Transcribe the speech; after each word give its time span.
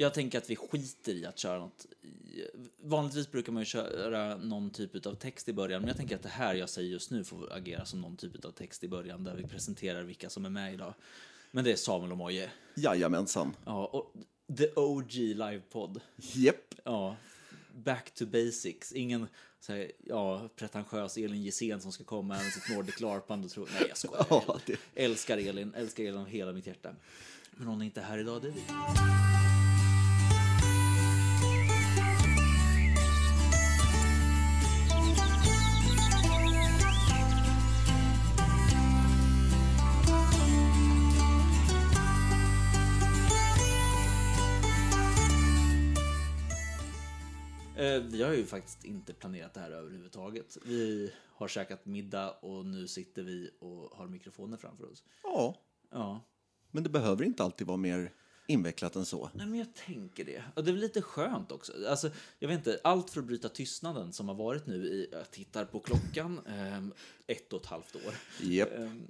Jag 0.00 0.14
tänker 0.14 0.38
att 0.38 0.50
vi 0.50 0.56
skiter 0.56 1.12
i 1.14 1.26
att 1.26 1.38
köra 1.38 1.58
något. 1.58 1.86
Vanligtvis 2.82 3.30
brukar 3.30 3.52
man 3.52 3.60
ju 3.60 3.64
köra 3.66 4.36
någon 4.36 4.70
typ 4.70 5.06
av 5.06 5.14
text 5.14 5.48
i 5.48 5.52
början, 5.52 5.80
men 5.80 5.88
jag 5.88 5.96
tänker 5.96 6.16
att 6.16 6.22
det 6.22 6.28
här 6.28 6.54
jag 6.54 6.68
säger 6.68 6.90
just 6.90 7.10
nu 7.10 7.24
får 7.24 7.52
agera 7.52 7.84
som 7.84 8.00
någon 8.00 8.16
typ 8.16 8.44
av 8.44 8.50
text 8.50 8.84
i 8.84 8.88
början 8.88 9.24
där 9.24 9.34
vi 9.34 9.42
presenterar 9.42 10.02
vilka 10.02 10.30
som 10.30 10.44
är 10.44 10.50
med 10.50 10.74
idag. 10.74 10.94
Men 11.50 11.64
det 11.64 11.72
är 11.72 11.76
Samuel 11.76 12.12
och 12.12 12.18
Moje. 12.18 12.50
Jajamensan. 12.74 13.56
Ja, 13.64 13.86
och 13.86 14.12
The 14.56 14.68
OG 14.76 15.12
livepodd. 15.14 16.00
Japp. 16.16 16.74
Ja, 16.84 17.16
back 17.74 18.10
to 18.14 18.26
basics. 18.26 18.92
Ingen 18.92 19.26
så 19.60 19.72
här, 19.72 19.92
ja, 20.06 20.48
pretentiös 20.56 21.16
Elin 21.16 21.42
Gissén 21.42 21.80
som 21.80 21.92
ska 21.92 22.04
komma 22.04 22.34
med 22.34 22.52
sitt 22.52 22.76
Nordic 22.76 23.00
LARP-band 23.00 23.44
och 23.44 23.50
tro... 23.50 23.66
Nej, 23.80 23.86
jag 23.88 23.96
skojar. 23.96 24.26
Ja, 24.30 24.58
det- 24.66 24.78
Älskar 25.04 25.38
Elin, 25.38 25.74
älskar 25.74 26.04
Elin 26.04 26.16
av 26.20 26.26
hela 26.26 26.52
mitt 26.52 26.66
hjärta. 26.66 26.94
Men 27.50 27.66
hon 27.66 27.80
är 27.80 27.84
inte 27.84 28.00
här 28.00 28.18
idag, 28.18 28.42
det 28.42 28.48
är 28.48 28.52
vi. 28.52 29.19
Vi 48.00 48.22
har 48.22 48.32
ju 48.32 48.46
faktiskt 48.46 48.84
inte 48.84 49.14
planerat 49.14 49.54
det 49.54 49.60
här 49.60 49.70
överhuvudtaget. 49.70 50.56
Vi 50.64 51.12
har 51.34 51.48
käkat 51.48 51.86
middag 51.86 52.30
och 52.30 52.66
nu 52.66 52.88
sitter 52.88 53.22
vi 53.22 53.50
och 53.58 53.96
har 53.98 54.06
mikrofoner 54.08 54.56
framför 54.56 54.90
oss. 54.92 55.04
Ja, 55.22 55.56
Ja, 55.92 56.20
men 56.70 56.82
det 56.82 56.88
behöver 56.90 57.24
inte 57.24 57.42
alltid 57.44 57.66
vara 57.66 57.76
mer 57.76 58.12
invecklat 58.46 58.96
än 58.96 59.06
så. 59.06 59.30
Nej, 59.34 59.46
men 59.46 59.58
jag 59.58 59.74
tänker 59.74 60.24
det. 60.24 60.42
Och 60.56 60.64
det 60.64 60.70
är 60.70 60.74
lite 60.74 61.02
skönt 61.02 61.52
också. 61.52 61.72
Alltså, 61.88 62.10
jag 62.38 62.48
vet 62.48 62.58
inte, 62.58 62.80
allt 62.84 63.10
för 63.10 63.20
att 63.20 63.26
bryta 63.26 63.48
tystnaden 63.48 64.12
som 64.12 64.28
har 64.28 64.34
varit 64.34 64.66
nu 64.66 64.74
i, 64.86 65.08
jag 65.12 65.30
tittar 65.30 65.64
på 65.64 65.80
klockan, 65.80 66.40
ehm, 66.46 66.92
ett 67.26 67.52
och 67.52 67.60
ett 67.60 67.66
halvt 67.66 67.96
år. 67.96 68.14
Japp, 68.40 68.72
Ehm, 68.72 69.08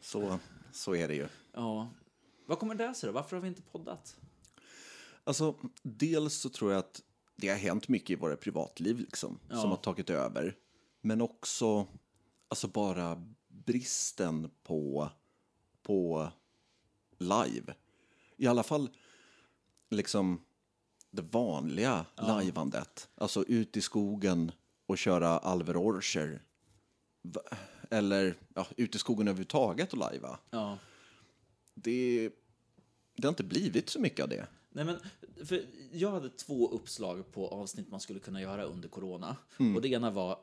så, 0.00 0.38
så 0.72 0.94
är 0.94 1.08
det 1.08 1.14
ju. 1.14 1.26
ja. 1.52 1.90
Vad 2.46 2.58
kommer 2.58 2.74
det 2.74 2.94
sig 2.94 3.06
då? 3.06 3.12
Varför 3.12 3.36
har 3.36 3.42
vi 3.42 3.48
inte 3.48 3.62
poddat? 3.62 4.16
Alltså, 5.24 5.54
dels 5.82 6.34
så 6.34 6.48
tror 6.48 6.72
jag 6.72 6.78
att 6.78 7.02
det 7.40 7.48
har 7.48 7.56
hänt 7.56 7.88
mycket 7.88 8.10
i 8.10 8.14
våra 8.14 8.36
privatliv 8.36 8.98
liksom, 8.98 9.38
Ja. 9.48 9.60
som 9.60 9.70
har 9.70 9.76
tagit 9.76 10.10
över. 10.10 10.56
Men 11.00 11.20
också 11.20 11.86
alltså 12.48 12.68
bara 12.68 13.22
bristen 13.48 14.50
på, 14.62 15.10
på 15.82 16.28
live. 17.18 17.74
I 18.36 18.46
alla 18.46 18.62
fall 18.62 18.90
liksom 19.90 20.40
det 21.10 21.22
vanliga 21.22 22.06
lajvandet. 22.16 23.08
Alltså 23.14 23.44
ut 23.44 23.76
i 23.76 23.80
skogen 23.80 24.52
och 24.86 24.98
köra 24.98 25.28
Alver 25.38 25.76
Orcher. 25.76 26.42
Eller 27.90 28.34
ja, 28.54 28.66
ut 28.76 28.94
i 28.94 28.98
skogen 28.98 29.28
överhuvudtaget 29.28 29.92
och 29.92 29.98
lajva. 29.98 30.38
Ja. 30.50 30.78
Det, 31.74 32.30
det 33.16 33.26
har 33.26 33.28
inte 33.32 33.44
blivit 33.44 33.88
så 33.90 34.00
mycket 34.00 34.22
av 34.22 34.28
det. 34.28 34.46
Nej, 34.70 34.84
men, 34.84 34.96
för 35.46 35.64
jag 35.92 36.10
hade 36.10 36.30
två 36.30 36.68
uppslag 36.68 37.32
på 37.32 37.48
avsnitt 37.48 37.90
man 37.90 38.00
skulle 38.00 38.20
kunna 38.20 38.40
göra 38.40 38.64
under 38.64 38.88
corona. 38.88 39.36
Och 39.76 39.82
det 39.82 39.88
ena 39.88 40.10
var 40.10 40.38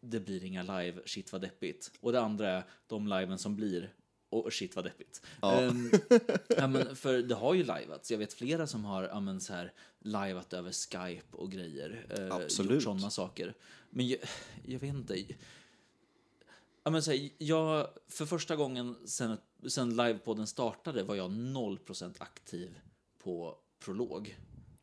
det 0.00 0.20
blir 0.20 0.44
inga 0.44 0.62
live, 0.62 1.00
shit 1.06 1.32
vad 1.32 1.40
deppigt. 1.40 1.92
Och 2.00 2.12
det 2.12 2.20
andra 2.20 2.50
är 2.50 2.64
de 2.86 3.08
liven 3.08 3.38
som 3.38 3.56
blir, 3.56 3.94
och 4.28 4.52
shit 4.52 4.76
vad 4.76 4.84
deppigt. 4.84 5.22
Ehm, 5.42 5.90
ja, 6.48 6.66
men, 6.66 6.96
för 6.96 7.22
det 7.22 7.34
har 7.34 7.54
ju 7.54 7.64
lajvats. 7.64 8.10
Jag 8.10 8.18
vet 8.18 8.32
flera 8.32 8.66
som 8.66 8.84
har 8.84 9.02
ja, 9.02 9.20
men, 9.20 9.40
så 9.40 9.52
här, 9.52 9.72
livat 9.98 10.52
över 10.52 10.72
Skype 10.72 11.36
och 11.36 11.52
grejer. 11.52 12.06
Eh, 12.10 12.34
Absolut. 12.36 12.72
Gjort 12.72 12.82
sådana 12.82 13.10
saker. 13.10 13.54
Men 13.90 14.08
jag, 14.08 14.18
jag 14.64 14.78
vet 14.78 14.94
inte. 14.94 15.24
Ja, 16.82 16.90
men, 16.90 17.02
så 17.02 17.10
här, 17.10 17.30
jag, 17.38 17.88
för 18.08 18.26
första 18.26 18.56
gången 18.56 18.96
sen, 19.04 19.38
sen 19.68 19.96
livepodden 19.96 20.46
startade 20.46 21.02
var 21.02 21.14
jag 21.14 21.30
0% 21.30 22.14
aktiv 22.18 22.78
på 23.18 23.58
prolog. 23.78 24.38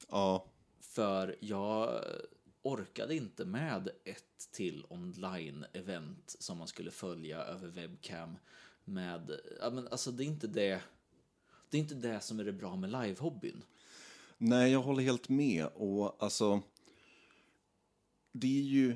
Ja, 0.09 0.46
För 0.80 1.36
jag 1.40 2.04
orkade 2.62 3.16
inte 3.16 3.46
med 3.46 3.90
ett 4.06 4.52
till 4.52 4.86
online-event 4.90 6.36
som 6.40 6.58
man 6.58 6.68
skulle 6.68 6.92
följa 6.92 7.38
över 7.38 7.68
webcam 7.68 8.38
med, 8.86 9.40
ja 9.62 9.70
men 9.70 9.88
alltså 9.88 10.12
det 10.12 10.24
är 10.24 10.28
inte 10.28 10.48
det, 10.48 10.81
det 11.70 11.78
är 11.78 11.81
inte 11.81 11.96
det 11.96 12.20
som 12.20 12.40
är 12.40 12.44
det 12.44 12.54
bra 12.54 12.76
med 12.76 12.90
live-hobbyn. 12.90 13.64
Nej, 14.38 14.72
jag 14.72 14.81
håller 14.81 15.04
helt 15.04 15.30
med. 15.30 15.66
Och 15.66 16.24
alltså, 16.24 16.62
det 18.31 18.60
är 18.60 18.64
ju 18.64 18.96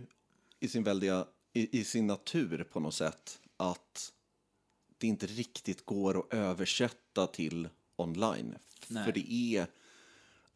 i 0.60 0.68
sin 0.68 0.84
väldiga, 0.84 1.28
i, 1.54 1.80
i 1.80 1.84
sin 1.84 2.08
natur 2.08 2.64
på 2.72 2.80
något 2.80 2.94
sätt 2.94 3.40
att 3.58 4.14
det 4.98 5.08
inte 5.08 5.28
riktigt 5.28 5.86
går 5.86 6.20
att 6.20 6.34
översätta 6.34 7.28
till 7.28 7.70
online. 7.96 8.56
Nej. 8.88 9.06
För 9.06 9.12
det 9.12 9.34
är 9.34 9.68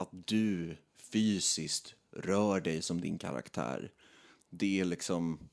att 0.01 0.27
du 0.27 0.77
fysiskt 0.97 1.95
rör 2.11 2.61
dig 2.61 2.81
som 2.81 3.01
din 3.01 3.17
karaktär. 3.17 3.91
Det 4.49 4.79
är 4.79 4.85
liksom, 4.85 5.49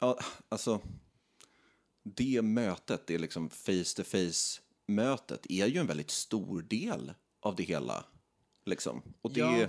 ja, 0.00 0.18
alltså, 0.48 0.80
det 2.02 2.42
mötet, 2.42 3.06
det 3.06 3.14
är 3.14 3.18
liksom 3.18 3.50
face-to-face-mötet, 3.50 5.46
är 5.48 5.66
ju 5.66 5.78
en 5.78 5.86
väldigt 5.86 6.10
stor 6.10 6.62
del 6.62 7.14
av 7.40 7.56
det 7.56 7.62
hela. 7.62 8.04
Liksom. 8.64 9.02
Och 9.22 9.32
det 9.32 9.40
Ja. 9.40 9.56
är... 9.56 9.68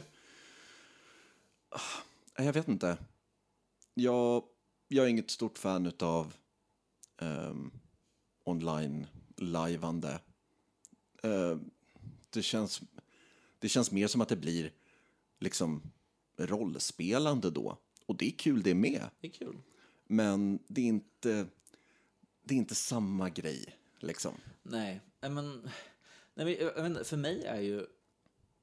Ah, 1.69 2.43
Jag 2.43 2.53
vet 2.53 2.67
inte. 2.67 2.97
Jag, 3.93 4.43
jag 4.87 5.05
är 5.05 5.09
inget 5.09 5.31
stort 5.31 5.57
fan 5.57 5.91
av 5.99 6.33
um, 7.21 7.71
online-lajvande. 8.43 10.19
Eh, 11.23 11.57
det, 12.29 12.43
känns, 12.43 12.81
det 13.63 13.69
känns 13.69 13.91
mer 13.91 14.07
som 14.07 14.21
att 14.21 14.29
det 14.29 14.35
blir 14.35 14.71
liksom 15.39 15.91
rollspelande 16.37 17.49
då. 17.49 17.77
Och 18.05 18.17
det 18.17 18.25
är 18.27 18.31
kul 18.31 18.63
det 18.63 18.75
med. 18.75 19.09
Det 19.21 19.27
är 19.27 19.31
kul. 19.31 19.57
Men 20.07 20.59
det 20.67 20.81
är 20.81 20.85
inte, 20.85 21.47
det 22.43 22.53
är 22.53 22.57
inte 22.57 22.75
samma 22.75 23.29
grej. 23.29 23.77
Liksom. 23.99 24.33
Nej, 24.63 25.01
men, 25.21 25.69
nej, 26.33 26.71
men 26.75 27.05
för 27.05 27.17
mig 27.17 27.43
är 27.45 27.61
ju 27.61 27.85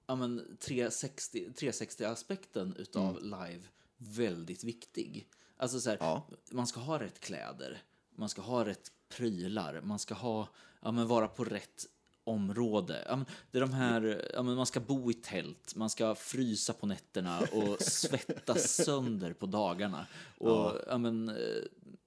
ja, 0.07 0.17
men 0.17 0.57
360, 0.61 1.49
360-aspekten 1.57 2.77
utav 2.77 3.23
live 3.23 3.63
väldigt 3.97 4.65
viktig. 4.65 5.29
Alltså 5.57 5.81
så 5.81 5.91
här, 5.91 5.97
Ja. 6.01 6.27
man 6.51 6.67
ska 6.67 6.81
ha 6.81 6.99
rätt 7.01 7.21
kläder, 7.21 7.83
man 8.11 8.29
ska 8.29 8.43
ha 8.43 8.65
rätt 8.65 8.93
prylar, 9.09 9.81
man 9.81 9.99
ska 9.99 10.15
ha, 10.15 10.49
ja, 10.81 10.93
men 10.93 11.09
vara 11.09 11.29
på 11.29 11.45
rätt 11.45 11.87
område. 12.25 13.25
Det 13.51 13.59
är 13.59 13.61
de 13.63 13.73
här, 13.73 14.43
man 14.43 14.67
ska 14.67 14.81
bo 14.81 15.11
i 15.11 15.15
tält, 15.15 15.75
man 15.77 15.91
ska 15.91 16.15
frysa 16.15 16.73
på 16.73 16.87
nätterna 16.87 17.41
och 17.41 17.83
svettas 17.83 18.75
sönder 18.85 19.33
på 19.33 19.47
dagarna. 19.47 20.07
Och, 20.39 20.73
ja. 20.87 20.99
men, 20.99 21.29
eh, 21.29 21.63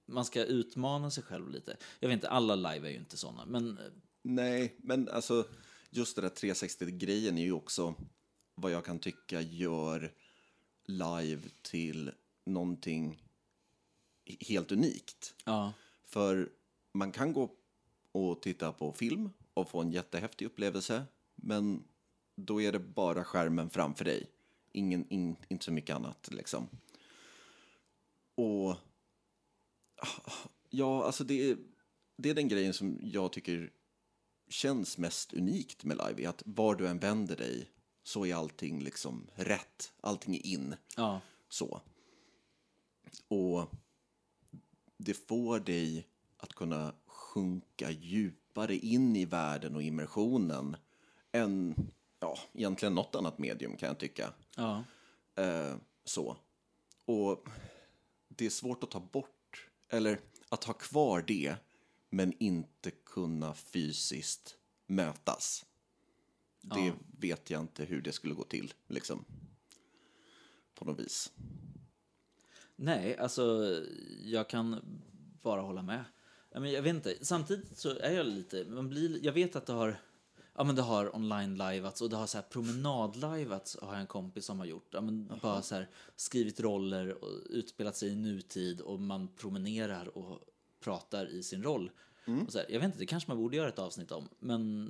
man 0.06 0.24
ska 0.24 0.44
utmana 0.44 1.10
sig 1.10 1.22
själv 1.22 1.50
lite. 1.50 1.76
Jag 2.00 2.08
vet 2.08 2.14
inte, 2.14 2.28
alla 2.28 2.54
live 2.54 2.88
är 2.88 2.92
ju 2.92 2.98
inte 2.98 3.16
sådana, 3.16 3.44
men 3.46 3.78
eh, 3.78 3.84
Nej, 4.22 4.74
men 4.78 5.08
alltså 5.08 5.46
just 5.90 6.16
det 6.16 6.22
där 6.22 6.28
360-grejen 6.28 7.38
är 7.38 7.42
ju 7.42 7.52
också 7.52 7.94
vad 8.54 8.72
jag 8.72 8.84
kan 8.84 8.98
tycka 8.98 9.40
gör 9.40 10.12
live 10.86 11.42
till 11.62 12.10
någonting 12.46 13.22
helt 14.40 14.72
unikt. 14.72 15.34
ja. 15.44 15.72
För 16.04 16.48
man 16.92 17.12
kan 17.12 17.32
gå 17.32 17.50
och 18.12 18.42
titta 18.42 18.72
på 18.72 18.92
film 18.92 19.30
och 19.54 19.70
få 19.70 19.80
en 19.80 19.92
jättehäftig 19.92 20.46
upplevelse, 20.46 21.04
men 21.34 21.84
då 22.36 22.62
är 22.62 22.72
det 22.72 22.78
bara 22.78 23.24
skärmen 23.24 23.70
framför 23.70 24.04
dig. 24.04 24.30
Ingen, 24.72 25.08
in, 25.08 25.36
inte 25.48 25.64
så 25.64 25.72
mycket 25.72 25.96
annat 25.96 26.28
liksom. 26.32 26.68
Och 28.34 28.76
ja, 30.70 31.04
alltså 31.04 31.24
det 31.24 31.50
är, 31.50 31.56
det 32.16 32.30
är 32.30 32.34
den 32.34 32.48
grejen 32.48 32.74
som 32.74 32.98
jag 33.02 33.32
tycker 33.32 33.72
känns 34.48 34.98
mest 34.98 35.32
unikt 35.32 35.84
med 35.84 35.96
live, 35.96 36.24
är 36.24 36.28
att 36.28 36.42
var 36.46 36.74
du 36.74 36.88
än 36.88 36.98
vänder 36.98 37.36
dig 37.36 37.70
så 38.02 38.26
är 38.26 38.34
allting 38.34 38.82
liksom 38.82 39.30
rätt, 39.34 39.92
allting 40.00 40.34
är 40.34 40.46
in. 40.46 40.74
Ja. 40.96 41.20
Så. 41.48 41.80
Och 43.28 43.70
det 44.96 45.14
får 45.14 45.60
dig 45.60 46.08
att 46.36 46.54
kunna 46.54 46.94
sjunka 47.06 47.90
djupare 48.54 48.76
in 48.76 49.16
i 49.16 49.24
världen 49.24 49.76
och 49.76 49.82
immersionen 49.82 50.76
än 51.32 51.74
ja, 52.20 52.38
egentligen 52.52 52.94
något 52.94 53.14
annat 53.14 53.38
medium 53.38 53.76
kan 53.76 53.86
jag 53.86 53.98
tycka. 53.98 54.32
Ja. 54.56 54.84
Eh, 55.36 55.76
så. 56.04 56.36
Och 57.04 57.48
det 58.28 58.46
är 58.46 58.50
svårt 58.50 58.84
att 58.84 58.90
ta 58.90 59.00
bort, 59.00 59.68
eller 59.88 60.20
att 60.48 60.64
ha 60.64 60.74
kvar 60.74 61.24
det, 61.26 61.56
men 62.10 62.32
inte 62.38 62.90
kunna 62.90 63.54
fysiskt 63.54 64.56
mötas. 64.86 65.64
Det 66.60 66.80
Ja. 66.86 66.92
vet 67.18 67.50
jag 67.50 67.60
inte 67.60 67.84
hur 67.84 68.02
det 68.02 68.12
skulle 68.12 68.34
gå 68.34 68.44
till, 68.44 68.72
liksom. 68.88 69.24
På 70.74 70.84
något 70.84 71.00
vis. 71.00 71.32
Nej, 72.76 73.16
alltså 73.18 73.74
jag 74.22 74.48
kan 74.48 74.80
bara 75.42 75.60
hålla 75.60 75.82
med. 75.82 76.04
Ja, 76.54 76.60
men 76.60 76.72
jag 76.72 76.82
vet 76.82 76.94
inte, 76.94 77.16
samtidigt 77.20 77.78
så 77.78 77.98
är 77.98 78.12
jag 78.12 78.26
lite, 78.26 78.64
man 78.64 78.88
blir, 78.88 79.24
jag 79.24 79.32
vet 79.32 79.56
att 79.56 79.66
det 79.66 79.72
har, 79.72 79.96
ja 80.54 80.64
men 80.64 80.74
det 80.74 80.82
har 80.82 81.16
online 81.16 81.54
liveats 81.54 82.00
och 82.00 82.10
det 82.10 82.16
har 82.16 82.26
så 82.26 82.38
här 82.38 82.44
promenad 82.50 83.16
liveats 83.16 83.76
har 83.82 83.92
jag 83.92 84.00
en 84.00 84.06
kompis 84.06 84.44
som 84.44 84.58
har 84.58 84.66
gjort. 84.66 84.88
Ja, 84.90 85.00
men 85.00 85.30
bara 85.42 85.62
så 85.62 85.74
här 85.74 85.88
skrivit 86.16 86.60
roller 86.60 87.24
och 87.24 87.30
utspelat 87.50 87.96
sig 87.96 88.08
i 88.08 88.14
nutid 88.14 88.80
och 88.80 89.00
man 89.00 89.28
promenerar 89.36 90.18
och 90.18 90.40
pratar 90.80 91.26
i 91.26 91.42
sin 91.42 91.62
roll. 91.62 91.90
Och 92.46 92.52
så 92.52 92.58
här, 92.58 92.66
jag 92.70 92.80
vet 92.80 92.86
inte, 92.86 92.98
det 92.98 93.06
kanske 93.06 93.30
man 93.30 93.38
borde 93.38 93.56
göra 93.56 93.68
ett 93.68 93.78
avsnitt 93.78 94.12
om, 94.12 94.28
men 94.38 94.88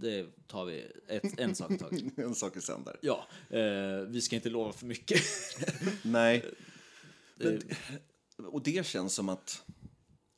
det 0.00 0.46
tar 0.46 0.64
vi 0.64 0.86
ett, 1.06 1.40
en 1.40 1.54
sak 1.54 1.70
i 1.70 1.78
taget. 1.78 2.02
en 2.18 2.34
sak 2.34 2.56
i 2.56 2.60
sänder. 2.60 2.96
Ja, 3.02 3.26
eh, 3.50 4.00
vi 4.08 4.20
ska 4.20 4.36
inte 4.36 4.50
lova 4.50 4.72
för 4.72 4.86
mycket. 4.86 5.20
Nej. 6.02 6.44
Men, 7.38 7.62
och 8.46 8.62
det 8.62 8.86
känns 8.86 9.14
som 9.14 9.28
att, 9.28 9.64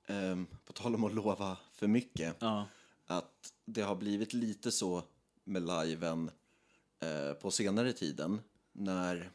ehm, 0.09 0.47
på 0.65 0.73
tal 0.73 0.95
om 0.95 1.05
att 1.05 1.15
lova 1.15 1.57
för 1.73 1.87
mycket, 1.87 2.37
ja, 2.41 2.67
att 3.07 3.53
det 3.65 3.83
har 3.83 3.97
blivit 3.97 4.33
lite 4.33 4.73
så 4.73 5.03
med 5.45 5.63
liven 5.63 6.31
eh, 7.01 7.33
på 7.33 7.51
senare 7.51 7.93
tiden 7.93 8.41
när 8.73 9.31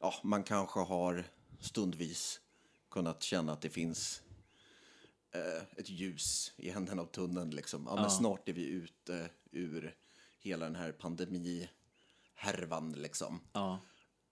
ja, 0.00 0.14
man 0.22 0.42
kanske 0.42 0.80
har 0.80 1.24
stundvis 1.60 2.40
kunnat 2.90 3.22
känna 3.22 3.52
att 3.52 3.60
det 3.60 3.70
finns 3.70 4.22
eh, 5.30 5.62
ett 5.76 5.90
ljus 5.90 6.52
i 6.56 6.70
änden 6.70 6.98
av 6.98 7.06
tunneln. 7.06 7.50
Liksom. 7.50 7.84
Ja, 7.86 7.94
Men 7.94 8.10
snart 8.10 8.48
är 8.48 8.52
vi 8.52 8.66
ute 8.66 9.30
ur 9.50 9.96
hela 10.38 10.64
den 10.64 10.76
här 10.76 10.92
pandemihärvan. 10.92 12.92
Liksom. 12.92 13.40
ja, 13.52 13.80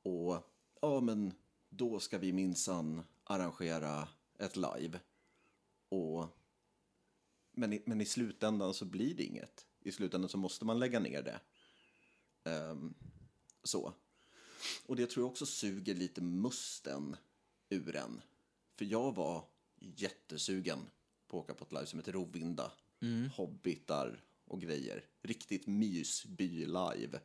Och 0.02 0.50
ja, 0.80 1.00
men 1.00 1.34
då 1.68 2.00
ska 2.00 2.18
vi 2.18 2.32
minsann 2.32 3.02
arrangera 3.24 4.08
ett 4.38 4.56
live. 4.56 5.00
Och, 5.88 6.26
men, 7.52 7.72
i, 7.72 7.82
men 7.86 8.00
i 8.00 8.04
slutändan 8.06 8.74
så 8.74 8.84
blir 8.84 9.14
det 9.14 9.22
inget. 9.24 9.66
I 9.80 9.92
slutändan 9.92 10.28
så 10.28 10.38
måste 10.38 10.64
man 10.64 10.78
lägga 10.78 11.00
ner 11.00 11.22
det. 11.22 11.40
Ehm, 12.50 12.94
så. 13.62 13.92
Och 14.86 14.96
det 14.96 15.06
tror 15.06 15.22
jag 15.24 15.30
också 15.30 15.46
suger 15.46 15.94
lite 15.94 16.20
musten 16.20 17.16
ur 17.68 17.96
en. 17.96 18.20
För 18.74 18.84
jag 18.84 19.14
var 19.14 19.44
jättesugen 19.78 20.78
på 21.26 21.38
att 21.38 21.44
åka 21.44 21.54
på 21.54 21.64
ett 21.64 21.72
live 21.72 21.86
som 21.86 21.98
heter 21.98 22.12
Rovinda. 22.12 22.72
Hobbitar 23.36 24.24
och 24.44 24.60
grejer. 24.60 25.04
Riktigt 25.22 25.66
mysby-live. 25.66 27.20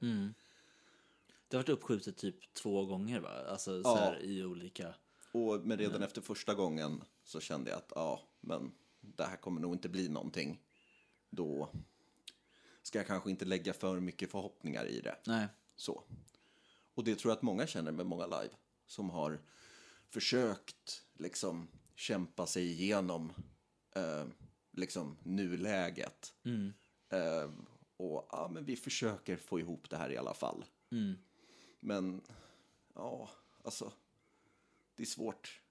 Det 1.47 1.57
har 1.57 1.63
varit 1.63 1.69
uppskjutet 1.69 2.17
typ 2.17 2.53
två 2.53 2.85
gånger 2.85 3.19
va? 3.19 3.29
Alltså 3.29 3.83
så 3.83 3.89
Ja. 3.89 3.95
här, 3.95 4.19
i 4.23 4.43
olika... 4.43 4.93
Och 5.31 5.59
men 5.65 5.77
redan 5.77 6.03
efter 6.03 6.21
första 6.21 6.53
gången 6.53 7.03
så 7.23 7.39
kände 7.39 7.69
jag 7.69 7.77
att 7.77 7.91
ja, 7.95 8.21
men 8.41 8.71
det 9.01 9.23
här 9.23 9.37
kommer 9.37 9.61
nog 9.61 9.73
inte 9.73 9.89
bli 9.89 10.09
någonting. 10.09 10.61
Då 11.29 11.69
ska 12.81 12.99
jag 12.99 13.07
kanske 13.07 13.29
inte 13.29 13.45
lägga 13.45 13.73
för 13.73 13.99
mycket 13.99 14.31
förhoppningar 14.31 14.85
i 14.85 15.01
det. 15.01 15.15
Nej. 15.25 15.47
Så. 15.75 16.03
Och 16.93 17.03
det 17.03 17.15
tror 17.15 17.31
jag 17.31 17.37
att 17.37 17.41
många 17.41 17.67
känner 17.67 17.91
med 17.91 18.05
många 18.05 18.25
live 18.25 18.53
som 18.87 19.09
har 19.09 19.41
försökt 20.09 21.03
liksom 21.13 21.67
kämpa 21.95 22.45
sig 22.45 22.71
igenom 22.71 23.33
eh, 23.95 24.25
liksom 24.71 25.17
nuläget. 25.23 26.33
Eh, 27.09 27.51
och 27.97 28.27
ja, 28.31 28.49
men 28.53 28.65
vi 28.65 28.75
försöker 28.75 29.37
få 29.37 29.59
ihop 29.59 29.89
det 29.89 29.97
här 29.97 30.11
i 30.11 30.17
alla 30.17 30.33
fall. 30.33 30.65
Men 31.79 32.21
ja, 32.95 33.29
alltså 33.63 33.91
det 35.01 35.05
är 35.05 35.07
svårt. 35.07 35.61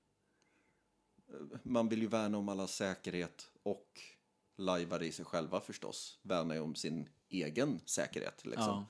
Man 1.63 1.89
vill 1.89 2.03
ju 2.03 2.09
värna 2.09 2.39
om 2.39 2.49
allas 2.49 2.75
säkerhet 2.75 3.51
och 3.63 4.01
lajvare 4.57 5.07
i 5.07 5.13
sig 5.13 5.25
själva 5.25 5.61
förstås. 5.61 6.19
Värna 6.23 6.55
ju 6.55 6.61
om 6.61 6.75
sin 6.75 7.09
egen 7.29 7.81
säkerhet. 7.85 8.45
Liksom. 8.45 8.65
Ja. 8.65 8.87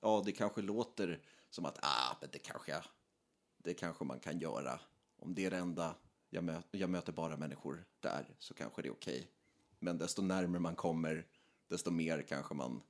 Ja, 0.00 0.22
det 0.24 0.32
kanske 0.32 0.62
låter 0.62 1.20
som 1.50 1.64
att 1.64 1.78
ah, 1.82 2.16
men 2.20 2.30
det, 2.32 2.38
kanske, 2.38 2.84
det 3.58 3.74
kanske 3.74 4.04
man 4.04 4.20
kan 4.20 4.38
göra. 4.38 4.80
Om 5.16 5.34
det 5.34 5.44
är 5.44 5.50
det 5.50 5.56
enda, 5.56 5.94
jag, 6.30 6.44
mö, 6.44 6.62
jag 6.70 6.90
möter 6.90 7.12
bara 7.12 7.36
människor 7.36 7.84
där, 8.00 8.34
så 8.38 8.54
kanske 8.54 8.82
det 8.82 8.88
är 8.88 8.92
okej. 8.92 9.30
Men 9.78 9.98
desto 9.98 10.22
närmare 10.22 10.60
man 10.60 10.76
kommer, 10.76 11.26
desto 11.68 11.90
mer 11.90 12.22
kanske 12.22 12.54
man 12.54 12.82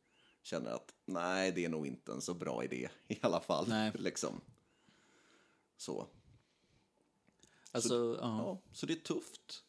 känner 0.43 0.71
att 0.71 0.95
nej, 1.05 1.53
det 1.53 1.65
är 1.65 1.69
nog 1.69 1.87
inte 1.87 2.13
en 2.13 2.21
så 2.21 2.35
bra 2.35 2.65
idé 2.65 2.89
i 3.09 3.19
alla 3.23 3.41
fall. 3.41 3.69
Nej. 3.69 3.93
Liksom. 3.95 4.41
Så. 5.77 6.09
Alltså, 7.73 8.19
ja. 8.21 8.39
Ja, 8.39 8.63
så 8.73 8.87
det 8.87 8.93
är 8.93 8.97
tufft 9.01 9.65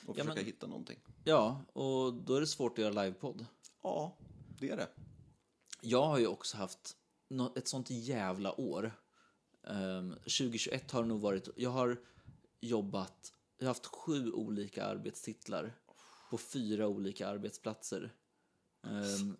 att 0.00 0.06
Ja, 0.06 0.12
försöka 0.14 0.34
men- 0.34 0.44
hitta 0.44 0.66
någonting. 0.66 0.98
ja, 1.24 1.64
och 1.72 2.14
då 2.14 2.34
är 2.34 2.40
det 2.40 2.46
svårt 2.46 2.72
att 2.78 2.82
göra 2.84 3.02
livepodd. 3.04 3.46
Ja, 3.82 4.16
det 4.60 4.70
är 4.70 4.76
det. 4.76 4.88
Jag 5.80 6.06
har 6.06 6.18
ju 6.18 6.26
också 6.26 6.56
haft 6.56 6.96
ett 7.56 7.68
sånt 7.68 7.90
jävla 7.90 8.60
år. 8.60 8.92
Ehm, 9.66 10.10
2021 10.14 10.90
har 10.90 11.02
det 11.02 11.08
nog 11.08 11.20
varit... 11.20 11.48
Jag 11.56 11.70
har 11.70 12.00
jobbat... 12.60 13.32
Jag 13.58 13.64
har 13.66 13.70
haft 13.70 13.86
sju 13.86 14.32
olika 14.32 14.84
arbetstitlar 14.84 15.78
på 16.30 16.38
fyra 16.38 16.88
olika 16.88 17.28
arbetsplatser. 17.28 18.14
Ehm, 18.82 19.36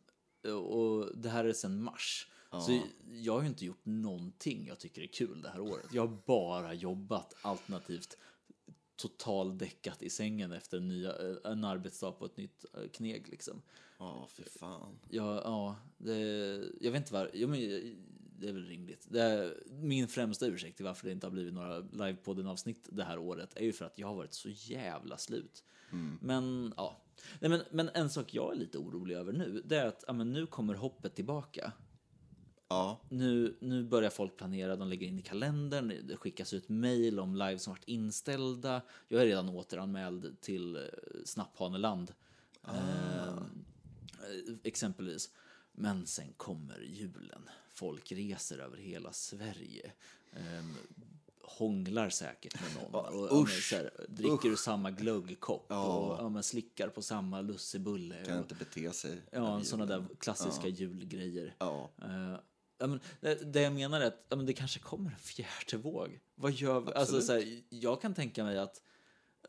och 0.54 1.16
det 1.18 1.28
här 1.28 1.44
är 1.44 1.52
sedan 1.52 1.82
mars. 1.82 2.30
Så 2.60 2.82
jag 3.12 3.32
har 3.32 3.42
ju 3.42 3.48
inte 3.48 3.64
gjort 3.64 3.84
någonting 3.84 4.66
jag 4.66 4.78
tycker 4.78 5.02
är 5.02 5.06
kul 5.06 5.42
det 5.42 5.48
här 5.48 5.60
året. 5.60 5.86
Jag 5.92 6.06
har 6.06 6.18
bara 6.26 6.74
jobbat 6.74 7.34
alternativt 7.42 8.18
totaldäckat 8.96 10.02
i 10.02 10.10
sängen 10.10 10.52
efter 10.52 10.76
en, 10.76 10.88
nya, 10.88 11.14
en 11.44 11.64
arbetsdag 11.64 12.12
på 12.12 12.24
ett 12.24 12.36
nytt 12.36 12.64
eh, 12.74 12.88
kneg 12.88 13.28
liksom. 13.28 13.62
Ja, 13.98 14.28
för 14.30 14.42
fan. 14.42 14.98
Ja, 15.10 15.42
ja 15.44 15.76
det, 15.98 16.18
jag 16.80 16.92
vet 16.92 17.00
inte 17.00 17.12
var, 17.12 17.30
ja, 17.34 17.46
men, 17.46 17.60
det 18.38 18.48
är 18.48 18.52
väl 18.52 18.66
rimligt. 18.66 19.14
Är, 19.14 19.62
min 19.70 20.08
främsta 20.08 20.46
ursäkt 20.46 20.76
till 20.76 20.84
varför 20.84 21.06
det 21.06 21.12
inte 21.12 21.26
har 21.26 21.32
blivit 21.32 21.54
några 21.54 21.78
livepodden-avsnitt 21.78 22.88
det 22.92 23.04
här 23.04 23.18
året 23.18 23.56
är 23.56 23.64
ju 23.64 23.72
för 23.72 23.84
att 23.84 23.98
jag 23.98 24.06
har 24.06 24.14
varit 24.14 24.34
så 24.34 24.48
jävla 24.48 25.18
slut. 25.18 25.64
Men 26.20 26.74
ja, 26.76 27.04
Nej, 27.40 27.50
men, 27.50 27.62
men 27.70 27.90
en 27.94 28.10
sak 28.10 28.34
jag 28.34 28.52
är 28.52 28.56
lite 28.56 28.78
orolig 28.78 29.14
över 29.14 29.32
nu, 29.32 29.62
det 29.64 29.76
är 29.76 29.86
att 29.86 30.04
ja, 30.06 30.12
men 30.12 30.32
nu 30.32 30.46
kommer 30.46 30.74
hoppet 30.74 31.14
tillbaka. 31.14 31.72
Ja, 32.68 33.00
Nu, 33.08 33.56
nu 33.60 33.84
börjar 33.84 34.10
folk 34.10 34.36
planera, 34.36 34.76
de 34.76 34.88
lägger 34.88 35.06
in 35.06 35.18
i 35.18 35.22
kalendern, 35.22 36.06
det 36.06 36.16
skickas 36.16 36.52
ut 36.52 36.68
mejl 36.68 37.20
om 37.20 37.34
live 37.34 37.58
som 37.58 37.72
varit 37.72 37.88
inställda. 37.88 38.82
Jag 39.08 39.22
är 39.22 39.26
redan 39.26 39.48
återanmäld 39.48 40.40
till 40.40 40.76
eh, 40.76 40.82
Snapphaneland. 41.24 42.12
Eh, 42.68 44.54
exempelvis. 44.62 45.30
Men 45.72 46.06
sen 46.06 46.32
kommer 46.36 46.78
julen. 46.80 47.48
Folk 47.72 48.12
reser 48.12 48.58
över 48.58 48.76
hela 48.76 49.12
Sverige. 49.12 49.92
Um, 50.32 50.76
hånglar 51.42 52.10
säkert 52.10 52.60
med 52.60 52.82
någon. 52.82 52.94
Och, 52.94 53.26
ja, 53.30 53.30
men, 53.30 53.42
usch, 53.42 53.68
så 53.68 53.76
här, 53.76 53.90
dricker 54.08 54.48
ur 54.48 54.56
samma 54.56 54.90
glöggkopp. 54.90 55.70
Och 55.70 56.36
ja, 56.36 56.42
slickar 56.42 56.88
på 56.88 57.02
samma 57.02 57.40
lussebulle. 57.40 58.24
kan 58.24 58.34
och, 58.34 58.42
inte 58.42 58.54
bete 58.54 58.92
sig. 58.92 59.22
Ja, 59.30 59.64
sådana 59.64 59.86
där 59.86 60.06
klassiska 60.18 60.68
julgrejer. 60.68 61.54
Ja. 61.58 61.90
Eh, 62.02 62.30
ja, 62.30 62.42
men, 62.86 63.00
det, 63.52 63.60
jag 63.60 63.72
menar 63.72 64.00
är 64.00 64.06
att 64.06 64.26
men 64.30 64.46
det 64.46 64.52
kanske 64.52 64.80
kommer 64.80 65.10
en 65.10 65.18
fjärde 65.18 65.76
våg. 65.76 66.20
Vad 66.34 66.52
gör 66.52 66.80
vi? 66.80 66.92
Alltså, 66.92 67.20
så 67.20 67.32
här, 67.32 67.62
jag 67.68 68.00
kan 68.02 68.14
tänka 68.14 68.44
mig 68.44 68.58
att 68.58 68.82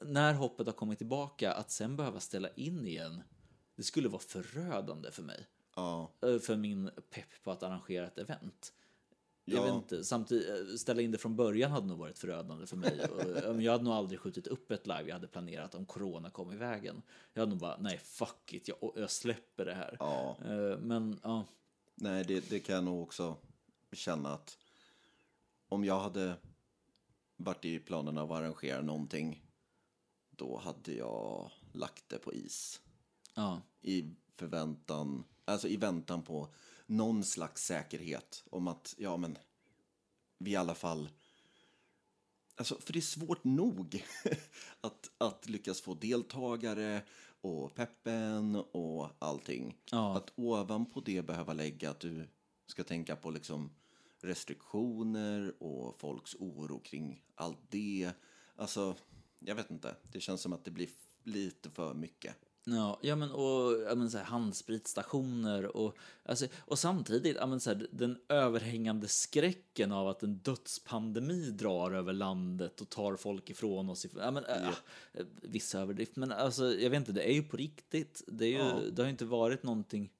när 0.01 0.33
hoppet 0.33 0.65
har 0.67 0.73
kommit 0.73 0.97
tillbaka, 0.97 1.53
att 1.53 1.71
sen 1.71 1.95
behöva 1.95 2.19
ställa 2.19 2.49
in 2.49 2.87
igen, 2.87 3.21
det 3.75 3.83
skulle 3.83 4.09
vara 4.09 4.21
förödande 4.21 5.11
för 5.11 5.23
mig. 5.23 5.47
Ja. 5.75 6.11
Eh, 6.21 6.39
För 6.39 6.55
min 6.55 6.89
pepp 7.09 7.43
på 7.43 7.51
att 7.51 7.63
arrangera 7.63 8.07
ett 8.07 8.17
event. 8.17 8.73
Jag 9.47 9.57
Ja. 9.59 9.63
vet 9.65 9.73
inte, 9.73 10.03
samtidigt, 10.03 10.49
eh, 10.49 10.75
ställa 10.75 11.01
in 11.01 11.11
det 11.11 11.17
från 11.17 11.35
början 11.35 11.71
hade 11.71 11.87
nog 11.87 11.97
varit 11.97 12.19
förödande 12.19 12.65
för 12.67 12.77
mig. 12.77 12.99
Jag 13.63 13.71
hade 13.71 13.83
nog 13.83 13.93
aldrig 13.93 14.19
skjutit 14.19 14.47
upp 14.47 14.71
ett 14.71 14.87
live 14.87 15.03
jag 15.05 15.13
hade 15.13 15.27
planerat 15.27 15.75
om 15.75 15.85
corona 15.85 16.29
kom 16.29 16.51
i 16.51 16.55
vägen. 16.55 17.01
Jag 17.33 17.41
hade 17.41 17.49
nog 17.49 17.59
bara, 17.59 17.77
nej 17.79 17.97
fuck 17.97 18.53
it, 18.53 18.67
jag, 18.67 18.91
jag 18.95 19.11
släpper 19.11 19.65
det 19.65 19.73
här. 19.73 19.97
Ja. 19.99 20.37
Eh, 20.45 20.77
Men 20.79 21.19
ja, 21.23 21.45
Nej, 21.95 22.23
det, 22.23 22.49
det 22.49 22.59
kan 22.59 22.75
jag 22.75 22.83
nog 22.83 23.03
också 23.03 23.37
känna 23.91 24.33
att 24.33 24.57
om 25.69 25.85
jag 25.85 25.99
hade 25.99 26.37
varit 27.37 27.65
i 27.65 27.79
planerna 27.79 28.23
att 28.23 28.31
arrangera 28.31 28.81
någonting 28.81 29.43
då 30.31 30.57
hade 30.57 30.93
jag 30.93 31.51
lagt 31.73 32.09
det 32.09 32.17
på 32.17 32.33
is. 32.33 32.81
ja, 33.33 33.61
I 33.81 34.13
förväntan, 34.35 35.23
alltså 35.45 35.67
i 35.67 35.77
väntan 35.77 36.23
på 36.23 36.53
någon 36.85 37.23
slags 37.23 37.63
säkerhet 37.63 38.43
om 38.49 38.67
att, 38.67 38.95
ja 38.97 39.17
men, 39.17 39.37
vi 40.37 40.51
i 40.51 40.55
alla 40.55 40.75
fall 40.75 41.09
Alltså, 42.57 42.79
för 42.79 42.93
det 42.93 42.99
är 42.99 43.01
svårt 43.01 43.43
nog 43.43 44.03
att, 44.81 45.11
att 45.17 45.49
lyckas 45.49 45.81
få 45.81 45.93
deltagare 45.93 47.01
och 47.45 47.75
peppen 47.75 48.55
och 48.55 49.09
allting. 49.19 49.77
Ja. 49.91 50.17
Att 50.17 50.31
ovanpå 50.35 51.01
det 51.01 51.25
behöva 51.25 51.53
lägga 51.53 51.89
att 51.89 51.99
du 51.99 52.27
ska 52.67 52.83
tänka 52.83 53.15
på 53.15 53.31
liksom 53.31 53.71
restriktioner 54.21 55.53
och 55.63 55.99
folks 55.99 56.35
oro 56.35 56.79
kring 56.79 57.23
allt 57.35 57.59
det. 57.69 58.11
Alltså, 58.55 58.95
jag 59.39 59.55
vet 59.55 59.71
inte. 59.71 59.95
Det 60.11 60.19
känns 60.19 60.41
som 60.41 60.53
att 60.53 60.65
det 60.65 60.71
blir 60.71 60.89
lite 61.23 61.69
för 61.69 61.93
mycket. 61.93 62.35
Ja, 62.67 62.99
ja 63.01 63.15
men 63.15 63.31
och 63.31 63.81
ja, 63.81 63.95
men 63.95 64.11
så 64.11 64.17
här, 64.17 64.25
handspritstationer 64.25 65.77
och, 65.77 65.97
alltså, 66.23 66.47
och 66.57 66.79
samtidigt 66.79 67.35
ja, 67.35 67.45
men 67.45 67.59
så 67.59 67.69
här, 67.69 67.87
den 67.91 68.17
överhängande 68.29 69.07
skräcken 69.07 69.91
av 69.91 70.07
att 70.07 70.23
en 70.23 70.37
dödspandemi 70.37 71.49
drar 71.49 71.91
över 71.91 72.13
landet 72.13 72.81
och 72.81 72.89
tar 72.89 73.15
folk 73.15 73.49
ifrån 73.49 73.89
oss. 73.89 74.05
Ja, 74.17 74.31
men, 74.31 74.45
äh, 74.45 74.69
Viss 75.41 75.75
överdrift, 75.75 76.15
men 76.15 76.31
alltså, 76.31 76.73
jag 76.73 76.89
vet 76.89 76.97
inte, 76.97 77.11
det 77.11 77.29
är 77.29 77.33
ju 77.33 77.43
på 77.43 77.57
riktigt. 77.57 78.23
Det, 78.27 78.45
är 78.45 78.49
ju, 78.49 78.57
Ja. 78.57 78.79
det 78.91 79.01
har 79.01 79.07
ju 79.07 79.11
inte 79.11 79.25
varit 79.25 79.63
någonting. 79.63 80.11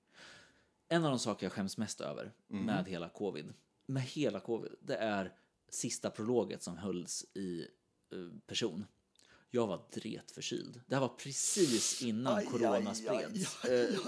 En 0.87 1.03
av 1.05 1.09
de 1.09 1.19
saker 1.19 1.45
jag 1.45 1.53
skäms 1.53 1.77
mest 1.77 2.01
över 2.01 2.31
med 2.47 2.87
hela 2.87 3.09
covid, 3.09 3.53
med 3.85 4.03
hela 4.03 4.39
covid, 4.39 4.71
det 4.81 4.95
är 4.95 5.33
sista 5.69 6.09
prologet 6.09 6.63
som 6.63 6.77
hölls 6.77 7.25
i 7.33 7.61
eh, 8.11 8.39
person. 8.47 8.85
Jag 9.55 9.67
var 9.67 9.81
dretförkyld. 9.93 10.81
Det 10.87 10.95
här 10.95 11.01
var 11.01 11.07
precis 11.07 12.01
innan 12.01 12.37
Aj, 12.37 12.45
corona 12.45 12.89
aj, 12.89 12.95
spreds. 12.95 13.63
aj. 13.65 13.83
Eh, 13.83 13.99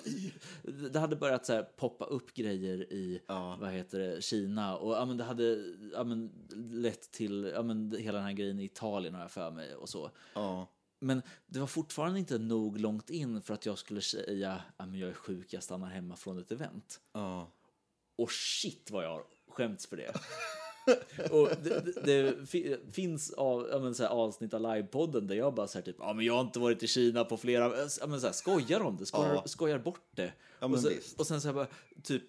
Det 0.92 1.00
hade 1.00 1.16
börjat 1.16 1.46
så 1.46 1.54
här 1.54 1.64
poppa 1.64 2.06
upp 2.06 2.34
grejer 2.34 2.94
i 2.94 3.22
Ja. 3.28 3.58
vad 3.62 3.72
heter 3.72 4.00
det, 4.00 4.24
Kina 4.24 4.78
och 4.78 4.94
ja, 4.96 5.06
men 5.06 5.18
det 5.18 5.24
hade 5.24 5.44
ja, 5.94 6.04
men, 6.04 6.32
lett 6.82 7.12
till 7.12 7.52
ja, 7.56 7.64
men, 7.64 7.96
hela 8.00 8.18
den 8.18 8.26
här 8.28 8.34
grejen 8.34 8.60
i 8.60 8.64
Italien 8.64 9.14
har 9.14 9.22
jag 9.22 9.32
för 9.32 9.52
mig 9.52 9.76
och 9.76 9.90
så. 9.90 10.12
Ja, 10.34 10.68
Men 11.00 11.22
det 11.46 11.60
var 11.60 11.68
fortfarande 11.68 12.20
inte 12.20 12.38
nog 12.38 12.80
långt 12.80 13.10
in 13.10 13.42
för 13.42 13.54
att 13.54 13.66
jag 13.66 13.78
skulle 13.78 14.02
säga 14.02 14.62
att 14.78 14.98
jag 14.98 15.10
är 15.10 15.14
sjuk, 15.14 15.54
jag 15.54 15.64
stannar 15.64 15.88
hemma 15.88 16.16
från 16.16 16.40
ett 16.40 16.52
event. 16.52 17.00
ja. 17.14 17.52
Och 18.20 18.32
shit 18.32 18.92
vad 18.92 19.04
jag 19.06 19.10
har 19.10 19.24
skämts 19.50 19.86
för 19.88 19.98
det. 19.98 20.14
och 21.32 21.50
det, 21.64 21.82
det, 21.86 22.02
det 22.04 22.46
fi- 22.48 22.78
finns 22.92 23.34
av, 23.34 23.68
ja, 23.72 23.80
men, 23.80 23.96
så 23.96 24.04
här, 24.04 24.10
avsnitt 24.10 24.54
av 24.54 24.62
livepodden 24.62 25.28
där 25.28 25.36
jag 25.36 25.54
bara 25.54 25.68
så 25.68 25.78
här, 25.78 25.86
typ, 25.86 25.96
ja 26.00 26.14
men 26.14 26.26
jag 26.26 26.34
har 26.34 26.42
inte 26.42 26.60
varit 26.60 26.84
i 26.84 26.88
Kina 26.88 27.24
på 27.26 27.38
flera, 27.38 27.64
ja, 28.00 28.08
men, 28.08 28.22
så 28.22 28.26
här, 28.28 28.34
skojar 28.34 28.80
om 28.80 28.98
det, 28.98 29.06
skojar, 29.06 29.34
Ja. 29.34 29.44
skojar 29.46 29.80
bort 29.80 30.08
det. 30.16 30.34
Ja, 30.60 30.68
och, 30.68 30.80
så, 30.80 30.90
visst. 30.90 31.20
och 31.20 31.28
sen 31.28 31.42
så 31.42 31.48
här, 31.48 31.56
bara, 31.56 31.68
typ 32.04 32.24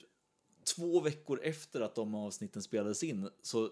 två 0.77 1.01
veckor 1.01 1.41
efter 1.43 1.81
att 1.81 1.95
de 1.95 2.15
avsnitten 2.15 2.63
spelades 2.63 3.03
in 3.03 3.29
så 3.43 3.71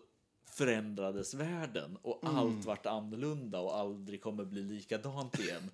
förändrades 0.50 1.35
världen 1.35 1.99
och 2.02 2.25
Mm. 2.25 2.37
allt 2.37 2.64
vart 2.64 2.87
annorlunda 2.87 3.61
och 3.61 3.76
aldrig 3.78 4.23
kommer 4.23 4.45
bli 4.45 4.62
likadant 4.62 5.38
igen. 5.40 5.71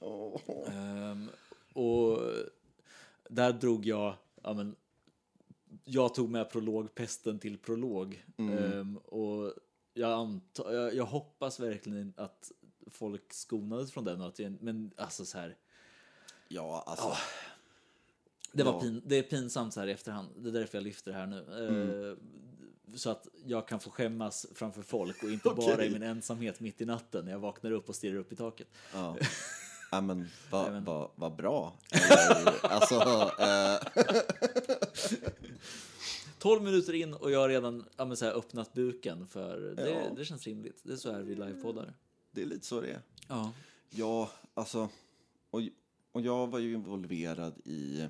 Ehm, 0.68 1.28
och 1.74 2.18
där 3.28 3.52
drog 3.52 3.86
jag, 3.86 4.14
ja 4.42 4.52
men, 4.52 4.76
jag 5.88 6.14
tog 6.14 6.30
med 6.30 6.50
prologpesten 6.50 7.38
till 7.38 7.58
prolog. 7.58 8.24
Ehm, 8.38 8.96
och 8.96 9.52
jag, 9.94 10.12
antar, 10.12 10.72
jag, 10.72 10.94
jag 10.94 11.04
hoppas 11.04 11.60
verkligen 11.60 12.12
att 12.16 12.52
folk 12.90 13.32
skonades 13.32 13.92
från 13.92 14.04
den. 14.04 14.20
och 14.20 14.26
Att 14.28 14.40
men 14.60 14.90
alltså 14.96 15.24
så 15.24 15.38
här, 15.38 15.56
Ja, 16.48 16.84
alltså. 16.86 17.12
det, 18.52 18.62
var 18.62 18.72
Ja. 18.72 18.80
pin, 18.80 19.02
det 19.06 19.16
är 19.16 19.22
pinsamt 19.22 19.74
så 19.74 19.80
här 19.80 19.86
i 19.86 19.92
efterhand. 19.92 20.28
Det 20.38 20.48
är 20.48 20.52
därför 20.52 20.78
jag 20.78 20.82
lyfter 20.84 21.12
det 21.12 21.18
här 21.18 21.26
nu. 21.26 21.46
Ehm, 22.12 22.96
Så 22.96 23.10
att 23.10 23.28
jag 23.44 23.68
kan 23.68 23.80
få 23.80 23.90
skämmas 23.90 24.46
framför 24.54 24.82
folk 24.82 25.22
och 25.22 25.30
inte 25.30 25.50
bara 25.56 25.84
i 25.84 25.90
min 25.90 26.02
ensamhet 26.02 26.60
mitt 26.60 26.80
i 26.80 26.84
natten 26.84 27.24
när 27.24 27.32
jag 27.32 27.38
vaknar 27.38 27.70
upp 27.70 27.88
och 27.88 27.94
stirrar 27.94 28.16
upp 28.16 28.32
i 28.32 28.36
taket. 28.36 28.68
Ja. 28.94 29.16
Ja, 29.90 30.00
men 30.00 30.28
vad 30.50 30.82
va, 30.82 31.10
va 31.14 31.30
bra. 31.30 31.76
Eller, 31.90 32.66
alltså, 32.66 32.94
eh, 33.40 33.78
12 36.38 36.62
minuter 36.62 36.92
in 36.92 37.14
och 37.14 37.30
jag 37.30 37.40
har 37.40 37.48
redan 37.48 37.84
ja, 37.96 38.16
så 38.16 38.24
här, 38.24 38.32
öppnat 38.32 38.72
buken 38.72 39.26
för 39.26 39.60
det, 39.60 39.90
Ja. 39.90 40.10
det 40.16 40.24
känns 40.24 40.46
rimligt. 40.46 40.80
Det 40.84 40.92
är 40.92 40.96
så 40.96 41.12
här 41.12 41.20
vi 41.22 41.34
livepoddar. 41.34 41.94
det 42.30 42.42
är 42.42 42.46
lite 42.46 42.66
så 42.66 42.80
det 42.80 42.90
är. 42.90 43.00
Ja. 43.28 43.52
Ja, 43.90 44.30
alltså. 44.54 44.88
Och, 45.50 45.60
och 46.12 46.20
jag 46.20 46.46
var 46.46 46.58
ju 46.58 46.74
involverad 46.74 47.58
i 47.64 48.06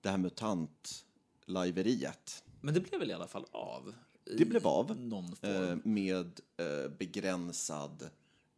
det 0.00 0.08
här 0.10 0.18
mutant-lajveriet. 0.18 2.44
Men 2.60 2.74
det 2.74 2.80
blev 2.80 3.00
väl 3.00 3.10
i 3.10 3.14
alla 3.14 3.26
fall 3.28 3.46
av? 3.50 3.94
Det 4.38 4.44
blev 4.44 4.66
av. 4.66 4.96
Någon 4.96 5.36
form. 5.36 5.50
Eh, 5.70 5.76
med 5.84 6.40
eh, 6.56 6.88
begränsad 6.98 8.08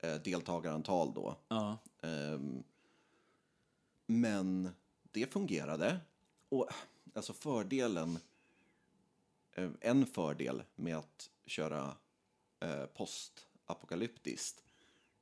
eh, 0.00 0.14
deltagarantal 0.14 1.12
då. 1.14 1.36
ja. 1.48 1.78
Ehm, 2.06 2.62
men 4.06 4.70
det 5.02 5.32
fungerade. 5.32 6.00
Och 6.48 6.68
alltså 7.14 7.32
fördelen, 7.32 8.18
eh, 9.52 9.70
en 9.80 10.06
fördel 10.06 10.62
med 10.76 10.96
att 10.96 11.30
köra 11.46 11.96
eh, 12.60 12.86
postapokalyptiskt 12.86 14.64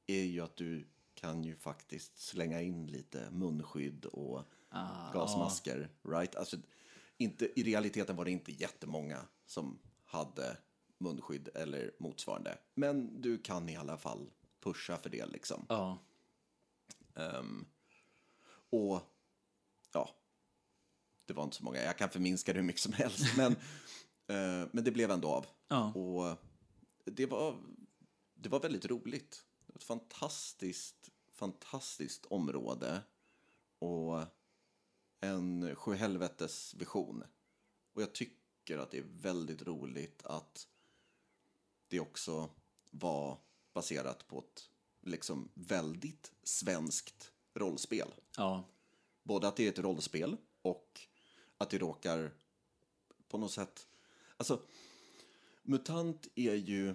är 0.06 0.22
ju 0.22 0.40
att 0.40 0.56
du 0.56 0.86
kan 1.14 1.44
ju 1.44 1.56
faktiskt 1.56 2.18
slänga 2.18 2.60
in 2.62 2.86
lite 2.86 3.30
munskydd 3.30 4.04
och 4.04 4.42
Ah, 4.76 5.12
gasmasker. 5.12 5.88
Right? 6.02 6.36
Alltså, 6.36 6.56
inte, 7.16 7.60
I 7.60 7.62
realiteten 7.62 8.16
var 8.16 8.24
det 8.24 8.30
inte 8.30 8.52
jättemånga 8.52 9.20
som 9.46 9.78
hade 10.04 10.56
munskydd 10.98 11.48
eller 11.54 11.90
motsvarande. 11.98 12.58
Men 12.74 13.20
du 13.20 13.38
kan 13.38 13.68
i 13.68 13.76
alla 13.76 13.98
fall 13.98 14.30
pusha 14.60 14.96
för 14.96 15.10
det 15.10 15.26
liksom. 15.26 15.66
Ja. 15.68 15.98
Ehm, 17.14 17.66
och 18.70 19.00
ja, 19.92 20.10
det 21.24 21.32
var 21.32 21.44
inte 21.44 21.56
så 21.56 21.64
många. 21.64 21.82
Jag 21.82 21.98
kan 21.98 22.10
förminska 22.10 22.52
det 22.52 22.58
hur 22.58 22.66
mycket 22.66 22.82
som 22.82 22.92
helst. 22.92 23.36
Men, 23.36 23.52
eh, 24.26 24.68
men 24.72 24.84
det 24.84 24.90
blev 24.90 25.10
ändå 25.10 25.28
av. 25.28 25.46
Ja. 25.68 25.92
Och 25.92 26.36
det 27.04 27.26
var, 27.26 27.56
det 28.34 28.48
var 28.48 28.60
väldigt 28.60 28.86
roligt. 28.86 29.44
Det 29.66 29.72
var 29.72 29.78
ett 29.78 29.84
fantastiskt, 29.84 31.10
fantastiskt 31.32 32.26
område. 32.26 33.02
Och 33.78 34.22
en 35.20 35.76
sjuhelvetes 35.76 36.74
vision. 36.74 37.24
Och 37.92 38.02
jag 38.02 38.12
tycker 38.12 38.78
att 38.78 38.90
det 38.90 38.98
är 38.98 39.06
väldigt 39.20 39.62
roligt 39.62 40.22
att 40.26 40.68
det 41.88 42.00
också 42.00 42.50
var 42.90 43.38
baserat 43.72 44.28
på 44.28 44.38
ett 44.38 44.70
liksom 45.06 45.48
väldigt 45.54 46.32
svenskt 46.42 47.30
rollspel. 47.54 48.08
ja. 48.36 48.64
Både 49.22 49.48
att 49.48 49.56
det 49.56 49.64
är 49.64 49.68
ett 49.68 49.78
rollspel 49.78 50.36
och 50.62 51.00
att 51.58 51.70
det 51.70 51.78
råkar 51.78 52.30
på 53.28 53.38
något 53.38 53.52
sätt... 53.52 53.86
Alltså, 54.36 54.60
MUTANT 55.62 56.28
är 56.34 56.54
ju... 56.54 56.94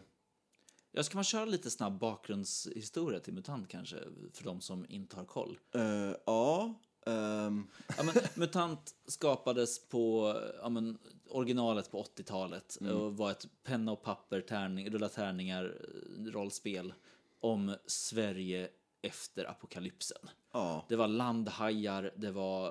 Jag 0.92 1.06
ska 1.06 1.18
man 1.18 1.24
köra 1.24 1.46
lite 1.46 1.72
snabb 1.72 2.00
bakgrundshistoria 2.00 3.20
till 3.20 3.34
MUTANT 3.34 3.68
kanske, 3.70 3.98
för 4.34 4.44
de 4.44 4.62
som 4.62 4.86
inte 4.90 5.16
har 5.16 5.26
koll. 5.26 5.60
eh, 5.72 6.14
ja... 6.26 6.74
ehm, 7.06 7.68
Ja, 7.98 8.04
men, 8.04 8.16
MUTANT 8.36 8.96
skapades 9.08 9.88
på 9.90 10.36
ja, 10.62 10.70
men, 10.70 10.98
originalet 11.30 11.92
på 11.92 12.04
80-talet 12.04 12.76
och 12.76 13.18
var 13.18 13.32
ett 13.32 13.48
penna 13.64 13.92
och 13.92 14.04
papper, 14.04 14.42
tärning, 14.42 14.90
rulla 14.90 15.10
tärningar, 15.10 15.78
rollspel 16.18 16.94
om 17.40 17.76
Sverige 17.86 18.70
efter 19.02 19.50
apokalypsen. 19.50 20.30
ja, 20.52 20.86
Det 20.90 20.96
var 20.96 21.08
landhajar, 21.08 22.12
det 22.16 22.32
var 22.32 22.68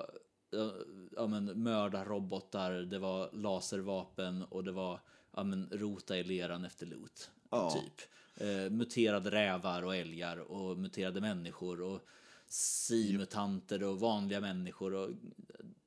eh, 0.53 0.71
ja, 1.15 1.27
men, 1.27 1.63
mördarrobotar, 1.63 2.71
det 2.71 2.99
var 2.99 3.29
laservapen 3.33 4.43
och 4.43 4.63
det 4.63 4.71
var 4.71 5.01
ja, 5.35 5.43
men, 5.43 5.69
rota 5.71 6.17
i 6.17 6.23
leran 6.23 6.65
efter 6.65 6.85
loot. 6.85 7.31
Ja. 7.49 7.71
Typ. 7.71 8.09
Eh, 8.35 8.69
muterade 8.69 9.31
rävar 9.31 9.83
och 9.83 9.95
älgar 9.95 10.37
och 10.37 10.77
muterade 10.77 11.21
människor 11.21 11.81
och 11.81 12.07
simutanter 12.47 13.83
och 13.83 13.99
vanliga 13.99 14.41
människor 14.41 14.93
och 14.93 15.09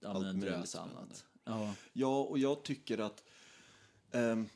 ja, 0.00 0.12
men, 0.12 0.24
en 0.24 0.40
drös 0.40 0.76
annat. 0.76 1.24
Ja, 1.44 1.74
ja, 1.92 2.20
och 2.22 2.38
jag 2.38 2.62
tycker 2.62 2.98
att 2.98 3.24
ehm, 4.12 4.48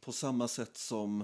på 0.00 0.12
samma 0.12 0.48
sätt 0.48 0.76
som 0.76 1.20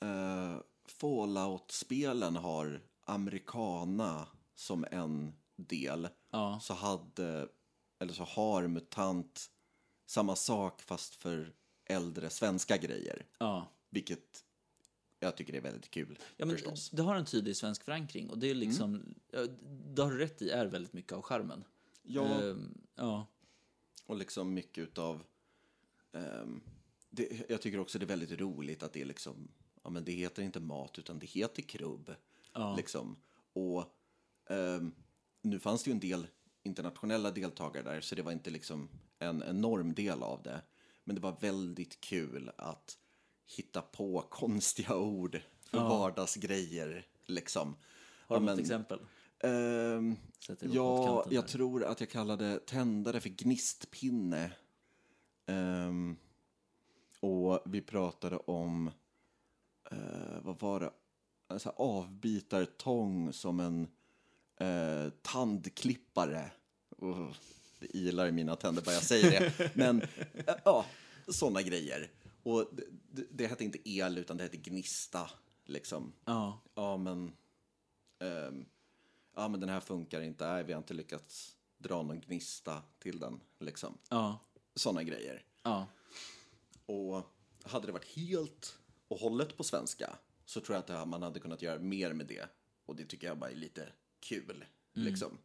eh, 0.00 0.56
Fallout-spelen 0.90 2.36
har 2.36 2.80
americana 3.04 4.26
som 4.54 4.86
en 4.90 5.32
del 5.56 6.08
ja, 6.30 6.60
så 6.62 6.74
hade, 6.74 7.48
eller 7.98 8.12
så 8.12 8.22
har 8.24 8.66
MUTANT 8.66 9.50
samma 10.06 10.36
sak 10.36 10.82
fast 10.82 11.14
för 11.14 11.52
äldre 11.84 12.30
svenska 12.30 12.76
grejer. 12.76 13.26
ja. 13.38 13.68
Vilket 13.90 14.44
jag 15.20 15.36
tycker 15.36 15.54
är 15.54 15.60
väldigt 15.60 15.90
kul 15.90 16.18
Ja, 16.36 16.46
men 16.46 16.56
förstås. 16.56 16.90
det 16.90 17.02
har 17.02 17.14
en 17.16 17.24
tydlig 17.24 17.56
svensk 17.56 17.84
förankring 17.84 18.30
och 18.30 18.38
det 18.38 18.50
är 18.50 18.54
liksom, 18.54 19.14
ja, 19.32 19.46
det 19.94 20.02
har 20.02 20.10
du 20.10 20.18
rätt 20.18 20.42
i, 20.42 20.50
är 20.50 20.66
väldigt 20.66 20.92
mycket 20.92 21.12
av 21.12 21.22
charmen. 21.22 21.64
Ja, 22.02 22.42
Ehm, 22.42 22.80
ja, 22.94 23.26
och 24.06 24.16
liksom 24.16 24.54
mycket 24.54 24.82
utav... 24.82 25.22
ehm, 26.12 26.60
det, 27.10 27.50
jag 27.50 27.62
tycker 27.62 27.80
också 27.80 27.98
det 27.98 28.04
är 28.04 28.06
väldigt 28.06 28.40
roligt 28.40 28.82
att 28.82 28.92
det 28.92 29.00
är 29.00 29.04
liksom... 29.04 29.48
Ja, 29.82 29.90
men 29.90 30.04
det 30.04 30.12
heter 30.12 30.42
inte 30.42 30.60
mat 30.60 30.98
utan 30.98 31.18
det 31.18 31.26
heter 31.26 31.62
krubb. 31.62 32.14
Ja. 32.52 32.76
Liksom. 32.76 33.16
Och 33.52 33.84
ehm, 34.50 34.94
nu 35.42 35.58
fanns 35.58 35.82
det 35.82 35.90
ju 35.90 35.92
en 35.92 36.00
del 36.00 36.26
internationella 36.62 37.30
deltagare 37.30 37.84
där, 37.84 38.00
så 38.00 38.14
det 38.14 38.22
var 38.22 38.32
inte 38.32 38.50
liksom 38.50 38.88
en 39.18 39.42
enorm 39.42 39.94
del 39.94 40.22
av 40.22 40.42
det. 40.42 40.62
Men 41.04 41.14
det 41.14 41.20
var 41.20 41.36
väldigt 41.40 42.00
kul 42.00 42.50
att 42.56 42.98
hitta 43.56 43.82
på 43.82 44.24
konstiga 44.30 44.96
ord 44.96 45.40
för 45.70 45.78
vardagsgrejer. 45.78 47.06
Liksom. 47.26 47.76
Har 48.26 48.40
du 48.40 48.46
något 48.46 48.58
exempel? 48.58 48.98
Ehm, 49.38 50.16
Sätter 50.46 50.66
ihop 50.66 50.76
ja, 50.76 51.26
jag 51.30 51.44
där. 51.44 51.48
tror 51.48 51.84
att 51.84 52.00
jag 52.00 52.10
kallade 52.10 52.58
tändare 52.58 53.20
för 53.20 53.28
gnistpinne. 53.28 54.52
Ehm, 55.46 56.16
och 57.20 57.62
vi 57.66 57.80
pratade 57.80 58.36
om, 58.36 58.90
eh, 59.90 60.40
vad 60.42 60.60
var 60.60 60.80
det, 60.80 60.90
en 61.48 61.60
här 61.64 61.72
avbitartång 61.76 63.32
som 63.32 63.60
en 63.60 63.88
eh, 64.56 65.12
tandklippare. 65.22 66.50
Oh, 66.98 67.32
det 67.78 67.96
ilar 67.96 68.26
i 68.26 68.32
mina 68.32 68.56
tänder 68.56 68.82
bara 68.82 68.94
jag 68.94 69.02
säger 69.02 69.30
det. 69.30 69.70
Men 69.74 70.02
eh, 70.02 70.54
ja, 70.64 70.86
sådana 71.28 71.62
grejer. 71.62 72.10
Och 72.42 72.68
det, 72.72 72.84
det, 73.10 73.26
det 73.30 73.46
hette 73.46 73.64
inte 73.64 73.88
el 73.88 74.18
utan 74.18 74.36
det 74.36 74.42
hette 74.42 74.56
gnista. 74.56 75.30
Liksom. 75.64 76.12
Ja. 76.24 76.60
Ja, 76.74 76.96
men... 76.96 77.32
ehm, 78.18 78.64
ja, 79.34 79.48
men 79.48 79.60
den 79.60 79.68
här 79.68 79.80
funkar 79.80 80.20
inte. 80.20 80.46
Nej, 80.46 80.64
vi 80.64 80.72
har 80.72 80.78
inte 80.78 80.94
lyckats 80.94 81.56
dra 81.78 82.02
någon 82.02 82.20
gnista 82.20 82.82
till 82.98 83.18
den. 83.18 83.40
Liksom. 83.58 83.98
Ja. 84.08 84.38
Sådana 84.74 85.02
grejer. 85.02 85.42
Ja. 85.62 85.86
Och 86.86 87.22
hade 87.62 87.86
det 87.86 87.92
varit 87.92 88.16
helt 88.16 88.77
och 89.08 89.18
hållet 89.18 89.56
på 89.56 89.64
svenska 89.64 90.18
så 90.44 90.60
tror 90.60 90.76
jag 90.88 90.90
att 91.00 91.08
man 91.08 91.22
hade 91.22 91.40
kunnat 91.40 91.62
göra 91.62 91.78
mer 91.78 92.12
med 92.12 92.26
det. 92.26 92.48
Och 92.86 92.96
det 92.96 93.04
tycker 93.04 93.26
jag 93.26 93.38
bara 93.38 93.50
är 93.50 93.54
lite 93.54 93.92
kul. 94.20 94.64
Liksom. 94.92 95.38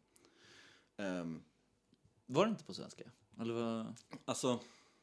Ehm, 0.96 1.42
Var 2.26 2.44
det 2.46 2.50
inte 2.50 2.64
på 2.64 2.74
svenska? 2.74 3.04
Eller 3.40 3.54
vad? 3.54 3.94
Alltså, 4.24 4.60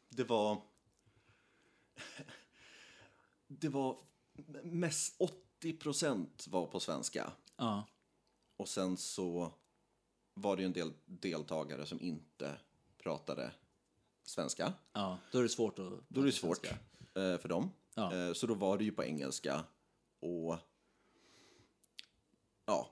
det 0.10 0.24
var... 0.24 0.62
Det 3.48 3.70
var 3.70 3.98
mest 4.64 5.16
80 5.20 5.74
procent 5.78 6.48
var 6.48 6.66
på 6.68 6.80
svenska. 6.80 7.32
Ja. 7.58 7.88
Och 8.58 8.70
sen 8.70 8.98
så 8.98 9.54
var 10.34 10.56
det 10.56 10.62
ju 10.62 10.66
en 10.66 10.74
del 10.74 10.94
deltagare 11.06 11.86
som 11.86 12.02
inte 12.02 12.58
pratade 12.98 13.54
svenska. 14.24 14.74
Ja. 14.94 15.18
Då 15.32 15.40
är 15.40 15.44
det 15.44 15.50
svårt 15.50 15.80
att... 15.80 15.92
Då 16.08 16.22
är 16.22 16.26
det 16.26 16.32
svårt 16.32 16.58
svenska. 16.66 17.22
eh, 17.22 17.38
för 17.38 17.50
dem. 17.50 17.70
Ja. 17.96 18.14
Eh, 18.14 18.34
så 18.34 18.48
då 18.48 18.54
var 18.54 18.78
det 18.78 18.84
ju 18.84 18.92
på 18.92 19.04
engelska. 19.04 19.64
Och 20.20 20.58
ja, 22.66 22.90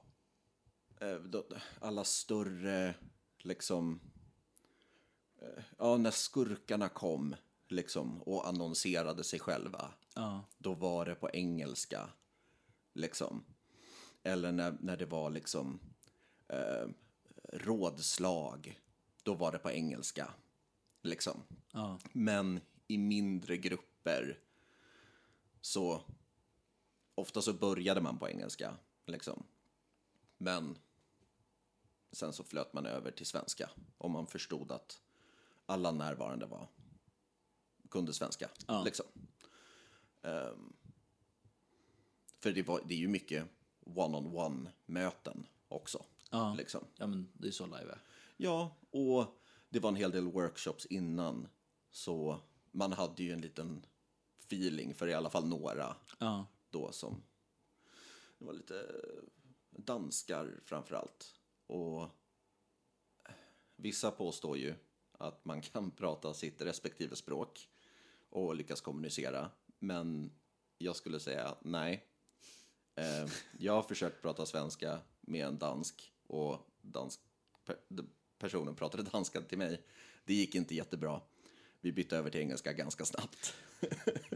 eh, 1.02 1.16
då, 1.16 1.46
alla 1.82 2.04
större 2.04 2.96
liksom, 3.38 4.00
eh, 5.42 5.64
ja 5.78 5.98
när 5.98 6.12
skurkarna 6.12 6.90
kom 6.90 7.36
liksom 7.68 8.22
och 8.22 8.48
annonserade 8.48 9.24
sig 9.24 9.40
själva. 9.40 9.94
Ja. 10.16 10.44
Då 10.58 10.74
var 10.74 11.06
det 11.06 11.16
på 11.16 11.30
engelska. 11.30 12.10
Liksom. 12.94 13.44
Eller 14.24 14.52
när, 14.52 14.78
när 14.80 14.98
det 14.98 15.06
var 15.06 15.30
liksom 15.30 15.80
rådslag. 17.54 18.80
Då 19.24 19.34
var 19.34 19.52
det 19.52 19.60
på 19.60 19.72
engelska. 19.72 20.34
Liksom. 21.02 21.44
Ja. 21.72 22.00
Men 22.14 22.60
i 22.88 22.98
mindre 22.98 23.58
grupper 23.58 24.40
så 25.62 26.02
ofta 27.16 27.42
så 27.42 27.54
började 27.54 28.02
man 28.02 28.20
på 28.20 28.30
engelska. 28.30 28.78
Liksom. 29.06 29.44
Men 30.38 30.78
sen 32.12 32.34
så 32.34 32.44
flöt 32.44 32.74
man 32.74 32.86
över 32.86 33.12
till 33.12 33.26
svenska. 33.26 33.70
Om 33.98 34.12
man 34.12 34.28
förstod 34.28 34.72
att 34.72 35.02
alla 35.66 35.92
närvarande 35.92 36.46
var 36.46 36.68
kunde 37.90 38.14
svenska. 38.14 38.50
Ja. 38.68 38.84
Liksom. 38.84 39.06
Ehm, 40.22 40.74
för 42.40 42.52
det, 42.52 42.64
var, 42.64 42.82
det 42.86 42.94
är 42.94 42.98
ju 42.98 43.08
mycket 43.08 43.46
one-on-one-möten 43.86 45.48
också. 45.68 46.06
Ja. 46.30 46.54
Liksom. 46.58 46.86
Ja, 46.96 47.08
men 47.08 47.28
det 47.34 47.48
är 47.48 47.52
så 47.52 47.66
live 47.66 47.92
är. 47.92 48.02
Ja, 48.38 48.76
och 48.92 49.26
det 49.70 49.80
var 49.80 49.90
en 49.90 49.96
hel 49.96 50.12
del 50.12 50.32
workshops 50.32 50.86
innan. 50.86 51.48
Så 51.92 52.40
man 52.72 52.94
hade 52.94 53.24
ju 53.24 53.34
en 53.34 53.42
liten 53.42 53.86
feeling 54.50 54.94
för 54.96 55.08
i 55.08 55.14
alla 55.14 55.30
fall 55.30 55.48
några 55.48 55.96
Ja. 56.20 56.46
då 56.70 56.92
som... 56.92 57.24
Det 58.38 58.46
var 58.46 58.54
lite 58.54 58.86
danskar 59.72 60.60
framför 60.66 60.96
allt. 60.96 61.34
Och 61.68 62.08
vissa 63.76 64.12
påstår 64.12 64.58
ju 64.58 64.76
att 65.12 65.46
man 65.46 65.62
kan 65.62 65.92
prata 65.98 66.34
sitt 66.34 66.62
respektive 66.62 67.16
språk 67.16 67.70
och 68.30 68.56
lyckas 68.56 68.82
kommunicera. 68.82 69.52
Men 69.80 70.32
jag 70.78 70.96
skulle 70.96 71.20
säga 71.20 71.56
nej. 71.62 72.06
Eh, 72.96 73.32
jag 73.60 73.74
har 73.74 73.84
försökt 73.84 74.22
prata 74.22 74.46
svenska 74.46 75.00
med 75.22 75.46
en 75.46 75.58
dansk 75.58 76.14
och 76.28 76.58
dansk 76.82 77.20
personen 78.38 78.76
pratade 78.76 79.04
danska 79.04 79.42
till 79.42 79.58
mig. 79.58 79.82
Det 80.26 80.34
gick 80.34 80.56
inte 80.56 80.76
jättebra. 80.76 81.22
Vi 81.82 81.92
bytte 81.92 82.18
över 82.18 82.30
till 82.30 82.42
engelska 82.42 82.74
ganska 82.74 83.06
snabbt. 83.06 83.54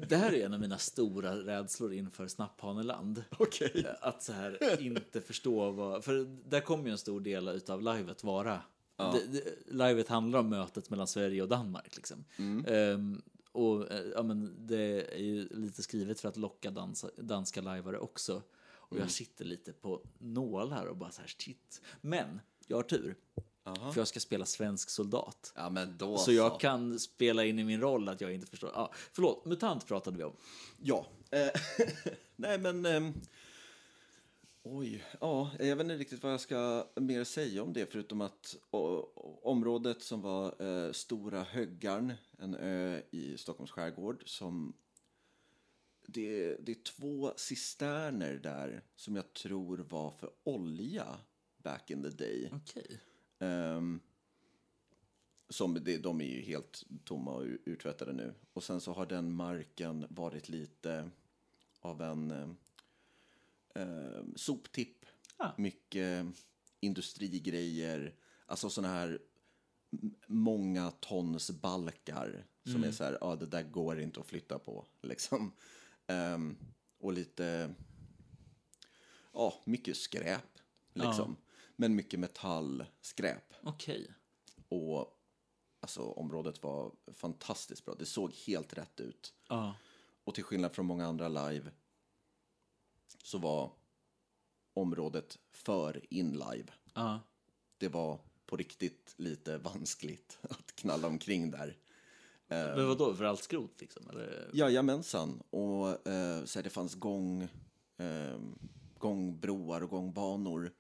Det 0.08 0.15
här 0.15 0.34
är 0.34 0.45
en 0.45 0.53
av 0.53 0.60
mina 0.60 0.77
stora 0.77 1.36
rädslor 1.36 1.93
inför 1.93 2.27
Snapphaneland. 2.27 3.23
Okej. 3.38 3.86
Att 4.01 4.23
så 4.23 4.34
här 4.34 4.82
inte 4.82 5.21
förstå 5.21 5.71
vad... 5.71 6.03
För 6.03 6.25
där 6.49 6.62
kommer 6.62 6.86
ju 6.86 6.91
en 6.91 6.97
stor 6.97 7.21
del 7.21 7.47
utav 7.47 7.82
livet 7.82 8.23
vara. 8.23 8.62
Det, 8.97 9.27
det, 9.27 9.73
livet 9.73 10.08
handlar 10.08 10.39
om 10.39 10.49
mötet 10.49 10.89
mellan 10.89 11.08
Sverige 11.08 11.41
och 11.41 11.49
Danmark. 11.49 11.95
Liksom. 11.95 12.25
Ehm, 12.67 13.21
och 13.51 13.91
eh, 13.91 14.06
ja, 14.15 14.23
men 14.23 14.67
det 14.67 15.15
är 15.15 15.23
ju 15.23 15.47
lite 15.51 15.84
skrivet 15.84 16.19
för 16.19 16.29
att 16.29 16.38
locka 16.38 16.71
dansa, 16.71 17.10
danska 17.17 17.62
lajvare 17.62 17.99
också. 17.99 18.41
Och 18.65 18.97
jag 18.99 19.12
sitter 19.12 19.45
lite 19.45 19.73
på 19.73 20.01
nål 20.17 20.71
här 20.71 20.88
och 20.88 20.97
bara 20.97 21.12
så 21.12 21.21
här 21.21 21.27
shit. 21.27 21.82
Men 22.01 22.39
jag 22.67 22.77
har 22.77 22.84
tur. 22.84 23.15
För 23.63 23.97
jag 23.97 24.08
ska 24.08 24.19
spela 24.19 24.45
svensk 24.45 24.89
soldat. 24.89 25.54
Ja, 25.56 25.69
men 25.69 25.97
då 25.97 26.17
Så 26.17 26.32
jag 26.32 26.60
kan 26.60 26.99
spela 26.99 27.45
in 27.45 27.60
i 27.60 27.63
min 27.63 27.82
roll 27.82 28.10
att 28.10 28.21
jag 28.21 28.34
inte 28.34 28.47
förstår. 28.47 28.71
Ja, 28.73 28.91
förlåt, 28.93 29.45
MUTANT 29.45 29.88
pratade 29.88 30.17
vi 30.17 30.23
om. 30.23 30.36
Ja. 30.82 31.08
Eh, 31.32 31.49
nej, 32.36 32.58
men... 32.60 32.86
ehm, 32.86 33.13
oj. 34.63 35.04
Ja, 35.21 35.52
jag 35.60 35.76
vet 35.76 35.84
inte 35.84 35.97
riktigt 35.97 36.23
vad 36.23 36.34
jag 36.34 36.41
ska 36.41 36.88
mer 36.95 37.23
säga 37.23 37.63
om 37.63 37.73
det 37.73 37.91
förutom 37.91 38.21
att 38.21 38.56
o- 38.71 39.39
området 39.43 40.04
som 40.04 40.21
var 40.21 40.62
eh, 40.62 40.91
Stora 40.91 41.43
Höggarn, 41.43 42.13
en 42.38 42.56
ö 42.56 43.02
i 43.12 43.38
Stockholms 43.38 43.71
skärgård 43.71 44.23
som... 44.26 44.73
Det, 46.08 46.56
det 46.60 46.71
är 46.71 46.84
två 46.84 47.34
cisterner 47.36 48.34
där 48.43 48.84
som 48.95 49.15
jag 49.15 49.34
tror 49.34 49.78
var 49.78 50.12
för 50.12 50.30
olja 50.43 51.17
back 51.58 51.89
in 51.91 52.04
the 52.04 52.10
day. 52.10 52.49
Okej. 52.54 52.99
Ehm, 53.43 53.99
som 55.49 55.73
det, 55.73 55.97
de 55.97 56.21
är 56.21 56.25
ju 56.25 56.41
helt 56.41 56.84
tomma 57.03 57.32
och 57.32 57.45
urtvättade 57.65 58.13
nu. 58.13 58.34
Och 58.53 58.63
sen 58.63 58.82
så 58.82 58.93
har 58.93 59.06
den 59.06 59.32
marken 59.34 60.06
varit 60.10 60.49
lite 60.49 61.10
av 61.79 62.01
en 62.01 62.32
eh, 62.32 62.49
eh, 63.75 64.23
soptipp. 64.36 65.06
Ah. 65.38 65.51
Mycket 65.58 66.27
industrigrejer, 66.79 68.15
alltså 68.45 68.69
sådana 68.69 68.93
här 68.93 69.19
många 70.27 70.91
tons 70.91 71.51
balkar 71.51 72.45
som 72.63 72.84
är 72.84 72.91
så 72.91 73.03
här, 73.03 73.17
ja 73.21 73.36
det 73.36 73.45
där 73.45 73.63
går 73.63 73.99
inte 73.99 74.19
att 74.19 74.25
flytta 74.25 74.60
på 74.60 74.86
liksom. 75.01 75.51
Ehm, 76.08 76.58
och 76.99 77.13
lite, 77.13 77.73
ja 79.34 79.62
mycket 79.65 79.97
skräp 79.97 80.60
liksom. 80.93 81.36
Men 81.84 81.96
mycket 81.96 82.19
metallskräp. 82.19 83.54
Okej. 83.63 84.12
Och 84.69 85.19
alltså, 85.80 86.02
området 86.02 86.63
var 86.63 86.91
fantastiskt 87.13 87.86
bra. 87.86 87.96
Det 88.00 88.06
såg 88.06 88.34
helt 88.34 88.74
rätt 88.74 89.00
ut. 89.00 89.34
Ja. 89.50 89.76
Och 90.24 90.36
till 90.36 90.43
skillnad 90.43 90.72
från 90.72 90.86
många 90.86 91.08
andra 91.08 91.28
live 91.28 91.72
så 93.24 93.38
var 93.38 93.72
området 94.74 95.39
för 95.52 96.06
in-live. 96.10 96.72
Ja. 96.93 97.19
Det 97.78 97.88
var 97.88 98.19
på 98.46 98.58
riktigt 98.58 99.13
lite 99.17 99.58
vanskligt 99.58 100.38
att 100.41 100.76
knalla 100.76 101.08
omkring 101.08 101.52
där. 101.52 101.78
Men 102.48 102.88
vad 102.88 102.98
då 102.98 103.15
för 103.15 103.24
allt 103.24 103.43
skrot 103.43 103.82
liksom? 103.82 104.10
Eller? 104.10 104.50
Jajamensan. 104.54 105.43
Och 105.50 106.08
eh, 106.08 106.46
så 106.46 106.60
här, 106.60 106.63
det 106.63 106.69
fanns 106.69 106.96
gång, 106.96 107.41
eh, 107.98 108.39
gångbroar 108.98 109.84
och 109.84 109.89
gångbanor 109.89 110.72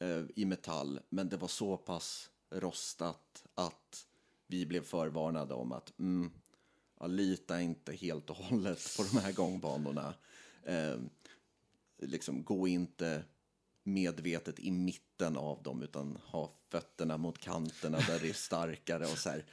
eh, 0.00 0.24
i 0.36 0.44
metall. 0.44 1.00
Men 1.08 1.28
det 1.28 1.36
var 1.36 1.48
så 1.48 1.76
pass 1.76 2.30
rostat 2.50 3.44
att 3.54 4.06
vi 4.46 4.66
blev 4.66 4.82
förvarnade 4.82 5.54
om 5.54 5.72
att 5.72 5.98
mm, 5.98 6.32
ja, 7.00 7.06
lita 7.06 7.60
inte 7.60 7.92
helt 7.92 8.30
och 8.30 8.36
hållet 8.36 8.96
på 8.96 9.02
de 9.02 9.18
här 9.18 9.32
gångbanorna. 9.32 10.14
Eh, 10.62 10.96
liksom, 11.98 12.44
gå 12.44 12.68
inte 12.68 13.24
medvetet 13.82 14.58
i 14.58 14.70
mitten 14.70 15.36
av 15.36 15.62
dem 15.62 15.82
utan 15.82 16.16
ha 16.16 16.52
fötterna 16.68 17.16
mot 17.16 17.38
kanterna 17.38 17.98
där 17.98 18.20
det 18.20 18.28
är 18.28 18.32
starkare 18.32 19.04
och 19.04 19.18
så 19.18 19.30
här. 19.30 19.44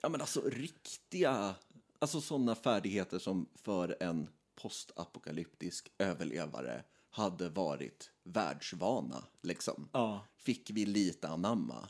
Ja 0.00 0.08
men 0.08 0.20
alltså 0.20 0.40
riktiga, 0.40 1.54
alltså 1.98 2.20
sådana 2.20 2.54
färdigheter 2.54 3.18
som 3.18 3.48
för 3.54 3.96
en 4.00 4.28
postapokalyptisk 4.54 5.92
överlevare 5.98 6.84
hade 7.12 7.48
varit 7.48 8.10
världsvana 8.22 9.24
liksom. 9.42 9.88
Ja. 9.92 10.26
Fick 10.36 10.70
vi 10.70 10.86
lite 10.86 11.28
anamma. 11.28 11.88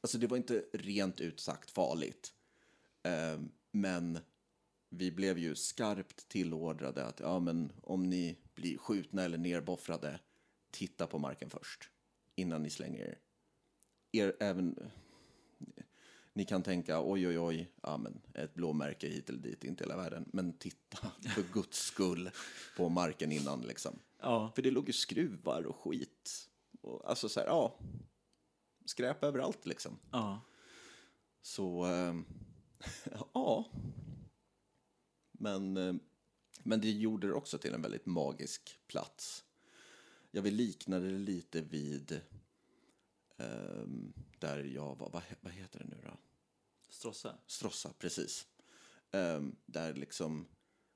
Alltså 0.00 0.18
det 0.18 0.26
var 0.26 0.36
inte 0.36 0.64
rent 0.72 1.20
ut 1.20 1.40
sagt 1.40 1.70
farligt. 1.70 2.34
Eh, 3.02 3.40
men 3.70 4.18
vi 4.90 5.10
blev 5.10 5.38
ju 5.38 5.54
skarpt 5.54 6.28
tillordrade 6.28 7.04
att 7.04 7.20
ja, 7.20 7.38
men 7.38 7.72
om 7.82 8.10
ni 8.10 8.38
blir 8.54 8.78
skjutna 8.78 9.22
eller 9.22 9.38
nerboffrade, 9.38 10.20
titta 10.70 11.06
på 11.06 11.18
marken 11.18 11.50
först 11.50 11.90
innan 12.38 12.62
ni 12.62 12.70
slänger 12.70 13.00
er. 13.00 13.18
er 14.12 14.36
även, 14.40 14.90
ni 16.38 16.44
kan 16.44 16.62
tänka 16.62 17.02
oj, 17.02 17.28
oj, 17.28 17.38
oj, 17.38 17.72
ja, 17.82 17.96
men 17.96 18.20
ett 18.34 18.54
blåmärke 18.54 19.08
hit 19.08 19.28
eller 19.28 19.38
dit, 19.38 19.64
inte 19.64 19.84
hela 19.84 19.96
världen. 19.96 20.28
Men 20.32 20.52
titta 20.52 20.98
för 21.34 21.42
guds 21.52 21.78
skull 21.78 22.30
på 22.76 22.88
marken 22.88 23.32
innan 23.32 23.60
liksom. 23.60 23.98
Ja. 24.18 24.52
För 24.54 24.62
det 24.62 24.70
låg 24.70 24.86
ju 24.86 24.92
skruvar 24.92 25.66
och 25.66 25.76
skit. 25.76 26.48
Och, 26.80 27.10
alltså 27.10 27.28
så 27.28 27.40
här, 27.40 27.46
ja, 27.46 27.78
skräp 28.84 29.24
överallt 29.24 29.66
liksom. 29.66 29.98
Ja. 30.10 30.40
Så, 31.42 31.86
eh, 31.86 32.14
ja. 33.32 33.64
Men, 35.32 35.76
eh, 35.76 35.94
men 36.62 36.80
det 36.80 36.90
gjorde 36.90 37.26
det 37.26 37.34
också 37.34 37.58
till 37.58 37.74
en 37.74 37.82
väldigt 37.82 38.06
magisk 38.06 38.80
plats. 38.86 39.44
Jag 40.30 40.42
vill 40.42 40.54
likna 40.54 40.98
det 40.98 41.10
lite 41.10 41.60
vid 41.60 42.20
eh, 43.36 43.86
där 44.38 44.64
jag 44.64 44.96
var, 44.98 45.10
vad, 45.10 45.22
vad 45.40 45.52
heter 45.52 45.78
det 45.78 45.86
nu 45.86 46.02
då? 46.04 46.18
Strossa. 46.98 47.34
Stråssa, 47.46 47.92
precis. 47.98 48.46
Eh, 49.10 49.42
där 49.66 49.94
liksom 49.94 50.46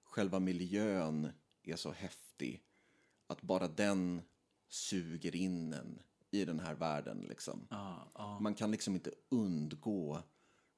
själva 0.05 0.41
miljön 0.41 1.33
är 1.62 1.77
så 1.77 1.93
häftig 1.93 2.62
att 3.27 3.43
bara 3.43 3.69
den 3.69 4.23
suger 4.69 5.37
in 5.37 5.73
en 5.73 6.03
i 6.31 6.45
den 6.45 6.61
här 6.61 6.75
världen. 6.75 7.27
Liksom. 7.29 7.67
Ja, 7.71 8.11
ja. 8.15 8.41
Man 8.41 8.55
kan 8.55 8.71
liksom 8.71 8.95
inte 8.95 9.11
undgå 9.29 10.23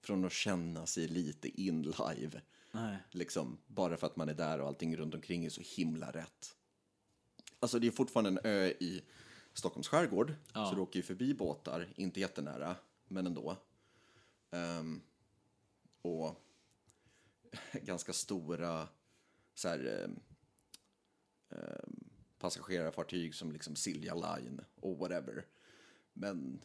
från 0.01 0.25
att 0.25 0.33
känna 0.33 0.87
sig 0.87 1.09
lite 1.09 1.63
in 1.63 1.83
live. 1.83 2.43
Nej. 2.73 2.99
Liksom, 3.11 3.59
bara 3.67 3.97
för 3.97 4.07
att 4.07 4.17
man 4.17 4.29
är 4.29 4.35
där 4.35 4.61
och 4.61 4.67
allting 4.67 4.97
runt 4.97 5.15
omkring 5.15 5.45
är 5.45 5.51
så 5.51 5.63
himla 5.77 6.11
rätt. 6.11 6.57
Alltså 7.61 7.79
det 7.79 7.87
är 7.87 7.91
fortfarande 7.91 8.31
en 8.31 8.47
ö 8.53 8.67
i 8.67 9.03
Stockholms 9.53 9.89
skärgård. 9.89 10.35
Ja. 10.53 10.67
Så 10.67 10.75
du 10.75 10.81
åker 10.81 10.99
ju 10.99 11.03
förbi 11.03 11.35
båtar, 11.35 11.89
inte 11.97 12.21
jättenära, 12.21 12.77
men 13.09 13.27
ändå. 13.27 13.57
Ehm, 14.51 15.03
och 16.05 16.45
ganska 17.73 18.12
stora 18.12 18.88
så 19.55 19.69
här, 19.69 19.87
eh, 19.87 20.11
eh, 21.59 21.85
passagerarfartyg 22.38 23.35
som 23.35 23.53
liksom 23.53 23.77
Silja 23.77 24.14
Line 24.14 24.61
och 24.81 24.99
whatever. 24.99 25.47
Men 26.12 26.64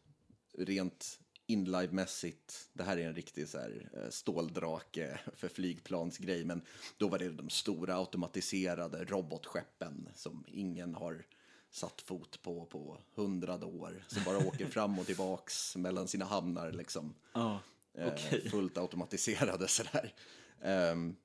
rent 0.58 1.20
inlivemässigt, 1.46 2.70
det 2.74 2.84
här 2.84 2.98
är 2.98 3.08
en 3.08 3.16
riktig 3.16 3.48
så 3.48 3.58
här, 3.58 3.90
eh, 3.94 4.10
ståldrake 4.10 5.20
för 5.36 5.48
flygplansgrej, 5.48 6.46
men 6.46 6.62
då 6.98 7.08
var 7.08 7.20
det 7.20 7.30
de 7.30 7.50
stora 7.50 7.96
automatiserade 7.96 9.06
robotskeppen 9.06 10.10
som 10.16 10.46
ingen 10.48 10.96
har 10.96 11.26
satt 11.72 12.02
fot 12.02 12.42
på 12.42 12.66
på 12.66 12.98
hundrade 13.16 13.66
år, 13.66 14.06
som 14.08 14.24
bara 14.24 14.48
åker 14.48 14.66
fram 14.66 15.00
och 15.00 15.06
tillbaks 15.06 15.76
mellan 15.76 16.08
sina 16.08 16.26
hamnar 16.26 16.72
liksom. 16.72 17.16
Oh. 17.34 17.58
Eh, 17.94 18.08
Okej. 18.14 18.50
fullt 18.50 18.78
automatiserade 18.78 19.68
sådär. 19.68 20.14
Ehm, 20.62 21.16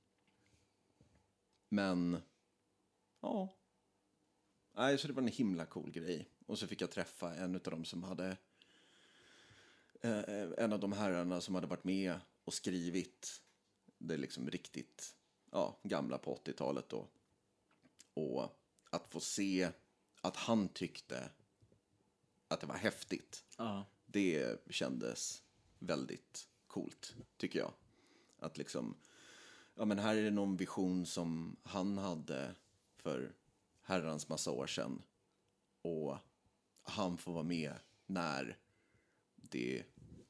men, 1.68 2.22
ja. 3.20 3.48
Nej, 4.76 4.98
så 4.98 5.06
det 5.06 5.12
var 5.12 5.22
en 5.22 5.28
himla 5.28 5.66
cool 5.66 5.90
grej. 5.90 6.28
Och 6.46 6.58
så 6.58 6.66
fick 6.66 6.80
jag 6.80 6.90
träffa 6.90 7.34
en 7.34 7.54
av 7.54 7.60
dem 7.60 7.84
som 7.84 8.02
hade, 8.02 8.36
eh, 10.00 10.48
en 10.58 10.72
av 10.72 10.80
de 10.80 10.92
herrarna 10.92 11.40
som 11.40 11.54
hade 11.54 11.66
varit 11.66 11.84
med 11.84 12.20
och 12.44 12.54
skrivit 12.54 13.42
det 13.98 14.16
liksom 14.16 14.50
riktigt 14.50 15.16
ja, 15.50 15.78
gamla 15.82 16.18
på 16.18 16.34
80-talet 16.44 16.88
då. 16.88 17.08
Och 18.14 18.60
att 18.90 19.08
få 19.12 19.20
se 19.20 19.70
att 20.20 20.36
han 20.36 20.68
tyckte 20.68 21.30
att 22.48 22.60
det 22.60 22.66
var 22.66 22.76
häftigt 22.76 23.44
Ja. 23.58 23.86
det 24.06 24.60
kändes 24.70 25.42
väldigt 25.78 26.48
coolt, 26.74 27.14
tycker 27.36 27.58
jag. 27.58 27.72
Att 28.38 28.58
liksom, 28.58 28.94
ja 29.74 29.84
men 29.84 29.98
här 29.98 30.16
är 30.16 30.22
det 30.22 30.30
någon 30.30 30.56
vision 30.56 31.06
som 31.06 31.56
han 31.62 31.98
hade 31.98 32.54
för 32.96 33.32
herrans 33.82 34.28
massa 34.28 34.50
år 34.50 34.66
sedan. 34.66 35.02
Och 35.82 36.16
han 36.82 37.16
får 37.18 37.32
vara 37.32 37.42
med 37.42 37.72
när 38.06 38.56
det 39.36 39.82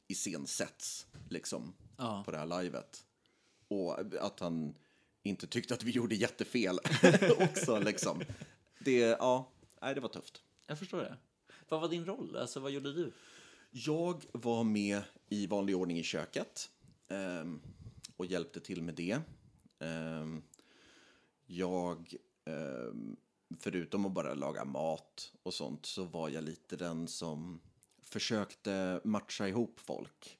iscensätts, 0.06 1.06
liksom, 1.30 1.74
Ja. 1.96 2.22
på 2.24 2.30
det 2.30 2.38
här 2.38 2.62
livet. 2.62 3.06
Och 3.68 3.98
att 4.20 4.40
han 4.40 4.74
inte 5.22 5.46
tyckte 5.46 5.74
att 5.74 5.82
vi 5.82 5.90
gjorde 5.90 6.14
jättefel 6.14 6.78
också, 7.38 7.78
liksom. 7.78 8.22
Det, 8.78 8.98
ja, 8.98 9.50
nej, 9.82 9.94
det 9.94 10.00
var 10.00 10.08
tufft. 10.08 10.42
Jag 10.66 10.78
förstår 10.78 10.98
det. 10.98 11.16
Vad 11.68 11.80
var 11.80 11.88
din 11.88 12.04
roll? 12.04 12.36
Alltså, 12.36 12.60
vad 12.60 12.70
gjorde 12.72 12.92
du? 12.92 13.12
Jag 13.76 14.24
var 14.32 14.64
med 14.64 15.02
i 15.28 15.46
vanlig 15.46 15.76
ordning 15.76 15.98
i 15.98 16.02
köket 16.02 16.70
ehm, 17.08 17.60
och 18.16 18.26
hjälpte 18.26 18.60
till 18.60 18.82
med 18.82 18.94
det. 18.94 19.20
Ehm, 19.78 20.42
jag, 21.46 22.14
ehm, 22.44 23.16
förutom 23.58 24.06
att 24.06 24.12
bara 24.12 24.34
laga 24.34 24.64
mat 24.64 25.32
och 25.42 25.54
sånt, 25.54 25.86
så 25.86 26.04
var 26.04 26.28
jag 26.28 26.44
lite 26.44 26.76
den 26.76 27.08
som 27.08 27.60
försökte 28.02 29.00
matcha 29.04 29.48
ihop 29.48 29.80
folk. 29.80 30.38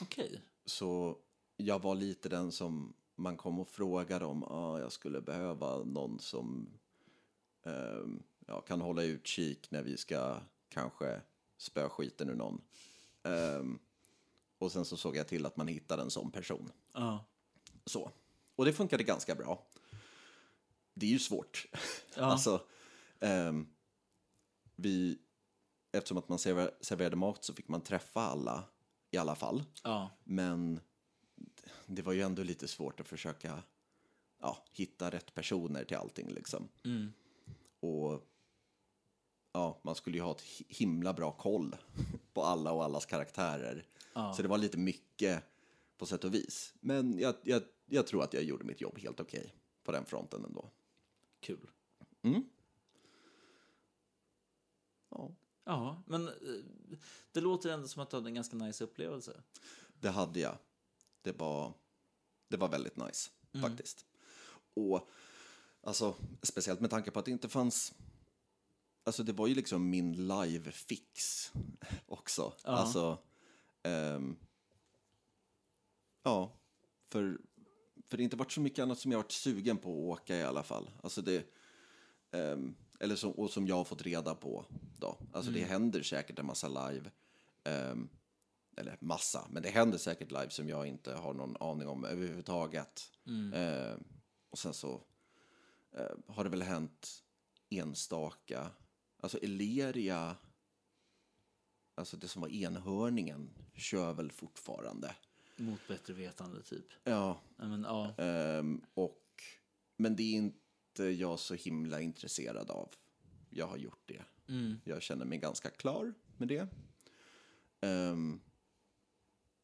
Okej. 0.00 0.40
Så 0.64 1.18
jag 1.56 1.82
var 1.82 1.94
lite 1.94 2.28
den 2.28 2.52
som 2.52 2.94
man 3.16 3.36
kom 3.36 3.60
och 3.60 3.68
frågade 3.68 4.24
om 4.24 4.44
ah, 4.44 4.78
jag 4.78 4.92
skulle 4.92 5.20
behöva 5.20 5.84
någon 5.84 6.18
som 6.18 6.68
ehm, 7.66 8.22
ja, 8.46 8.60
kan 8.60 8.80
hålla 8.80 9.02
utkik 9.02 9.70
när 9.70 9.82
vi 9.82 9.96
ska 9.96 10.40
kanske 10.68 11.20
spöa 11.58 11.88
skiten 11.88 12.30
ur 12.30 12.34
någon. 12.34 12.60
Ehm, 13.22 13.78
och 14.58 14.72
sen 14.72 14.84
så 14.84 14.96
såg 14.96 15.16
jag 15.16 15.28
till 15.28 15.46
att 15.46 15.56
man 15.56 15.68
hittade 15.68 16.02
en 16.02 16.10
sån 16.10 16.30
person. 16.30 16.72
Ja. 16.92 17.24
Så. 17.86 18.10
Och 18.56 18.64
det 18.64 18.72
funkade 18.72 19.02
ganska 19.04 19.34
bra. 19.34 19.66
Det 20.94 21.06
är 21.06 21.10
ju 21.10 21.18
svårt. 21.18 21.66
Ja. 22.16 22.24
alltså, 22.24 22.66
ehm, 23.20 23.66
vi, 24.76 25.18
eftersom 25.92 26.18
att 26.18 26.28
man 26.28 26.38
server, 26.38 26.70
serverade 26.80 27.16
mat 27.16 27.44
så 27.44 27.54
fick 27.54 27.68
man 27.68 27.80
träffa 27.80 28.20
alla 28.20 28.64
i 29.10 29.16
alla 29.16 29.34
fall. 29.34 29.64
Ja. 29.82 30.10
Men 30.24 30.80
det 31.86 32.02
var 32.02 32.12
ju 32.12 32.22
ändå 32.22 32.42
lite 32.42 32.68
svårt 32.68 33.00
att 33.00 33.08
försöka 33.08 33.62
ja, 34.40 34.64
hitta 34.72 35.10
rätt 35.10 35.34
personer 35.34 35.84
till 35.84 35.96
allting 35.96 36.28
liksom. 36.28 36.68
Mm. 36.84 37.12
Och 37.80 38.28
ja, 39.58 39.80
man 39.82 39.94
skulle 39.94 40.16
ju 40.16 40.22
ha 40.22 40.30
ett 40.32 40.42
hi- 40.42 40.64
himla 40.68 41.12
bra 41.12 41.32
koll 41.32 41.76
på 42.32 42.42
alla 42.42 42.72
och 42.72 42.84
allas 42.84 43.06
karaktärer. 43.06 43.86
Ja. 44.14 44.32
Så 44.34 44.42
det 44.42 44.48
var 44.48 44.58
lite 44.58 44.78
mycket 44.78 45.44
på 45.96 46.06
sätt 46.06 46.24
och 46.24 46.34
vis. 46.34 46.74
Men 46.80 47.18
jag, 47.18 47.34
jag, 47.42 47.62
jag 47.86 48.06
tror 48.06 48.22
att 48.22 48.32
jag 48.34 48.42
gjorde 48.42 48.64
mitt 48.64 48.80
jobb 48.80 48.98
helt 48.98 49.20
okej 49.20 49.54
på 49.84 49.92
den 49.92 50.04
fronten 50.04 50.44
ändå. 50.44 50.70
Kul. 51.40 51.70
Mm. 52.22 52.42
Ja, 55.10 55.30
Ja, 55.64 56.02
men 56.06 56.28
eh, 56.28 56.34
det 57.32 57.40
låter 57.40 57.70
ändå 57.70 57.88
som 57.88 58.02
att 58.02 58.10
du 58.10 58.16
hade 58.16 58.28
en 58.28 58.34
ganska 58.34 58.56
nice 58.56 58.84
upplevelse. 58.84 59.42
det 60.00 60.10
hade 60.10 60.40
jag. 60.40 60.56
Det 61.22 61.32
var, 61.32 61.72
det 62.48 62.56
var 62.56 62.68
väldigt 62.68 62.96
nice 62.96 63.30
faktiskt. 63.60 64.06
Och 64.74 65.08
alltså, 65.82 66.14
speciellt 66.42 66.80
med 66.80 66.90
tanke 66.90 67.10
på 67.10 67.18
att 67.18 67.24
det 67.24 67.30
inte 67.30 67.48
fanns 67.48 67.94
Alltså 69.08 69.22
det 69.22 69.32
var 69.32 69.46
ju 69.46 69.54
liksom 69.54 69.90
min 69.90 70.12
live-fix 70.28 71.52
också. 72.06 72.52
Ja. 72.64 72.70
Alltså, 72.70 73.18
ehm, 73.82 74.36
ja, 76.22 76.52
för, 77.08 77.38
för 78.08 78.16
det 78.16 78.22
har 78.22 78.24
inte 78.24 78.36
varit 78.36 78.52
så 78.52 78.60
mycket 78.60 78.82
annat 78.82 78.98
som 78.98 79.12
jag 79.12 79.18
varit 79.18 79.32
sugen 79.32 79.78
på 79.78 79.90
att 79.90 80.18
åka 80.20 80.36
i 80.36 80.42
alla 80.42 80.62
fall. 80.62 80.90
Alltså 81.02 81.22
det, 81.22 81.46
ehm, 82.30 82.74
eller 83.00 83.16
som, 83.16 83.32
och 83.32 83.50
som 83.50 83.66
jag 83.66 83.76
har 83.76 83.84
fått 83.84 84.02
reda 84.02 84.34
på 84.34 84.64
då. 84.98 85.18
Alltså 85.32 85.50
det 85.50 85.64
händer 85.64 86.02
säkert 86.02 86.38
en 86.38 86.46
massa 86.46 86.68
live. 86.68 87.10
ehm, 87.64 88.08
eller 88.76 88.96
massa, 89.00 89.46
men 89.50 89.62
det 89.62 89.68
händer 89.68 89.98
säkert 89.98 90.30
live 90.30 90.50
som 90.50 90.68
jag 90.68 90.86
inte 90.86 91.14
har 91.14 91.34
någon 91.34 91.56
aning 91.60 91.88
om 91.88 92.04
överhuvudtaget. 92.04 93.12
Ehm, 93.54 94.04
och 94.50 94.58
sen 94.58 94.74
så 94.74 95.02
eh, 95.92 96.16
har 96.34 96.44
det 96.44 96.50
väl 96.50 96.62
hänt 96.62 97.24
enstaka 97.70 98.70
Alltså 99.20 99.38
Eleria, 99.38 100.36
alltså 101.94 102.16
det 102.16 102.28
som 102.28 102.42
var 102.42 102.48
enhörningen, 102.48 103.50
kör 103.74 104.12
väl 104.12 104.30
fortfarande. 104.32 105.16
Mot 105.56 105.88
bättre 105.88 106.14
vetande, 106.14 106.62
typ. 106.62 106.86
Ja, 107.04 107.40
men, 107.56 107.82
ja. 107.82 108.14
ehm, 108.18 108.84
och, 108.94 109.42
men 109.96 110.16
det 110.16 110.22
är 110.22 110.36
inte 110.36 111.04
jag 111.04 111.38
så 111.38 111.54
himla 111.54 112.00
intresserad 112.00 112.70
av. 112.70 112.94
Jag 113.50 113.66
har 113.66 113.76
gjort 113.76 114.02
det. 114.06 114.24
Mm. 114.48 114.80
Jag 114.84 115.02
känner 115.02 115.24
mig 115.24 115.38
ganska 115.38 115.70
klar 115.70 116.14
med 116.36 116.48
det. 116.48 116.68
Ehm, 117.80 118.40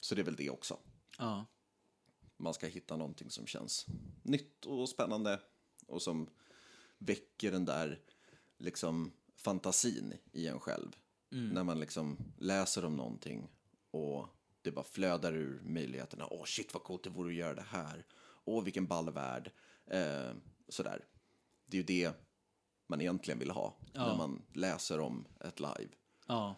så 0.01 0.15
det 0.15 0.21
är 0.21 0.25
väl 0.25 0.37
det 0.37 0.51
också. 0.51 0.79
ja. 1.19 1.47
Man 2.37 2.55
ska 2.55 2.67
hitta 2.67 2.97
någonting 2.97 3.31
som 3.31 3.47
känns 3.47 3.87
nytt 4.23 4.67
och 4.67 4.89
spännande 4.89 5.41
och 5.87 6.03
som 6.03 6.31
väcker 6.99 7.53
den 7.53 7.65
där 7.65 8.01
liksom 8.59 9.13
fantasin 9.45 10.15
i 10.33 10.47
en 10.47 10.61
själv. 10.61 10.97
När 11.53 11.65
man 11.65 11.81
liksom 11.81 12.17
läser 12.39 12.85
om 12.85 12.97
någonting 12.97 13.49
och 13.91 14.29
det 14.63 14.71
bara 14.71 14.85
flödar 14.85 15.33
ur 15.33 15.61
möjligheterna. 15.65 16.27
Åh 16.31 16.45
shit 16.45 16.75
vad 16.75 16.83
coolt 16.83 17.03
det 17.05 17.11
vore 17.11 17.29
att 17.29 17.35
göra 17.35 17.55
det 17.55 17.67
här. 17.69 18.07
Åh 18.45 18.65
vilken 18.65 18.87
ball 18.87 19.11
värld. 19.13 19.51
Eh, 19.87 20.31
sådär. 20.69 21.05
Det 21.67 21.77
är 21.77 21.79
ju 21.79 21.87
det 21.87 22.13
man 22.87 23.01
egentligen 23.01 23.39
vill 23.39 23.51
ha 23.51 23.77
när 23.93 24.17
man 24.17 24.43
läser 24.53 25.01
om 25.01 25.25
ett 25.41 25.61
live. 25.61 25.89
ja. 26.27 26.57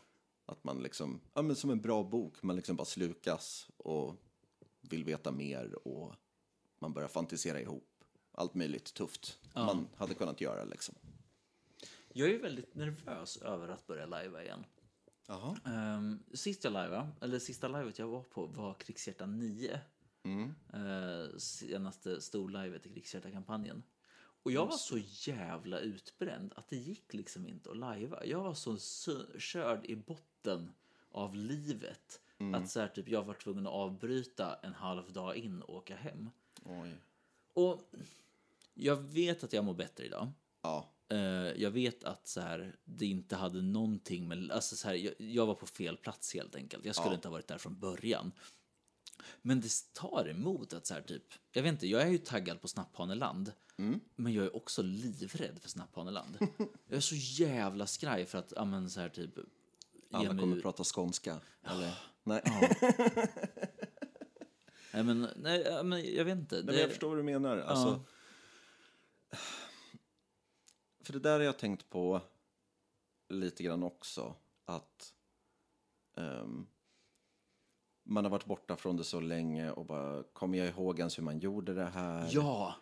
Att 0.48 0.64
man 0.64 0.82
liksom, 0.82 1.20
ja 1.34 1.42
men 1.42 1.56
som 1.56 1.70
en 1.70 1.80
bra 1.80 2.02
bok, 2.04 2.42
man 2.42 2.56
liksom 2.56 2.76
bara 2.76 2.84
slukas 2.84 3.68
och 3.76 4.16
vill 4.80 5.04
veta 5.04 5.32
mer 5.32 5.88
och 5.88 6.14
man 6.78 6.92
börjar 6.92 7.08
fantisera 7.08 7.60
ihop 7.60 8.04
allt 8.32 8.54
möjligt 8.54 8.94
tufft 8.94 9.38
man 9.54 9.88
hade 9.96 10.14
kunnat 10.14 10.40
göra 10.40 10.64
liksom. 10.64 10.94
Jag 12.18 12.30
är 12.30 12.38
väldigt 12.38 12.74
nervös 12.74 13.36
över 13.36 13.68
att 13.68 13.86
börja 13.86 14.06
lajva 14.06 14.42
igen. 14.42 14.64
Jaha. 15.26 15.56
Um, 15.64 16.22
sist 16.34 16.64
jag 16.64 16.72
lajvade, 16.72 17.08
eller 17.20 17.38
sista 17.38 17.68
livet 17.68 17.98
jag 17.98 18.08
var 18.08 18.22
på 18.22 18.46
var 18.46 18.74
Krigshjärta 18.74 19.26
9. 19.26 19.80
Mm. 20.22 20.54
Eh, 20.72 21.36
senaste 21.38 22.20
storlivet 22.20 22.86
i 22.86 22.88
Krigshjärta-kampanjen. 22.88 23.82
Och 24.42 24.52
jag 24.52 24.66
var 24.66 24.76
så 24.76 24.98
jävla 25.30 25.78
utbränd 25.78 26.52
att 26.56 26.68
det 26.68 26.76
gick 26.76 27.14
liksom 27.14 27.46
inte 27.46 27.70
att 27.70 27.76
lajva. 27.76 28.24
Jag 28.24 28.42
var 28.42 28.54
så 28.54 28.78
körd 29.38 29.84
i 29.84 29.96
botten 29.96 30.72
av 31.10 31.34
livet 31.34 32.20
att 32.54 32.70
så 32.70 32.80
här, 32.80 32.88
typ, 32.88 33.08
jag 33.08 33.24
var 33.24 33.34
tvungen 33.34 33.66
att 33.66 33.72
avbryta 33.72 34.58
en 34.62 34.74
halv 34.74 35.12
dag 35.12 35.36
in 35.36 35.62
och 35.62 35.74
åka 35.74 35.96
hem. 35.96 36.30
Oj. 36.64 36.94
Och 37.52 37.82
jag 38.74 38.96
vet 38.96 39.44
att 39.44 39.52
jag 39.52 39.64
mår 39.64 39.74
bättre 39.74 40.04
idag. 40.04 40.30
Ja. 40.62 40.92
Eh, 41.08 41.18
jag 41.62 41.70
vet 41.70 42.04
att 42.04 42.28
så 42.28 42.40
här, 42.40 42.76
det 42.84 43.06
inte 43.06 43.36
hade 43.36 43.62
någonting 43.62 44.28
med... 44.28 44.50
Alltså 44.50 44.76
så 44.76 44.88
här, 44.88 44.94
jag, 44.94 45.14
jag 45.18 45.46
var 45.46 45.54
på 45.54 45.66
fel 45.66 45.96
plats 45.96 46.34
helt 46.34 46.54
enkelt. 46.54 46.84
Jag 46.84 46.94
skulle 46.94 47.10
Ja. 47.10 47.14
inte 47.14 47.28
ha 47.28 47.32
varit 47.32 47.48
där 47.48 47.58
från 47.58 47.78
början. 47.78 48.32
Men 49.42 49.60
det 49.60 49.68
tar 49.92 50.28
emot 50.28 50.72
att 50.72 50.86
så 50.86 50.94
här 50.94 51.02
typ... 51.02 51.22
Jag 51.52 51.62
vet 51.62 51.72
inte, 51.72 51.86
jag 51.86 52.02
är 52.02 52.08
ju 52.08 52.18
taggad 52.18 52.60
på 52.60 52.68
Snapphaneland. 52.68 53.52
Mm. 53.78 54.00
Men 54.16 54.32
jag 54.32 54.44
är 54.44 54.56
också 54.56 54.82
livrädd 54.82 55.58
för 55.62 55.68
Snapphaneland. 55.68 56.36
jag 56.88 56.96
är 56.96 57.00
så 57.00 57.14
jävla 57.16 57.86
skraj 57.86 58.26
för 58.26 58.38
att, 58.38 58.52
ja 58.56 58.64
men 58.64 58.90
så 58.90 59.00
här 59.00 59.08
typ... 59.08 59.30
Alla 60.12 60.32
mig 60.32 60.40
kommer 60.42 60.60
prata 60.60 60.84
skånska. 60.84 61.40
Eller? 61.62 61.98
Nej. 62.24 62.42
Nej 64.92 65.02
men, 65.04 65.28
nej, 65.36 65.62
ja, 65.66 65.82
men 65.82 66.14
jag 66.14 66.24
vet 66.24 66.38
inte. 66.38 66.54
Nej, 66.54 66.64
men 66.64 66.74
Det- 66.74 66.80
jag 66.80 66.90
förstår 66.90 67.08
vad 67.08 67.18
du 67.18 67.22
menar. 67.22 67.58
Alltså, 67.58 68.00
För 71.06 71.12
det 71.12 71.18
där 71.18 71.32
har 71.32 71.40
jag 71.40 71.58
tänkt 71.58 71.90
på 71.90 72.20
lite 73.28 73.62
grann 73.62 73.82
också. 73.82 74.34
Att 74.64 75.14
ehm, 76.16 76.66
man 78.04 78.24
har 78.24 78.30
varit 78.30 78.44
borta 78.44 78.76
från 78.76 78.96
det 78.96 79.04
så 79.04 79.20
länge 79.20 79.70
och 79.70 79.86
bara, 79.86 80.22
kommer 80.22 80.58
jag 80.58 80.68
ihåg 80.68 80.98
ens 80.98 81.18
hur 81.18 81.22
man 81.22 81.38
gjorde 81.38 81.74
det 81.74 81.84
här? 81.84 82.28
Ja! 82.30 82.74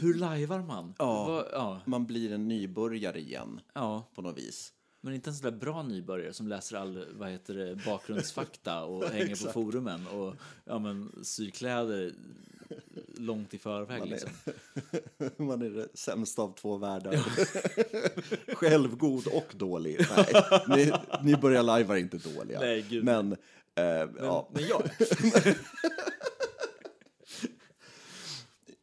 Hur 0.00 0.14
lajvar 0.14 0.58
man? 0.62 0.94
Ja. 0.98 1.24
Vad- 1.26 1.46
ja. 1.52 1.80
Man 1.84 2.06
blir 2.06 2.32
en 2.32 2.48
nybörjare 2.48 3.20
igen 3.20 3.60
Ja. 3.72 4.02
på 4.14 4.22
något 4.22 4.38
vis. 4.38 4.72
Men 5.00 5.14
inte 5.14 5.30
en 5.30 5.34
sån 5.34 5.50
där 5.50 5.58
bra 5.58 5.82
nybörjare 5.82 6.32
som 6.32 6.48
läser 6.48 6.76
all 6.76 7.04
vad 7.12 7.30
heter 7.30 7.54
det, 7.54 7.76
bakgrundsfakta 7.86 8.84
och 8.84 9.04
hänger 9.10 9.46
på 9.46 9.52
forumen 9.52 10.06
och 10.06 10.34
ja, 10.64 10.78
men, 10.78 11.24
syr 11.24 11.50
kläder 11.50 12.14
långt 13.18 13.54
i 13.54 13.58
förväg. 13.58 13.98
Man 13.98 14.08
är- 14.08 14.12
Liksom. 14.12 14.30
Man 15.46 15.62
är 15.62 15.70
det 15.70 15.88
sämsta 15.94 16.42
av 16.42 16.54
två 16.54 16.76
världar. 16.76 17.14
Självgod 18.54 19.26
och 19.26 19.52
dålig. 19.56 20.06
Nej, 20.16 20.34
ni, 20.68 20.92
ni 21.22 21.36
börjar 21.36 21.62
lajvar 21.62 21.96
inte 21.96 22.18
dåliga. 22.18 22.60
Nej, 22.60 22.86
gud. 22.88 23.04
Men, 23.04 23.32
eh, 23.32 23.36
Men, 23.74 24.10
ja. 24.18 24.50
men 24.54 24.66
jag 24.66 24.82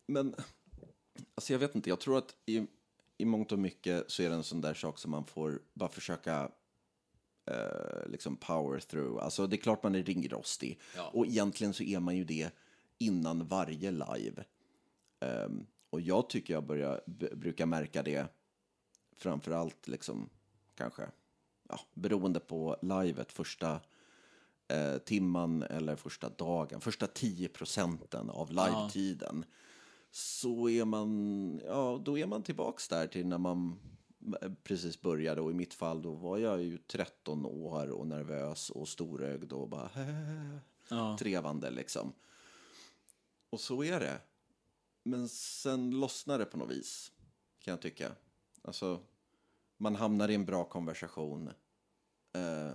Men 0.07 0.35
alltså 1.35 1.53
jag 1.53 1.59
vet 1.59 1.75
inte, 1.75 1.89
jag 1.89 1.99
tror 1.99 2.17
att 2.17 2.35
i, 2.45 2.65
i 3.17 3.25
mångt 3.25 3.51
och 3.51 3.59
mycket 3.59 4.11
så 4.11 4.23
är 4.23 4.29
det 4.29 4.35
en 4.35 4.43
sån 4.43 4.61
där 4.61 4.73
sak 4.73 4.97
som 4.99 5.11
man 5.11 5.25
får 5.25 5.59
bara 5.73 5.89
försöka 5.89 6.51
eh, 7.51 8.07
liksom 8.09 8.37
power 8.37 8.79
through. 8.79 9.23
Alltså 9.23 9.47
det 9.47 9.55
är 9.55 9.57
klart 9.61 9.83
man 9.83 9.95
är 9.95 10.03
ringrostig. 10.03 10.79
Ja. 10.95 11.09
Och 11.13 11.25
egentligen 11.25 11.73
så 11.73 11.83
är 11.83 11.99
man 11.99 12.17
ju 12.17 12.23
det 12.23 12.49
innan 13.01 13.47
varje 13.47 13.91
live. 13.91 14.43
Ehm, 15.19 15.65
och 15.89 16.01
jag 16.01 16.29
tycker 16.29 16.53
jag 16.53 16.65
börjar, 16.65 17.01
brukar 17.35 17.65
märka 17.65 18.03
det 18.03 18.27
framför 19.17 19.51
allt 19.51 19.87
liksom 19.87 20.29
kanske 20.75 21.07
ja, 21.69 21.79
beroende 21.93 22.39
på 22.39 22.77
livet 22.81 23.31
första 23.31 23.79
eh, 24.67 24.97
timman 24.97 25.63
eller 25.63 25.95
första 25.95 26.29
dagen, 26.29 26.81
första 26.81 27.07
10 27.07 27.49
procenten 27.49 28.29
av 28.29 28.49
live-tiden. 28.49 29.45
Så 30.11 30.69
är 30.69 30.85
man, 30.85 31.61
ja, 31.65 32.01
då 32.05 32.17
är 32.17 32.25
man 32.25 32.43
tillbaks 32.43 32.87
där 32.87 33.07
till 33.07 33.27
när 33.27 33.37
man 33.37 33.79
precis 34.63 35.01
började 35.01 35.41
och 35.41 35.51
i 35.51 35.53
mitt 35.53 35.73
fall 35.73 36.01
då 36.01 36.11
var 36.11 36.37
jag 36.37 36.63
ju 36.63 36.77
13 36.77 37.45
år 37.45 37.89
och 37.89 38.07
nervös 38.07 38.69
och 38.69 38.87
storögd 38.87 39.53
och 39.53 39.69
bara 39.69 39.89
Ja. 40.89 41.17
trevande 41.19 41.69
liksom. 41.71 42.13
Och 43.51 43.59
så 43.59 43.83
är 43.83 43.99
det. 43.99 44.21
Men 45.03 45.29
sen 45.29 45.91
lossnar 45.99 46.39
det 46.39 46.45
på 46.45 46.57
något 46.57 46.71
vis, 46.71 47.11
kan 47.59 47.71
jag 47.71 47.81
tycka. 47.81 48.15
Alltså, 48.61 49.03
man 49.77 49.95
hamnar 49.95 50.29
i 50.29 50.35
en 50.35 50.45
bra 50.45 50.63
konversation. 50.63 51.49
Eh, 52.33 52.73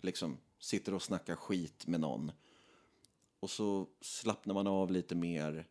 liksom 0.00 0.38
sitter 0.58 0.94
och 0.94 1.02
snackar 1.02 1.36
skit 1.36 1.86
med 1.86 2.00
någon. 2.00 2.32
Och 3.40 3.50
så 3.50 3.88
slappnar 4.00 4.54
man 4.54 4.66
av 4.66 4.90
lite 4.90 5.14
mer. 5.14 5.68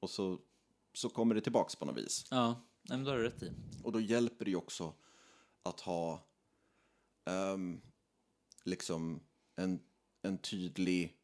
Och 0.00 0.10
så, 0.10 0.38
så 0.94 1.08
kommer 1.08 1.34
det 1.34 1.40
tillbaks 1.40 1.76
på 1.76 1.84
något 1.84 1.98
vis. 1.98 2.26
Ja, 2.30 2.60
men 2.82 3.04
då 3.04 3.10
har 3.10 3.18
du 3.18 3.24
rätt 3.24 3.42
i. 3.42 3.52
Och 3.82 3.92
då 3.92 4.00
hjälper 4.00 4.44
det 4.44 4.50
ju 4.50 4.56
också 4.56 4.94
att 5.62 5.80
ha 5.80 6.26
ehm, 7.24 7.80
liksom 8.64 9.20
en, 9.56 9.80
en 10.22 10.38
tydlig 10.38 11.19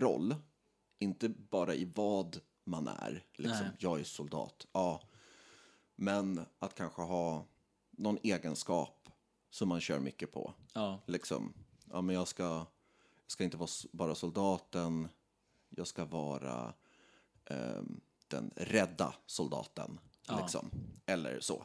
roll. 0.00 0.34
Inte 0.98 1.28
bara 1.28 1.74
i 1.74 1.84
vad 1.94 2.40
man 2.64 2.88
är. 2.88 3.24
Liksom, 3.34 3.66
Nej. 3.66 3.76
jag 3.78 4.00
är 4.00 4.04
soldat. 4.04 4.66
Ja. 4.72 5.02
Men 5.94 6.40
att 6.58 6.74
kanske 6.74 7.02
ha 7.02 7.46
någon 7.90 8.18
egenskap 8.22 9.08
som 9.50 9.68
man 9.68 9.80
kör 9.80 9.98
mycket 10.00 10.32
på. 10.32 10.54
Ja, 10.72 11.00
Liksom, 11.06 11.52
ja 11.84 12.00
men 12.00 12.14
jag 12.14 12.28
ska, 12.28 12.44
jag 12.44 12.66
ska 13.26 13.44
inte 13.44 13.56
vara 13.56 13.70
bara 13.92 14.14
soldaten. 14.14 15.08
Jag 15.68 15.86
ska 15.86 16.04
vara 16.04 16.74
ehm, 17.44 18.00
den 18.28 18.50
rädda 18.56 19.14
soldaten. 19.26 20.00
Ja. 20.28 20.40
Liksom. 20.40 20.70
Eller 21.06 21.40
så. 21.40 21.64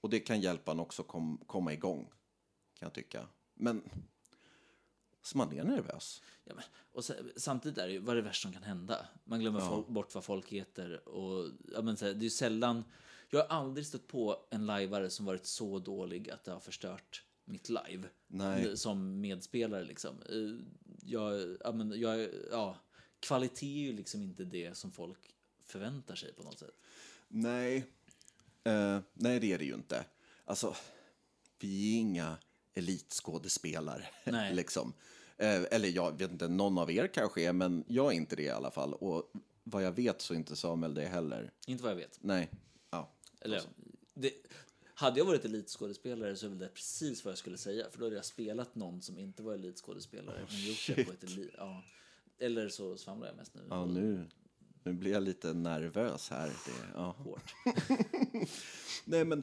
Och 0.00 0.10
det 0.10 0.20
kan 0.20 0.40
hjälpa 0.40 0.72
en 0.72 0.80
också 0.80 1.02
kom, 1.02 1.40
komma 1.46 1.72
igång. 1.72 2.04
Kan 2.74 2.86
jag 2.86 2.92
tycka. 2.94 3.26
Men 3.54 3.82
så 5.26 5.38
man 5.38 5.52
är 5.52 5.64
nervös. 5.64 6.22
ja 6.44 6.54
men, 6.54 6.64
och 6.92 7.04
sen, 7.04 7.32
samtidigt 7.36 7.78
är 7.78 7.86
det 7.86 7.92
ju, 7.92 7.98
vad 7.98 8.12
är 8.12 8.16
det 8.16 8.28
värsta 8.28 8.42
som 8.42 8.52
kan 8.52 8.62
hända? 8.62 9.06
Man 9.24 9.40
glömmer 9.40 9.60
Ja. 9.60 9.84
bort 9.88 10.14
vad 10.14 10.24
folk 10.24 10.48
heter 10.48 11.08
och 11.08 11.50
ja, 11.74 11.82
men, 11.82 11.96
så 11.96 12.04
det 12.04 12.10
är 12.10 12.14
ju 12.22 12.30
sällan, 12.30 12.84
jag 13.30 13.40
har 13.40 13.46
aldrig 13.56 13.86
stött 13.86 14.06
på 14.06 14.46
en 14.50 14.66
lajvare 14.66 15.10
som 15.10 15.26
varit 15.26 15.46
så 15.46 15.78
dålig 15.78 16.30
att 16.30 16.44
det 16.44 16.50
har 16.52 16.60
förstört 16.60 17.22
mitt 17.44 17.68
live. 17.68 18.08
Nej. 18.26 18.76
Som 18.76 19.20
medspelare 19.20 19.84
liksom. 19.84 20.22
Eh, 20.22 20.66
Jag, 21.02 21.56
ja, 21.64 21.72
men, 21.72 22.00
jag, 22.00 22.28
ja, 22.50 22.76
kvalitet 23.20 23.66
är 23.66 23.86
ju 23.86 23.92
liksom 23.92 24.22
inte 24.22 24.44
det 24.44 24.76
som 24.76 24.92
folk 24.92 25.34
förväntar 25.64 26.14
sig 26.14 26.32
på 26.32 26.42
något 26.42 26.58
sätt. 26.58 26.74
Nej, 27.28 27.76
eh, 28.64 28.98
nej 29.14 29.40
det 29.40 29.52
är 29.52 29.58
det 29.58 29.64
ju 29.64 29.74
inte. 29.74 30.04
Alltså, 30.44 30.76
vi 31.58 31.94
är 31.94 31.98
inga 32.00 32.38
elitskådespelare. 32.74 34.04
Nej. 34.24 34.54
liksom. 34.60 34.92
Eh, 35.38 35.62
eller 35.70 35.88
jag 35.88 36.18
vet 36.18 36.30
inte, 36.30 36.48
någon 36.48 36.78
av 36.78 36.90
er 36.90 37.06
kanske 37.06 37.42
är, 37.42 37.52
men 37.52 37.84
jag 37.88 38.12
är 38.12 38.16
inte 38.16 38.36
det 38.36 38.42
i 38.42 38.50
alla 38.50 38.70
fall. 38.70 38.94
Och 38.94 39.32
vad 39.64 39.84
jag 39.84 39.92
vet 39.92 40.20
så 40.22 40.34
är 40.34 40.38
inte 40.38 40.56
Samuel 40.56 40.94
det 40.94 41.06
heller. 41.06 41.50
Inte 41.66 41.82
vad 41.82 41.92
jag 41.92 41.96
vet. 41.96 42.18
Nej. 42.20 42.50
Ja. 42.90 43.12
Eller 43.40 43.56
Alltså. 43.56 43.70
Det, 44.14 44.32
hade 44.94 45.18
jag 45.20 45.24
varit 45.26 45.44
elitskådespelare 45.44 46.36
så 46.36 46.46
är 46.46 46.50
väl 46.50 46.58
det 46.58 46.68
precis 46.68 47.24
vad 47.24 47.30
jag 47.32 47.38
skulle 47.38 47.56
säga. 47.58 47.84
För 47.90 47.98
då 47.98 48.04
hade 48.04 48.16
jag 48.16 48.24
spelat 48.24 48.74
någon 48.74 49.02
som 49.02 49.18
inte 49.18 49.42
var 49.42 49.54
elitskådespelare. 49.54 50.46
men 50.50 50.64
gjort 50.66 50.86
det 50.96 51.04
på 51.04 51.12
ett 51.12 51.22
eli- 51.24 51.50
ja. 51.58 51.82
Eller 52.38 52.68
så 52.68 52.96
svamlar 52.96 53.26
jag 53.26 53.36
mest 53.36 53.54
nu. 53.54 53.62
Ja, 53.70 53.84
nu, 53.86 54.26
nu 54.84 54.92
blir 54.92 55.12
jag 55.12 55.22
lite 55.22 55.52
nervös 55.52 56.30
här. 56.30 56.46
Det, 56.46 56.72
ja. 56.94 57.16
Hårt. 57.18 57.54
Nej, 59.04 59.24
men 59.24 59.42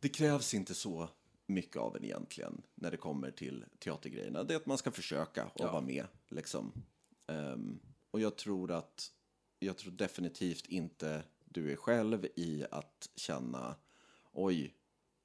det 0.00 0.08
krävs 0.08 0.54
inte 0.54 0.74
så 0.74 1.08
mycket 1.46 1.76
av 1.76 1.96
en 1.96 2.04
egentligen 2.04 2.62
när 2.74 2.90
det 2.90 2.96
kommer 2.96 3.30
till 3.30 3.64
teatergrejerna. 3.78 4.44
Det 4.44 4.54
är 4.54 4.56
att 4.56 4.66
man 4.66 4.78
ska 4.78 4.90
försöka 4.90 5.44
och 5.44 5.50
Ja. 5.60 5.72
vara 5.72 5.82
med. 5.82 6.06
Liksom. 6.28 6.72
Ehm, 7.26 7.78
och 8.10 8.20
jag 8.20 8.36
tror 8.36 8.72
att, 8.72 9.12
jag 9.58 9.76
tror 9.76 9.92
definitivt 9.92 10.66
inte 10.66 11.24
du 11.44 11.72
är 11.72 11.76
själv 11.76 12.26
i 12.36 12.64
att 12.70 13.10
känna, 13.16 13.74
oj, 14.32 14.74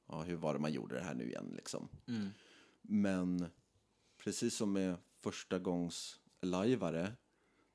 ja, 0.08 0.22
hur 0.24 0.36
var 0.36 0.54
det 0.54 0.60
man 0.60 0.74
gjorde 0.74 0.96
det 0.96 1.04
här 1.04 1.14
nu 1.14 1.28
igen 1.30 1.54
liksom. 1.56 1.90
Men 2.82 3.46
precis 4.18 4.56
som 4.56 4.74
med 4.74 4.96
första 5.24 5.60
gångs 5.60 6.20
lajvare 6.42 7.14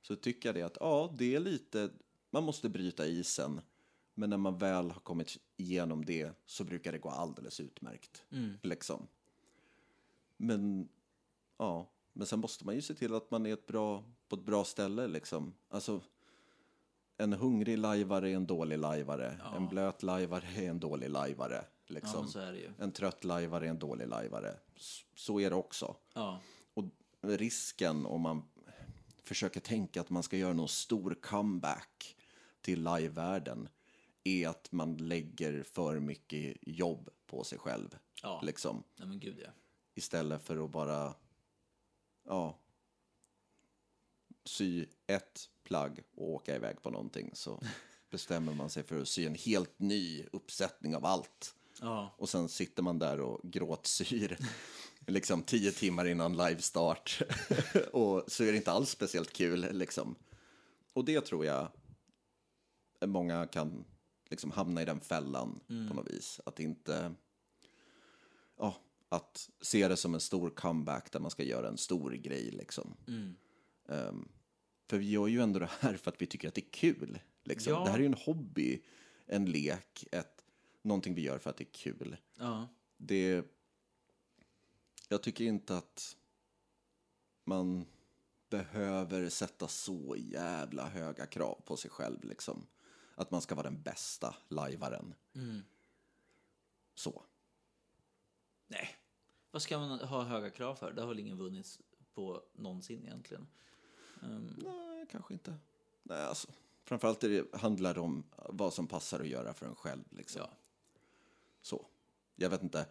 så 0.03 0.17
tycker 0.17 0.49
jag 0.49 0.57
det 0.57 0.63
att 0.63 0.77
ja, 0.81 1.15
det 1.19 1.35
är 1.35 1.41
lite, 1.41 1.91
man 2.31 2.43
måste 2.45 2.69
bryta 2.69 3.07
isen. 3.07 3.61
Men 4.15 4.31
när 4.31 4.37
man 4.37 4.59
väl 4.59 4.91
har 4.91 5.01
kommit 5.01 5.37
igenom 5.57 6.05
det 6.05 6.31
så 6.47 6.65
brukar 6.65 6.93
det 6.93 6.99
gå 6.99 7.09
alldeles 7.09 7.61
utmärkt. 7.61 8.25
Liksom. 8.63 9.07
Men 10.37 10.89
ja, 11.59 11.91
men 12.13 12.27
sen 12.27 12.39
måste 12.41 12.65
man 12.67 12.75
ju 12.75 12.83
se 12.83 12.95
till 12.95 13.15
att 13.15 13.31
man 13.31 13.47
är 13.47 13.53
ett 13.53 13.67
bra, 13.67 14.05
på 14.29 14.37
ett 14.37 14.45
bra 14.45 14.65
ställe 14.65 15.07
liksom. 15.07 15.55
Alltså, 15.69 16.01
en 17.17 17.33
hungrig 17.33 17.79
lajvare 17.79 18.31
är 18.31 18.37
en 18.37 18.47
dålig 18.47 18.79
lajvare. 18.79 19.41
En 19.57 19.69
blöt 19.69 20.03
lajvare 20.03 20.47
är 20.57 20.71
en 20.71 20.81
dålig 20.81 21.11
lajvare. 21.11 21.65
Ja, 21.65 21.95
Liksom. 21.95 22.21
men 22.21 22.29
så 22.29 22.39
är 22.39 22.53
det 22.53 22.59
ju. 22.59 22.71
En 22.79 22.93
trött 22.93 23.25
lajvare 23.25 23.67
är 23.67 23.71
en 23.71 23.79
dålig 23.79 24.09
lajvare. 24.09 24.57
Så 25.15 25.41
är 25.41 25.51
det 25.51 25.57
också. 25.57 25.97
Ja. 26.15 26.41
Och 26.75 26.85
risken 27.21 28.07
om 28.07 28.21
man 28.21 28.43
försöker 29.23 29.61
tänka 29.61 30.01
att 30.01 30.11
man 30.11 30.23
ska 30.23 30.37
göra 30.37 30.53
någon 30.53 30.69
stor 30.69 31.17
comeback 31.21 32.17
till 32.61 32.85
livevärlden 32.85 33.69
är 34.27 34.49
att 34.49 34.73
man 34.73 34.97
lägger 34.97 35.63
för 35.63 36.01
mycket 36.01 36.57
jobb 36.63 37.11
på 37.27 37.45
sig 37.45 37.59
själv. 37.59 37.99
Ja. 38.23 38.41
Liksom. 38.45 38.83
Nej 38.97 39.09
men 39.09 39.21
gud 39.21 39.41
ja. 39.45 39.51
Istället 39.95 40.43
för 40.43 40.65
att 40.65 40.71
bara 40.71 41.15
ja, 42.25 42.59
sy 44.45 44.87
ett 45.07 45.51
plagg 45.63 46.03
och 46.15 46.31
åka 46.31 46.57
iväg 46.57 46.83
på 46.83 46.91
någonting 46.91 47.31
så 47.35 47.63
bestämmer 48.11 48.55
man 48.55 48.71
sig 48.71 48.83
för 48.83 49.01
att 49.01 49.09
sy 49.09 49.27
en 49.27 49.35
helt 49.35 49.79
ny 49.79 50.25
uppsättning 50.33 50.97
av 50.97 51.05
allt. 51.05 51.55
Ja. 51.81 52.15
Och 52.19 52.29
sen 52.29 52.49
sitter 52.49 52.83
man 52.83 52.99
där 52.99 53.21
och 53.21 53.41
gråtsyr 53.43 54.39
liksom 55.07 55.43
tio 55.43 55.73
timmar 55.73 56.07
innan 56.07 56.37
livestart. 56.37 57.23
och 57.93 58.25
så 58.27 58.45
är 58.45 58.53
det 58.53 58.57
inte 58.57 58.73
alls 58.73 58.91
speciellt 58.91 59.33
kul 59.33 59.69
liksom. 59.73 60.17
Och 60.93 61.05
det 61.05 61.21
tror 61.21 61.47
jag 61.47 61.69
många 63.07 63.47
kan 63.47 63.85
liksom 64.31 64.51
hamna 64.51 64.83
i 64.83 64.85
den 64.85 65.01
fällan 65.01 65.61
på 65.89 65.95
något 65.95 66.11
vis. 66.11 66.41
Att 66.47 66.61
inte, 66.61 67.15
ja, 68.59 68.77
att 69.09 69.51
se 69.61 69.89
det 69.89 69.97
som 69.97 70.15
en 70.15 70.21
stor 70.21 70.51
comeback 70.51 71.13
där 71.13 71.21
man 71.21 71.31
ska 71.31 71.43
göra 71.43 71.69
en 71.69 71.79
stor 71.79 72.11
grej 72.11 72.51
liksom. 72.51 72.97
Ehm, 73.89 74.29
för 74.89 74.99
vi 74.99 75.11
gör 75.11 75.27
ju 75.27 75.41
ändå 75.41 75.59
det 75.59 75.71
här 75.81 75.97
för 75.97 76.11
att 76.11 76.23
vi 76.23 76.27
tycker 76.27 76.49
att 76.49 76.55
det 76.55 76.67
är 76.67 76.71
kul. 76.71 77.19
Liksom. 77.45 77.73
Ja. 77.73 77.85
Det 77.85 77.91
här 77.91 77.99
är 77.99 78.03
ju 78.03 78.07
en 78.07 78.15
hobby, 78.15 78.83
en 79.27 79.47
lek, 79.47 80.05
ett, 80.13 80.45
någonting 80.83 81.15
vi 81.15 81.23
gör 81.23 81.39
för 81.39 81.51
att 81.51 81.57
det 81.57 81.65
är 81.65 81.73
kul. 81.73 82.17
Ja. 82.39 82.69
Det, 82.97 83.45
jag 85.09 85.23
tycker 85.23 85.45
inte 85.45 85.77
att 85.77 86.17
man 87.45 87.87
behöver 88.51 89.29
sätta 89.29 89.69
så 89.69 90.17
jävla 90.19 90.89
höga 90.89 91.27
krav 91.27 91.61
på 91.65 91.77
sig 91.77 91.91
själv. 91.91 92.25
Liksom. 92.25 92.67
Att 93.17 93.31
man 93.31 93.41
ska 93.41 93.55
vara 93.55 93.71
den 93.71 93.83
bästa 93.83 94.37
lajvaren. 94.49 95.15
Så. 96.95 97.23
Nej. 98.67 98.89
Vad 99.51 99.63
ska 99.63 99.79
man 99.79 100.01
ha 100.01 100.23
höga 100.23 100.51
krav 100.51 100.75
för? 100.75 100.93
Det 100.93 101.01
har 101.01 101.09
väl 101.09 101.19
ingen 101.19 101.39
vunnit 101.39 101.81
på 102.15 102.43
någonsin 102.53 103.03
egentligen. 103.03 103.47
Ehm, 104.23 104.55
Nej, 104.63 105.07
kanske 105.11 105.35
inte. 105.35 105.55
Nej, 106.03 106.25
alltså. 106.25 106.49
Framförallt 106.85 107.21
det, 107.21 107.55
handlar 107.55 107.95
det 107.95 108.01
om 108.01 108.25
vad 108.35 108.73
som 108.73 108.87
passar 108.87 109.21
att 109.21 109.29
göra 109.29 109.55
för 109.55 109.67
en 109.67 109.75
själv. 109.75 110.05
Liksom. 110.11 110.41
ja. 110.41 110.51
Så. 111.63 111.87
Jag 112.35 112.51
vet 112.51 112.63
inte. 112.63 112.87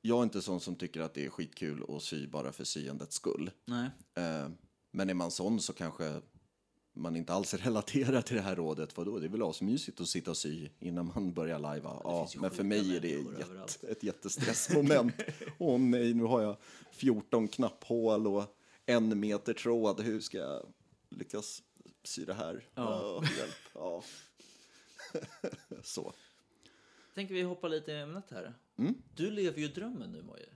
Jag 0.00 0.18
är 0.18 0.22
inte 0.22 0.42
sån 0.42 0.60
som 0.60 0.76
tycker 0.76 1.00
att 1.00 1.14
det 1.14 1.26
är 1.26 1.30
skitkul 1.30 1.84
att 1.88 2.02
sy 2.02 2.26
bara 2.26 2.52
för 2.52 2.64
syandets 2.64 3.16
skull. 3.16 3.50
Nej. 3.64 3.90
Eh, 4.14 4.48
men 4.90 5.10
är 5.10 5.14
man 5.14 5.30
sån 5.30 5.60
så 5.60 5.72
kanske 5.72 6.20
man 6.98 7.16
inte 7.16 7.32
alls 7.32 7.54
relaterar 7.64 8.22
till 8.22 8.36
det 8.36 8.42
här 8.42 8.56
rådet. 8.56 8.96
Vadå, 8.96 9.18
det 9.18 9.26
är 9.26 9.30
väl 9.30 9.42
asmysigt 9.42 10.00
att 10.00 10.08
sitta 10.08 10.30
och 10.30 10.36
sy 10.36 10.68
innan 10.78 11.06
man 11.14 11.32
börjar 11.32 11.58
lajva. 11.58 12.00
Ja, 12.04 12.28
men 12.36 12.50
för 12.50 12.64
mig 12.64 12.96
är 12.96 13.00
det 13.00 13.14
överallt. 13.14 13.84
ett 13.88 14.02
jättestressmoment. 14.02 15.14
Åh 15.58 15.78
nej, 15.80 16.14
nu 16.14 16.22
har 16.22 16.42
jag 16.42 16.56
14 16.90 17.48
knapphål 17.48 18.26
och 18.26 18.44
en 18.86 19.20
meter 19.20 19.54
tråd. 19.54 20.00
Hur 20.00 20.20
ska 20.20 20.38
jag 20.38 20.66
lyckas 21.08 21.62
sy 22.04 22.24
det 22.24 22.34
här? 22.34 22.64
Ja. 22.74 23.00
Åh, 23.02 23.24
hjälp. 23.38 23.54
Ja. 23.74 24.02
så. 25.82 26.12
Tänker 27.14 27.34
vi 27.34 27.42
hoppa 27.42 27.68
lite 27.68 27.92
i 27.92 28.00
ämnet 28.00 28.30
här. 28.30 28.54
Du 29.14 29.30
lever 29.30 29.60
ju 29.60 29.68
drömmen 29.68 30.12
nu, 30.12 30.22
Moje. 30.22 30.46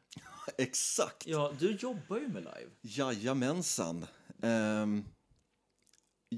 Exakt. 0.59 1.27
Ja, 1.27 1.53
du 1.59 1.77
jobbar 1.77 2.19
ju 2.19 2.29
med 2.29 2.43
live. 2.43 2.71
Jajamensan. 2.81 4.07
Ehm, 4.43 5.05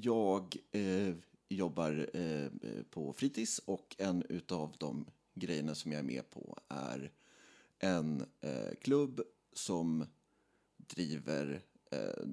jag 0.03 0.57
eh, 0.73 1.15
jobbar 1.49 2.11
eh, 2.13 2.49
på 2.91 3.13
fritids 3.13 3.59
och 3.59 3.97
en 3.99 4.23
utav 4.29 4.77
de 4.79 5.07
grejerna 5.35 5.75
som 5.75 5.93
jag 5.93 5.99
är 5.99 6.05
med 6.05 6.31
på 6.31 6.59
är 6.69 7.13
en 7.79 8.27
eh, 8.41 8.75
klubb 8.81 9.21
som 9.53 10.07
driver 10.77 11.63
eh, 11.91 12.27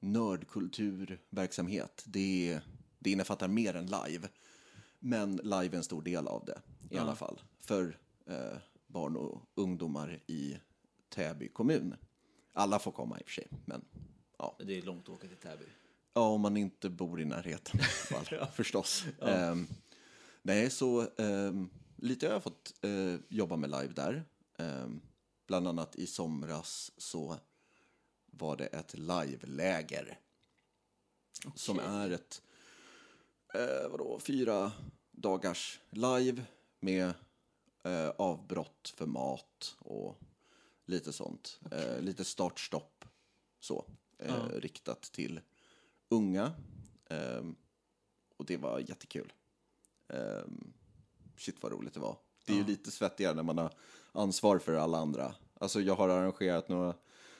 nördkulturverksamhet. 0.00 2.04
Det, 2.06 2.60
det 2.98 3.10
innefattar 3.10 3.48
mer 3.48 3.76
än 3.76 3.86
live, 3.86 4.28
men 4.98 5.36
live 5.36 5.68
är 5.68 5.76
en 5.76 5.84
stor 5.84 6.02
del 6.02 6.26
av 6.26 6.44
det 6.44 6.60
i 6.90 6.98
alla 6.98 7.14
fall 7.14 7.40
för 7.60 7.98
eh, 8.26 8.56
barn 8.86 9.16
och 9.16 9.42
ungdomar 9.54 10.20
i 10.26 10.56
Täby 11.08 11.48
kommun. 11.48 11.94
Alla 12.52 12.78
får 12.78 12.92
komma 12.92 13.20
i 13.20 13.22
och 13.22 13.26
för 13.26 13.32
sig, 13.32 13.48
men 13.64 13.84
ja. 14.38 14.56
Det 14.66 14.78
är 14.78 14.82
långt 14.82 15.02
att 15.02 15.08
åka 15.08 15.28
till 15.28 15.36
Täby. 15.36 15.64
Ja, 16.14 16.20
om 16.28 16.40
man 16.40 16.56
inte 16.56 16.90
bor 16.90 17.20
i 17.20 17.24
närheten 17.24 17.80
i 17.80 17.82
alla 18.14 18.24
fall, 18.24 18.46
förstås. 18.54 19.04
Ehm, 19.22 19.66
nej, 20.42 20.70
så 20.70 21.08
ehm, 21.16 21.70
lite 21.96 22.26
har 22.26 22.32
jag 22.32 22.42
fått 22.42 22.74
eh, 22.80 23.16
jobba 23.28 23.56
med 23.56 23.70
live 23.70 23.92
där. 23.92 24.24
Ehm, 24.58 25.00
bland 25.46 25.68
annat 25.68 25.96
i 25.96 26.06
somras 26.06 26.92
så 26.96 27.36
var 28.26 28.56
det 28.56 28.66
ett 28.66 28.94
live-läger. 28.98 30.18
Som 31.54 31.78
är 31.78 32.10
ett, 32.10 32.42
eh, 33.54 33.90
vadå, 33.90 34.18
fyra 34.18 34.72
dagars 35.10 35.80
live 35.90 36.44
med 36.80 37.12
eh, 37.84 38.08
avbrott 38.08 38.92
för 38.96 39.06
mat 39.06 39.76
och 39.78 40.18
lite 40.86 41.12
sånt. 41.12 41.60
Eh, 41.70 42.00
lite 42.00 42.24
startstopp 42.24 43.04
så. 43.60 43.84
Eh, 44.18 44.46
Riktat 44.54 45.02
till 45.02 45.40
unga. 46.12 46.52
Ehm, 47.10 47.54
och 48.36 48.46
det 48.46 48.56
var 48.56 48.78
jättekul. 48.78 49.32
Ehm, 50.08 50.72
shit 51.36 51.56
vad 51.60 51.72
roligt 51.72 51.94
det 51.94 52.00
var. 52.00 52.16
Det 52.46 52.52
är 52.52 52.56
ju 52.56 52.64
lite 52.64 52.90
svettigare 52.90 53.34
när 53.34 53.42
man 53.42 53.58
har 53.58 53.72
ansvar 54.12 54.58
för 54.58 54.74
alla 54.74 54.98
andra. 54.98 55.34
Alltså 55.54 55.80
jag 55.80 55.94
har 55.94 56.08
arrangerat 56.08 56.68
några, 56.68 56.94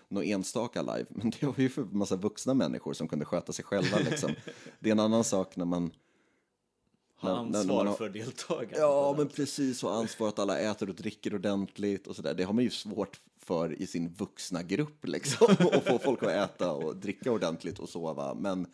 några 0.09 0.26
enstaka 0.26 0.82
live, 0.82 1.07
men 1.09 1.30
det 1.30 1.47
var 1.47 1.55
ju 1.59 1.68
för 1.68 1.84
massa 1.84 2.16
vuxna 2.16 2.55
människor 2.55 2.92
som 2.92 3.09
kunde 3.09 3.24
sköta 3.24 3.53
sig 3.53 3.64
själva. 3.64 3.99
Liksom. 3.99 4.30
Det 4.80 4.88
är 4.90 4.92
en 4.92 5.01
annan 5.01 5.24
sak 5.24 5.57
när 5.57 5.64
man... 5.64 5.90
Ha 5.90 5.90
när- 5.90 5.90
när- 5.90 7.12
när 7.12 7.12
ansvar 7.29 7.87
har- 7.87 7.95
för 7.95 8.09
deltagarna. 8.09 8.77
Ja, 8.79 9.14
men 9.18 9.29
precis. 9.29 9.85
Och 9.85 9.95
ansvar 9.95 10.29
att 10.29 10.39
alla 10.39 10.59
äter 10.59 10.89
och 10.89 10.95
dricker 10.95 11.35
ordentligt 11.35 12.07
och 12.07 12.16
sådär. 12.16 12.35
Det 12.35 12.45
har 12.45 12.53
man 12.53 12.64
ju 12.64 12.70
svårt 12.70 13.20
för 13.37 13.83
i 13.83 13.87
sin 13.87 14.09
vuxna 14.09 14.62
grupp 14.62 15.07
liksom. 15.07 15.47
Och 15.77 15.85
få 15.85 15.99
folk 15.99 16.23
att 16.23 16.31
äta 16.31 16.73
och 16.73 16.97
dricka 16.97 17.33
ordentligt 17.33 17.79
och 17.79 17.89
sova. 17.89 18.35
Men 18.35 18.66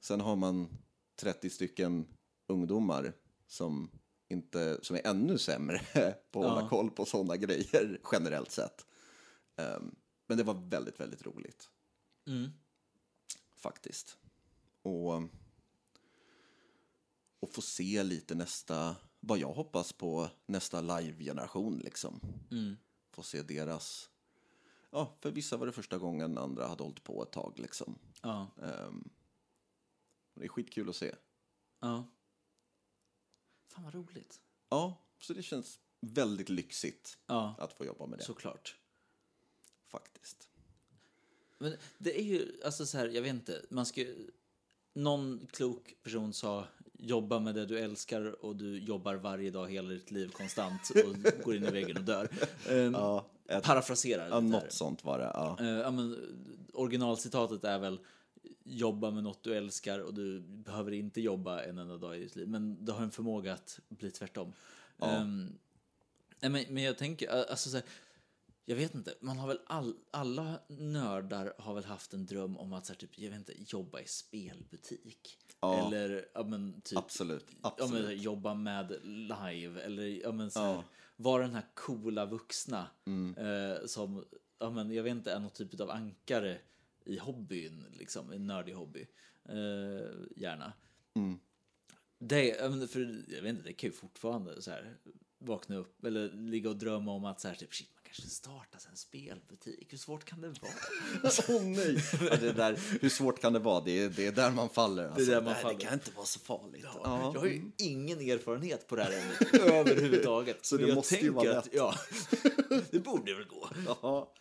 sen 0.00 0.20
har 0.20 0.36
man 0.36 0.68
30 1.20 1.50
stycken 1.50 2.06
ungdomar 2.46 3.12
som, 3.46 3.90
inte, 4.28 4.78
som 4.82 4.96
är 4.96 5.06
ännu 5.06 5.38
sämre 5.38 5.80
på 6.30 6.44
att 6.44 6.50
hålla 6.50 6.68
koll 6.68 6.90
på 6.90 7.04
sådana 7.04 7.36
grejer 7.36 8.00
generellt 8.12 8.50
sett. 8.50 8.86
Ehm, 9.56 9.94
men 10.26 10.38
det 10.38 10.44
var 10.44 10.54
väldigt, 10.70 11.00
väldigt 11.00 11.26
roligt. 11.26 11.68
Mm. 12.26 12.50
Faktiskt. 13.56 14.16
Och, 14.82 15.22
och 17.40 17.52
få 17.54 17.62
se 17.62 18.02
lite 18.02 18.34
nästa 18.34 18.96
vad 19.20 19.38
jag 19.38 19.52
hoppas 19.52 19.92
på 19.92 20.30
nästa 20.46 20.80
live-generation 20.80 21.78
liksom. 21.78 22.20
Mm. 22.50 22.76
Få 23.10 23.22
se 23.22 23.42
deras... 23.42 24.10
Ja, 24.90 25.16
för 25.20 25.30
vissa 25.30 25.56
var 25.56 25.66
det 25.66 25.72
första 25.72 25.98
gången, 25.98 26.38
andra 26.38 26.66
hade 26.66 26.82
hållit 26.82 27.04
på 27.04 27.22
ett 27.22 27.32
tag 27.32 27.58
liksom. 27.58 27.98
Ja. 28.22 28.46
Ehm, 28.62 29.08
det 30.34 30.44
är 30.44 30.48
skitkul 30.48 30.88
att 30.88 30.96
se. 30.96 31.14
Ja. 31.80 32.04
Fan 33.68 33.84
vad 33.84 33.94
roligt. 33.94 34.40
Ja, 34.68 34.98
så 35.18 35.32
det 35.34 35.42
känns 35.42 35.80
väldigt 36.00 36.48
lyxigt 36.48 37.18
Ja, 37.26 37.54
att 37.58 37.72
få 37.72 37.84
jobba 37.84 38.06
med 38.06 38.18
det 38.18 38.24
såklart. 38.24 38.76
faktiskt. 39.86 40.48
Men 41.58 41.76
det 41.98 42.20
är 42.20 42.24
ju, 42.24 42.60
alltså 42.64 42.86
så 42.86 42.98
här, 42.98 43.08
jag 43.08 43.22
vet 43.22 43.30
inte, 43.34 43.66
man 43.70 43.86
ska 43.86 44.00
ju- 44.00 44.30
Någon 44.92 45.46
klok 45.52 45.94
person 46.02 46.32
sa 46.32 46.66
jobba 46.98 47.38
med 47.38 47.54
det 47.54 47.66
du 47.66 47.78
älskar 47.78 48.44
och 48.44 48.56
du 48.56 48.78
jobbar 48.78 49.14
varje 49.14 49.50
dag 49.50 49.70
hela 49.70 49.88
ditt 49.88 50.10
liv 50.10 50.28
konstant 50.28 50.90
och 50.90 51.44
går 51.44 51.56
in 51.56 51.64
i 51.64 51.70
väggen 51.70 51.96
och 51.96 52.02
dör. 52.02 52.28
Um, 52.70 52.94
Ja, 52.94 53.26
ett, 53.48 53.64
Parafraserar 53.64 54.28
ja, 54.28 54.40
något 54.40 54.72
sånt 54.72 55.04
var 55.04 55.18
det. 55.18 55.30
Ja. 55.34 55.56
Eh, 55.60 55.66
ja, 55.66 55.90
men, 55.90 56.16
originalcitatet 56.72 57.64
är 57.64 57.78
väl 57.78 58.00
jobba 58.64 59.10
med 59.10 59.24
något 59.24 59.42
du 59.42 59.56
älskar 59.56 59.98
och 59.98 60.14
du 60.14 60.40
behöver 60.40 60.92
inte 60.92 61.20
jobba 61.20 61.62
en 61.62 61.78
enda 61.78 61.96
dag 61.96 62.16
i 62.16 62.20
ditt 62.20 62.36
liv. 62.36 62.48
Men 62.48 62.84
det 62.84 62.92
har 62.92 63.02
en 63.02 63.10
förmåga 63.10 63.54
att 63.54 63.80
bli 63.88 64.10
tvärtom. 64.10 64.52
Ja. 64.96 65.06
Ehm, 65.06 65.58
nej, 66.40 66.50
men, 66.50 66.64
men 66.68 66.82
jag 66.82 66.98
tänker, 66.98 67.28
alltså 67.28 67.70
så 67.70 67.76
här, 67.76 67.86
jag 68.64 68.76
vet 68.76 68.94
inte, 68.94 69.14
man 69.20 69.38
har 69.38 69.48
väl 69.48 69.60
all, 69.66 69.94
alla 70.10 70.60
nördar 70.68 71.54
har 71.58 71.74
väl 71.74 71.84
haft 71.84 72.12
en 72.14 72.26
dröm 72.26 72.56
om 72.56 72.72
att 72.72 72.86
så 72.86 72.92
här, 72.92 72.98
typ, 72.98 73.18
jag 73.18 73.30
vet 73.30 73.38
inte, 73.38 73.54
jobba 73.56 74.00
i 74.00 74.06
spelbutik. 74.06 75.38
Ja. 75.60 75.86
Eller 75.86 76.28
ja, 76.34 76.44
men, 76.44 76.80
typ, 76.80 76.98
Absolut. 76.98 77.46
Ja, 77.62 77.74
men, 77.78 77.84
absolut. 77.84 78.22
jobba 78.22 78.54
med 78.54 78.98
live 79.04 79.82
eller 79.82 80.02
ja, 80.06 80.32
men, 80.32 80.50
så 80.50 80.60
här, 80.60 80.82
vara 81.16 81.42
den 81.42 81.54
här 81.54 81.66
coola 81.74 82.26
vuxna 82.26 82.86
Mm. 83.06 83.34
eh, 83.36 83.86
som, 83.86 84.24
ja, 84.58 84.70
men, 84.70 84.90
jag 84.90 85.02
vet 85.02 85.10
inte, 85.10 85.32
är 85.32 85.38
någon 85.40 85.50
typ 85.50 85.80
av 85.80 85.90
ankare 85.90 86.58
i 87.04 87.18
hobbyn, 87.18 87.84
liksom, 87.92 88.32
en 88.32 88.46
nördig 88.46 88.72
hobby. 88.72 89.06
Eh, 89.48 90.10
gärna. 90.36 90.72
Mm. 91.14 91.38
Det, 92.18 92.56
för, 92.90 93.24
jag 93.28 93.42
vet 93.42 93.50
inte, 93.50 93.62
det 93.62 93.72
kan 93.72 93.88
ju 93.90 93.92
fortfarande 93.96 94.62
så 94.62 94.70
här, 94.70 94.96
vakna 95.38 95.76
upp 95.76 96.04
eller 96.04 96.32
ligga 96.32 96.70
och 96.70 96.76
drömma 96.76 97.12
om 97.12 97.24
att 97.24 97.40
så 97.40 97.48
här, 97.48 97.54
typ, 97.54 97.74
shit, 97.74 97.97
kanske 98.08 98.28
startar 98.28 98.80
en 98.90 98.96
spelbutik. 98.96 99.92
Hur 99.92 99.98
svårt 99.98 100.24
kan 100.24 100.40
det 100.40 100.48
vara? 100.48 100.72
Åh 101.48 101.62
nej! 101.62 102.04
Ja, 102.30 102.36
det 102.36 102.52
där, 102.52 102.78
hur 103.00 103.08
svårt 103.08 103.40
kan 103.40 103.52
det 103.52 103.58
vara? 103.58 103.80
Det 103.80 103.90
är, 103.90 104.08
det 104.08 104.26
är 104.26 104.32
där 104.32 104.50
man 104.50 104.68
faller. 104.68 105.08
Alltså. 105.08 105.30
där 105.30 105.42
man 105.42 105.52
Nej, 105.52 105.62
faller. 105.62 105.78
Det 105.78 105.84
kan 105.84 105.94
inte 105.94 106.10
vara 106.10 106.26
så 106.26 106.40
farligt. 106.40 106.84
Ja, 106.84 107.00
Ja. 107.04 107.30
Jag 107.34 107.40
har 107.40 107.46
ju 107.46 107.70
ingen 107.76 108.20
erfarenhet 108.20 108.86
på 108.86 108.96
det 108.96 109.02
här 109.02 109.12
ämnet 109.12 109.54
överhuvudtaget. 109.72 110.66
Så 110.66 110.76
det 110.76 110.94
måste 110.94 111.16
ju 111.16 111.30
vara 111.30 111.58
att, 111.58 111.66
lätt. 111.66 111.74
Ja, 111.74 111.94
det 112.90 112.98
borde 112.98 113.34
väl 113.34 113.44
gå. 113.44 113.68
Ja. 113.86 114.32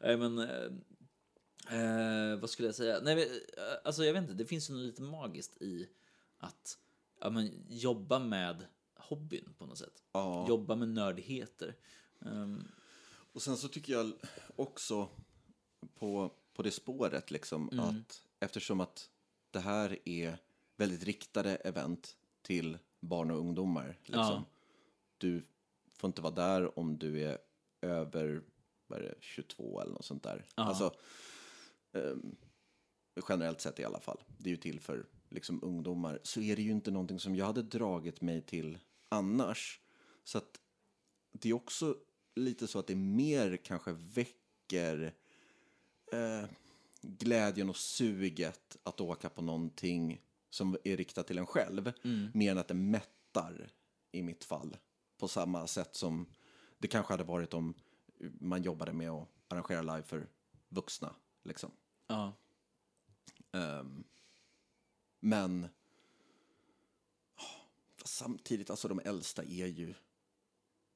Nej, 0.00 0.16
men... 0.16 0.38
Eh, 0.38 0.64
eh, 1.80 2.38
vad 2.38 2.50
skulle 2.50 2.68
jag 2.68 2.74
säga? 2.74 3.00
Nej, 3.02 3.14
men, 3.14 3.24
eh, 3.24 3.74
alltså 3.84 4.04
jag 4.04 4.12
vet 4.12 4.22
inte, 4.22 4.34
det 4.34 4.46
finns 4.46 4.70
ju 4.70 4.74
något 4.74 4.82
lite 4.82 5.02
magiskt 5.02 5.62
i 5.62 5.88
att 6.38 6.78
ja, 7.20 7.30
men, 7.30 7.64
jobba 7.68 8.18
med 8.18 8.66
hobbyn 8.96 9.54
på 9.58 9.66
något 9.66 9.78
sätt. 9.78 10.02
Ja. 10.12 10.48
Jobba 10.48 10.74
med 10.74 10.88
nördigheter. 10.88 11.76
Ehm, 12.26 12.68
Och 13.32 13.42
sen 13.42 13.56
så 13.56 13.68
tycker 13.68 13.92
jag 13.92 14.12
också 14.56 15.08
på, 15.94 16.30
på 16.52 16.62
det 16.62 16.70
spåret 16.70 17.30
liksom 17.30 17.68
Mm. 17.72 17.84
att 17.84 18.22
eftersom 18.40 18.80
att 18.80 19.10
det 19.50 19.60
här 19.60 19.98
är 20.08 20.38
väldigt 20.76 21.04
riktade 21.04 21.56
event 21.56 22.16
till 22.42 22.78
barn 23.00 23.30
och 23.30 23.38
ungdomar. 23.38 23.98
Liksom. 24.02 24.14
Ja. 24.14 24.44
Du 25.18 25.46
får 25.92 26.08
inte 26.08 26.22
vara 26.22 26.34
där 26.34 26.78
om 26.78 26.98
du 26.98 27.22
är 27.24 27.38
över 27.80 28.42
vad 28.86 29.00
det, 29.00 29.14
22 29.20 29.80
eller 29.80 29.92
något 29.92 30.04
sånt 30.04 30.22
där. 30.22 30.44
Ja. 30.54 30.62
Alltså, 30.62 30.94
ehm, 31.92 32.36
generellt 33.28 33.60
sett 33.60 33.78
i 33.80 33.84
alla 33.84 34.00
fall. 34.00 34.20
Det 34.38 34.48
är 34.48 34.50
ju 34.50 34.56
till 34.56 34.80
för 34.80 35.06
liksom, 35.28 35.60
ungdomar. 35.62 36.20
Så 36.22 36.40
är 36.40 36.56
det 36.56 36.62
ju 36.62 36.70
inte 36.70 36.90
någonting 36.90 37.20
som 37.20 37.36
jag 37.36 37.46
hade 37.46 37.62
dragit 37.62 38.20
mig 38.20 38.42
till 38.42 38.78
annars. 39.08 39.80
Så 40.24 40.38
att 40.38 40.60
det 41.32 41.48
är 41.48 41.52
också 41.54 41.96
lite 42.34 42.66
så 42.66 42.78
att 42.78 42.86
det 42.86 42.96
mer 42.96 43.56
kanske 43.56 43.92
väcker 43.92 45.14
eh, 46.12 46.44
glädjen 47.02 47.68
och 47.68 47.76
suget 47.76 48.76
att 48.82 49.00
åka 49.00 49.28
på 49.28 49.42
någonting 49.42 50.20
som 50.50 50.76
är 50.84 50.96
riktat 50.96 51.26
till 51.26 51.38
en 51.38 51.46
själv. 51.46 51.92
Mer 52.34 52.50
än 52.50 52.58
att 52.58 52.68
det 52.68 52.74
mättar 52.74 53.70
i 54.12 54.22
mitt 54.22 54.44
fall. 54.44 54.76
På 55.18 55.28
samma 55.28 55.66
sätt 55.66 55.94
som 55.96 56.26
det 56.78 56.88
kanske 56.88 57.12
hade 57.12 57.24
varit 57.24 57.54
om 57.54 57.74
man 58.40 58.62
jobbade 58.62 58.92
med 58.92 59.10
att 59.10 59.28
arrangera 59.48 59.82
live 59.82 60.02
för 60.02 60.28
vuxna. 60.68 61.14
Liksom. 61.42 61.70
ja. 62.06 62.32
Ehm, 63.52 64.04
men 65.20 65.68
fast 67.96 68.16
samtidigt, 68.16 68.70
alltså 68.70 68.88
de 68.88 69.00
äldsta 69.04 69.42
är 69.42 69.66
ju... 69.66 69.94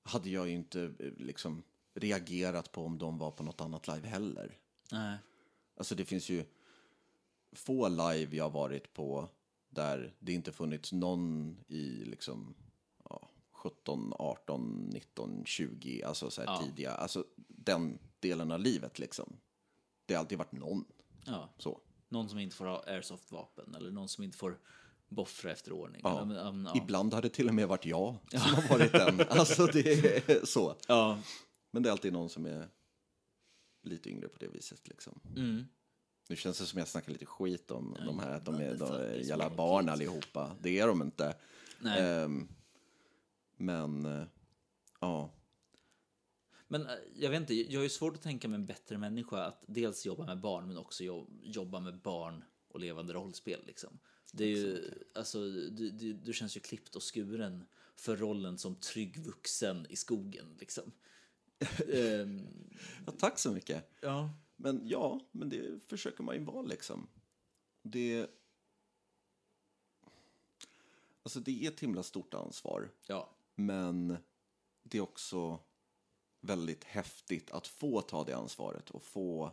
Hade 0.04 0.30
jag 0.30 0.48
ju 0.48 0.54
inte 0.54 0.82
eh, 0.82 1.12
liksom 1.16 1.62
reagerat 1.94 2.72
på 2.72 2.84
om 2.86 2.98
de 2.98 3.18
var 3.18 3.30
på 3.30 3.42
något 3.42 3.60
annat 3.60 3.86
live 3.88 4.08
heller. 4.08 4.58
Nej. 4.92 5.18
Alltså 5.76 5.94
det 5.94 6.04
finns 6.04 6.28
ju 6.28 6.44
få 7.52 7.88
live 7.88 8.36
jag 8.36 8.50
varit 8.50 8.92
på 8.94 9.28
där 9.68 10.14
det 10.18 10.32
inte 10.32 10.52
funnits 10.52 10.92
någon 10.92 11.56
i 11.66 12.04
liksom 12.04 12.54
ja, 13.10 13.28
17, 13.52 14.12
18, 14.18 14.90
19, 14.92 15.42
20, 15.44 16.02
alltså 16.02 16.30
så 16.30 16.40
här 16.40 16.48
Ja. 16.48 16.62
tidiga, 16.62 16.90
alltså 16.92 17.24
den 17.48 17.98
delen 18.20 18.52
av 18.52 18.60
livet 18.60 18.98
liksom. 18.98 19.36
Det 20.06 20.14
har 20.14 20.20
alltid 20.20 20.38
varit 20.38 20.52
någon 20.52 20.84
Ja. 21.26 21.48
så. 21.58 21.80
Någon 22.08 22.28
som 22.28 22.38
inte 22.38 22.56
får 22.56 22.64
ha 22.64 22.82
airsoft-vapen 22.86 23.74
eller 23.74 23.90
någon 23.90 24.08
som 24.08 24.24
inte 24.24 24.36
får 24.38 24.58
boffra 25.08 25.50
efter 25.52 25.72
ordning. 25.72 26.00
Ja. 26.04 26.18
Ja, 26.18 26.52
men, 26.52 26.64
ja. 26.64 26.72
Ibland 26.76 27.14
har 27.14 27.22
det 27.22 27.28
till 27.28 27.48
och 27.48 27.54
med 27.54 27.68
varit 27.68 27.86
jag 27.86 28.16
som 28.30 28.40
har 28.40 28.68
varit 28.68 28.92
den. 28.92 29.20
Alltså 29.28 29.66
det 29.66 30.04
är 30.30 30.46
så. 30.46 30.76
ja. 30.88 31.18
Men 31.70 31.82
det 31.82 31.88
är 31.88 31.90
alltid 31.90 32.12
någon 32.12 32.28
som 32.28 32.46
är 32.46 32.68
lite 33.82 34.10
yngre 34.10 34.28
på 34.28 34.38
det 34.38 34.48
viset 34.48 34.88
liksom. 34.88 35.20
Mm. 35.36 35.64
Nu 36.28 36.36
känns 36.36 36.58
det 36.58 36.66
som 36.66 36.78
jag 36.78 36.88
snackar 36.88 37.12
lite 37.12 37.26
skit 37.26 37.70
om 37.70 37.96
de 38.06 38.18
här, 38.18 38.30
att 38.30 38.44
de 38.44 38.54
är, 38.54 38.74
de 38.74 38.92
är 38.92 39.14
jävla 39.14 39.50
barn 39.50 39.88
allihopa. 39.88 40.56
Det 40.60 40.78
är 40.80 40.86
de 40.86 41.02
inte. 41.02 41.34
Nej. 41.80 42.00
Ehm, 42.22 42.48
men, 43.56 44.06
eh, 44.06 44.24
ja. 45.00 45.30
Men 46.68 46.86
eh, 46.86 46.92
jag 47.14 47.30
vet 47.30 47.40
inte, 47.40 47.54
jag 47.54 47.80
har 47.80 47.84
ju 47.84 47.88
svårt 47.90 48.14
att 48.14 48.22
tänka 48.22 48.48
mig 48.48 48.54
en 48.56 48.66
bättre 48.66 48.98
människa 48.98 49.44
att 49.44 49.64
dels 49.68 50.06
jobba 50.06 50.24
med 50.26 50.40
barn 50.40 50.68
men 50.68 50.76
också 50.78 51.04
jo- 51.04 51.30
jobba 51.42 51.80
med 51.80 52.00
barn 52.00 52.44
och 52.68 52.80
levande 52.80 53.12
rollspel. 53.12 53.60
Liksom. 53.66 53.98
Det 54.36 54.44
är 54.44 54.48
ju, 54.48 54.90
alltså, 55.14 55.50
du, 55.50 55.90
du, 55.90 56.12
du 56.12 56.32
känns 56.32 56.56
ju 56.56 56.60
klippt 56.60 56.96
och 56.96 57.02
skuren 57.14 57.64
för 57.96 58.16
rollen 58.16 58.58
som 58.58 58.74
trygg 58.76 59.18
vuxen 59.18 59.86
i 59.88 59.96
skogen. 59.96 60.56
Liksom. 60.60 60.92
Ehm, 61.92 62.46
ja. 63.06 63.12
Tack 63.18 63.38
så 63.38 63.52
mycket. 63.52 63.90
ja. 64.00 64.30
Men 64.56 64.80
ja, 64.84 65.20
men 65.32 65.48
det 65.48 65.84
försöker 65.86 66.22
man 66.22 66.34
ju 66.34 66.44
vara 66.44 66.62
liksom. 66.62 67.08
Det... 67.82 68.30
Alltså 71.22 71.40
det 71.40 71.64
är 71.64 71.70
ett 71.70 71.80
himla 71.80 72.02
stort 72.02 72.34
ansvar. 72.34 72.90
ja, 73.06 73.30
Men 73.54 74.16
det 74.82 74.98
är 74.98 75.02
också 75.02 75.60
väldigt 76.40 76.84
häftigt 76.84 77.50
att 77.50 77.66
få 77.66 78.00
ta 78.00 78.24
det 78.24 78.32
ansvaret 78.32 78.90
och 78.90 79.02
få 79.02 79.52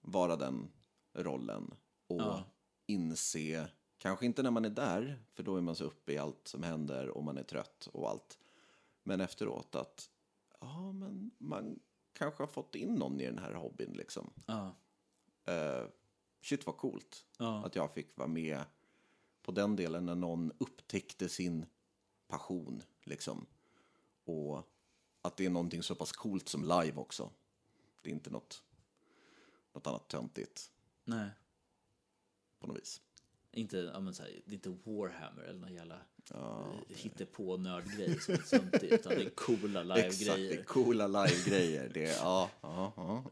vara 0.00 0.36
den 0.36 0.70
rollen 1.12 1.74
och 2.06 2.20
Ja. 2.20 2.44
Inse, 2.90 3.68
kanske 3.98 4.26
inte 4.26 4.42
när 4.42 4.50
man 4.50 4.64
är 4.64 4.70
där, 4.70 5.22
för 5.34 5.42
då 5.42 5.56
är 5.56 5.60
man 5.60 5.76
så 5.76 5.84
uppe 5.84 6.12
i 6.12 6.18
allt 6.18 6.48
som 6.48 6.62
händer 6.62 7.08
och 7.08 7.24
man 7.24 7.38
är 7.38 7.42
trött 7.42 7.88
och 7.92 8.10
allt. 8.10 8.38
Men 9.02 9.20
efteråt 9.20 9.74
att, 9.74 10.10
ja 10.60 10.92
men 10.92 11.30
man 11.38 11.80
kanske 12.12 12.42
har 12.42 12.48
fått 12.48 12.74
in 12.74 12.94
någon 12.94 13.20
i 13.20 13.26
den 13.26 13.38
här 13.38 13.54
hobbyn 13.54 13.92
liksom. 13.92 14.30
ja, 14.46 14.74
Eh, 15.44 15.86
shit 16.40 16.66
vad 16.66 16.76
coolt 16.76 17.26
ja, 17.38 17.64
att 17.66 17.74
jag 17.74 17.94
fick 17.94 18.16
vara 18.16 18.28
med 18.28 18.64
på 19.42 19.52
den 19.52 19.76
delen 19.76 20.06
när 20.06 20.14
någon 20.14 20.52
upptäckte 20.58 21.28
sin 21.28 21.66
passion. 22.28 22.82
Liksom. 23.02 23.46
Och 24.24 24.68
att 25.22 25.36
det 25.36 25.46
är 25.46 25.50
någonting 25.50 25.82
så 25.82 25.94
pass 25.94 26.12
coolt 26.12 26.48
som 26.48 26.62
live 26.62 26.96
också. 26.96 27.30
Det 28.02 28.10
är 28.10 28.14
inte 28.14 28.30
något, 28.30 28.62
något 29.72 29.86
annat 29.86 30.08
töntigt 30.08 30.70
nej. 31.04 31.30
På 32.60 32.66
något 32.66 32.76
vis. 32.78 33.00
Inte, 33.52 33.76
ja, 33.76 34.00
men 34.00 34.14
så 34.14 34.22
här, 34.22 34.30
det 34.46 34.50
är 34.52 34.54
inte 34.54 34.68
Warhammer 34.90 35.42
eller 35.42 35.60
någon 35.60 35.74
jävla 35.74 35.98
Ja, 36.30 36.72
eh, 36.88 36.96
hittepå 36.96 37.56
nördgrej 37.56 38.20
som 38.20 38.34
är 38.34 38.38
töntigt, 38.38 38.84
utan 38.92 39.12
det 39.14 39.24
är 39.24 39.30
coola 39.30 39.96
Exakt, 39.98 40.18
det 40.18 40.36
live-grejer. 40.36 40.60
är 40.60 40.64
coola 40.64 41.06
live-grejer. 41.06 41.90
Det 41.94 42.04
är, 42.04 42.16
ja, 42.16 42.50
ja, 42.60 42.92
ja, 42.96 43.24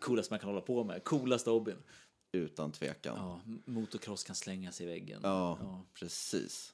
Coolast 0.00 0.30
man 0.30 0.38
kan 0.38 0.48
hålla 0.48 0.60
på 0.60 0.84
med. 0.84 1.04
Coolaste 1.04 1.50
hobbyn. 1.50 1.76
utan 2.32 2.72
tvekan. 2.72 3.16
Ja, 3.16 3.40
motocross 3.64 4.24
kan 4.24 4.36
slängas 4.36 4.80
i 4.80 4.86
väggen. 4.86 5.20
Ja, 5.22 5.58
Ja. 5.60 5.86
precis. 5.94 6.72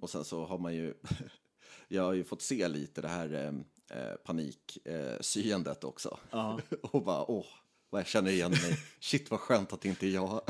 och 0.00 0.10
sen 0.10 0.24
så 0.24 0.44
har 0.44 0.58
man 0.58 0.74
ju, 0.74 0.94
jag 1.88 2.02
har 2.02 2.12
ju 2.12 2.24
fått 2.24 2.42
se 2.42 2.68
lite 2.68 3.00
det 3.02 3.08
här 3.08 3.32
eh, 3.34 3.98
eh, 4.00 4.14
paniksyendet 4.16 5.84
eh, 5.84 5.88
också. 5.88 6.18
Ja. 6.30 6.60
och 6.82 7.02
bara, 7.04 7.30
åh, 7.30 7.46
jag 7.90 8.06
känner 8.06 8.30
igen 8.30 8.50
mig. 8.50 8.78
Shit 9.00 9.30
vad 9.30 9.40
skönt 9.40 9.72
att 9.72 9.80
det 9.80 9.88
inte 9.88 10.06
är 10.06 10.10
jag. 10.10 10.42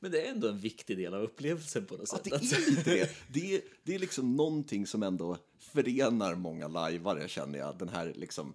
Men 0.00 0.10
det 0.12 0.26
är 0.26 0.30
ändå 0.30 0.48
en 0.48 0.58
viktig 0.58 0.96
del 0.96 1.14
av 1.14 1.22
upplevelsen 1.22 1.86
på 1.86 1.96
något 1.96 2.08
Ja, 2.12 2.18
sätt. 2.18 2.24
det 2.24 2.56
är 2.56 2.70
lite 2.70 2.90
det. 2.90 3.10
Det 3.32 3.54
är, 3.56 3.62
det 3.82 3.94
är 3.94 3.98
liksom 3.98 4.36
någonting 4.36 4.86
som 4.86 5.02
ändå 5.02 5.38
förenar 5.58 6.34
många 6.34 6.68
lajvare 6.68 7.28
känner 7.28 7.58
jag. 7.58 7.78
Den 7.78 7.88
här 7.88 8.12
liksom, 8.16 8.54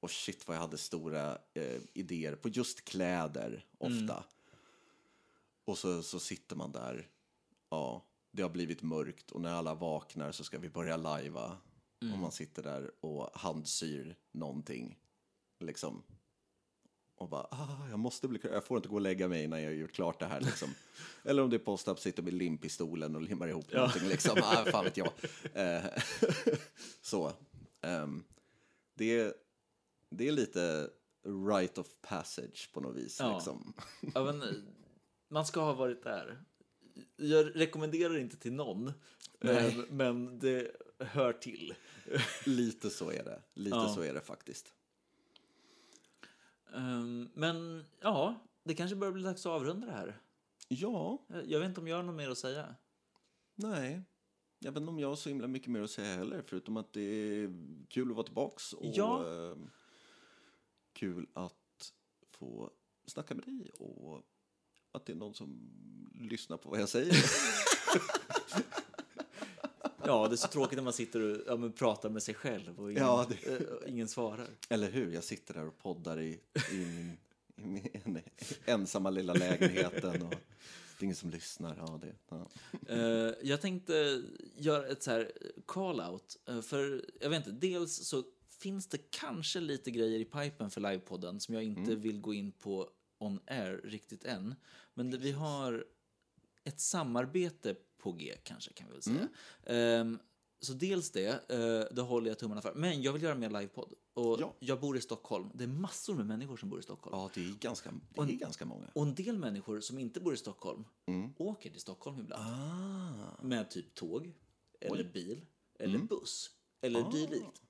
och 0.00 0.10
shit 0.10 0.48
vad 0.48 0.56
jag 0.56 0.60
hade 0.60 0.78
stora 0.78 1.38
eh, 1.54 1.80
idéer 1.92 2.34
på 2.34 2.48
just 2.48 2.84
kläder 2.84 3.64
ofta. 3.78 4.24
Och 5.64 5.78
så, 5.78 6.02
så 6.02 6.20
sitter 6.20 6.56
man 6.56 6.72
där, 6.72 7.08
ja, 7.70 8.04
det 8.30 8.42
har 8.42 8.50
blivit 8.50 8.82
mörkt 8.82 9.30
och 9.30 9.40
när 9.40 9.52
alla 9.54 9.74
vaknar 9.74 10.32
så 10.32 10.44
ska 10.44 10.58
vi 10.58 10.68
börja 10.68 10.96
lajva. 10.96 11.56
Och 12.12 12.18
man 12.18 12.32
sitter 12.32 12.62
där 12.62 12.90
och 13.00 13.30
handsyr 13.34 14.16
någonting, 14.32 14.98
liksom. 15.60 16.02
Och 17.22 17.28
bara, 17.28 17.46
ah, 17.50 17.88
jag 17.90 17.98
måste 17.98 18.28
bli 18.28 18.40
jag 18.42 18.64
får 18.64 18.76
inte 18.76 18.88
gå 18.88 18.94
och 18.94 19.00
lägga 19.00 19.28
mig 19.28 19.44
innan 19.44 19.62
jag 19.62 19.70
har 19.70 19.74
gjort 19.74 19.92
klart 19.92 20.20
det 20.20 20.26
här. 20.26 20.40
Liksom. 20.40 20.68
Eller 21.24 21.42
om 21.42 21.50
det 21.50 21.56
är 21.56 21.58
post-up, 21.58 21.98
sitter 21.98 22.22
med 22.22 22.34
limpistolen 22.34 23.16
och 23.16 23.22
limmar 23.22 23.48
ihop 23.48 23.72
någonting. 23.72 24.08
Liksom. 24.08 24.38
Ah, 24.42 24.64
fan 24.64 24.84
vet 24.84 24.96
jag. 24.96 25.10
Eh, 25.54 25.84
så. 27.02 27.32
ehm, 27.80 28.24
det, 28.94 29.18
är, 29.18 29.34
det 30.10 30.28
är 30.28 30.32
lite 30.32 30.90
right 31.48 31.78
of 31.78 31.86
passage 32.00 32.70
på 32.72 32.80
något 32.80 32.96
vis. 32.96 33.16
Ja. 33.20 33.34
Liksom. 33.34 33.72
Ja, 34.14 34.24
men, 34.24 34.42
eh, 34.42 34.48
man 35.28 35.46
ska 35.46 35.60
ha 35.60 35.72
varit 35.72 36.02
där. 36.02 36.38
Jag 37.16 37.56
rekommenderar 37.56 38.18
inte 38.18 38.36
till 38.36 38.52
någon, 38.52 38.92
eh, 39.40 39.74
men 39.90 40.38
det 40.38 40.70
hör 40.98 41.32
till. 41.32 41.74
Lite 42.46 42.90
så 42.90 43.10
är 43.10 43.24
det. 43.24 43.42
Lite 43.54 43.76
Ja. 43.76 43.92
så 43.94 44.00
är 44.02 44.14
det 44.14 44.20
faktiskt. 44.20 44.74
Ehm, 46.74 47.28
Men 47.34 47.84
ja, 48.00 48.46
det 48.64 48.74
kanske 48.74 48.96
börjar 48.96 49.12
bli 49.12 49.22
dags 49.22 49.46
att 49.46 49.52
avrunda 49.52 49.86
det 49.86 49.92
här. 49.92 50.20
Ja, 50.68 51.26
Eh, 51.30 51.40
Jag 51.40 51.60
vet 51.60 51.68
inte 51.68 51.80
om 51.80 51.88
jag 51.88 51.96
har 51.96 52.02
något 52.02 52.14
mer 52.14 52.30
att 52.30 52.38
säga. 52.38 52.74
nej. 53.54 54.02
Jag 54.58 54.72
vet 54.72 54.80
inte 54.80 54.90
om 54.90 54.98
jag 54.98 55.08
har 55.08 55.16
så 55.16 55.28
himla 55.28 55.46
mycket 55.48 55.68
mer 55.70 55.80
att 55.82 55.90
säga 55.90 56.16
heller, 56.16 56.42
förutom 56.46 56.76
att 56.76 56.92
det 56.92 57.00
är 57.00 57.50
kul 57.88 58.10
att 58.10 58.16
vara 58.16 58.24
tillbaks 58.26 58.72
och 58.72 58.92
Ja. 58.94 59.26
eh, 59.50 59.56
kul 60.92 61.26
att 61.34 61.92
få 62.30 62.70
snacka 63.06 63.34
med 63.34 63.44
dig 63.44 63.70
och 63.78 64.22
att 64.92 65.06
det 65.06 65.12
är 65.12 65.16
någon 65.16 65.34
som 65.34 65.70
lyssnar 66.14 66.56
på 66.56 66.70
vad 66.70 66.80
jag 66.80 66.88
säger. 66.88 67.14
Ja, 70.06 70.28
det 70.28 70.34
är 70.34 70.36
så 70.36 70.48
tråkigt 70.48 70.76
när 70.76 70.82
man 70.84 70.92
sitter 70.92 71.20
och 71.20 71.38
ja, 71.62 71.70
pratar 71.76 72.10
med 72.10 72.22
sig 72.22 72.34
själv 72.34 72.80
och 72.80 72.90
ingen, 72.92 73.02
Ja, 73.02 73.26
det- 73.28 73.52
eh, 73.52 73.60
ingen 73.92 74.08
svarar. 74.08 74.48
Eller 74.68 74.90
hur? 74.90 75.12
Jag 75.12 75.24
sitter 75.24 75.54
där 75.54 75.66
och 75.66 75.78
poddar 75.78 76.20
i, 76.20 76.40
i, 76.72 77.10
min, 77.56 77.86
i 77.86 78.00
min 78.04 78.22
ensamma 78.64 79.10
lilla 79.10 79.32
lägenheten 79.34 80.22
och 80.22 80.30
det 80.30 81.04
är 81.04 81.04
ingen 81.04 81.16
som 81.16 81.30
lyssnar. 81.30 81.76
Ja, 81.76 82.00
det, 82.02 82.14
ja. 82.28 82.48
Eh, 82.94 83.34
jag 83.42 83.60
tänkte 83.60 84.22
göra 84.56 84.86
ett 84.86 85.02
så 85.02 85.10
här 85.10 85.32
call-out. 85.66 86.38
eh, 86.48 86.60
för 86.60 87.04
jag 87.20 87.30
vet 87.30 87.46
inte, 87.46 87.66
dels 87.66 87.94
så 88.08 88.22
finns 88.58 88.86
det 88.86 88.98
kanske 89.10 89.60
lite 89.60 89.90
grejer 89.90 90.18
i 90.20 90.24
pipen 90.24 90.70
för 90.70 90.80
livepodden 90.80 91.40
som 91.40 91.54
jag 91.54 91.64
inte 91.64 91.94
vill 91.94 92.20
gå 92.20 92.34
in 92.34 92.52
på 92.52 92.88
on 93.18 93.40
air 93.46 93.80
riktigt 93.84 94.24
än. 94.24 94.54
Men 94.94 95.18
vi 95.20 95.32
har 95.32 95.84
ett 96.64 96.80
samarbete 96.80 97.74
på 98.02 98.12
G 98.12 98.34
kanske 98.42 98.72
kan 98.72 98.86
vi 98.86 98.92
väl 98.92 99.02
säga. 99.02 99.28
Ehm, 99.66 100.18
så 100.60 100.72
dels 100.72 101.10
det, 101.10 101.50
eh, 101.50 101.94
det 101.94 102.02
håller 102.02 102.28
jag 102.30 102.38
tummarna 102.38 102.60
för. 102.62 102.74
Men 102.74 103.02
jag 103.02 103.12
vill 103.12 103.22
göra 103.22 103.34
mer 103.34 103.50
livepodd. 103.50 103.92
Och 104.14 104.40
Ja. 104.40 104.54
jag 104.60 104.80
bor 104.80 104.96
i 104.96 105.00
Stockholm. 105.00 105.50
Det 105.54 105.64
är 105.64 105.68
massor 105.68 106.14
med 106.14 106.26
människor 106.26 106.56
som 106.56 106.68
bor 106.70 106.78
i 106.78 106.82
Stockholm. 106.82 107.16
ja, 107.18 107.30
det 107.34 107.40
är 107.44 107.54
ganska, 107.60 107.92
det 108.14 108.20
är 108.20 108.26
ganska 108.26 108.64
många. 108.64 108.86
Och 108.94 109.02
en 109.02 109.14
del 109.14 109.38
människor 109.38 109.80
som 109.80 109.98
inte 109.98 110.20
bor 110.20 110.34
i 110.34 110.36
Stockholm 110.36 110.84
åker 111.38 111.70
till 111.70 111.80
Stockholm 111.80 112.20
ibland. 112.20 112.42
Ah, 112.46 113.42
Med 113.42 113.70
typ 113.70 113.94
tåg, 113.94 114.32
eller 114.80 115.04
bil, 115.04 115.46
eller 115.78 115.98
buss, 115.98 116.50
eller 116.80 117.12
dylikt. 117.12 117.62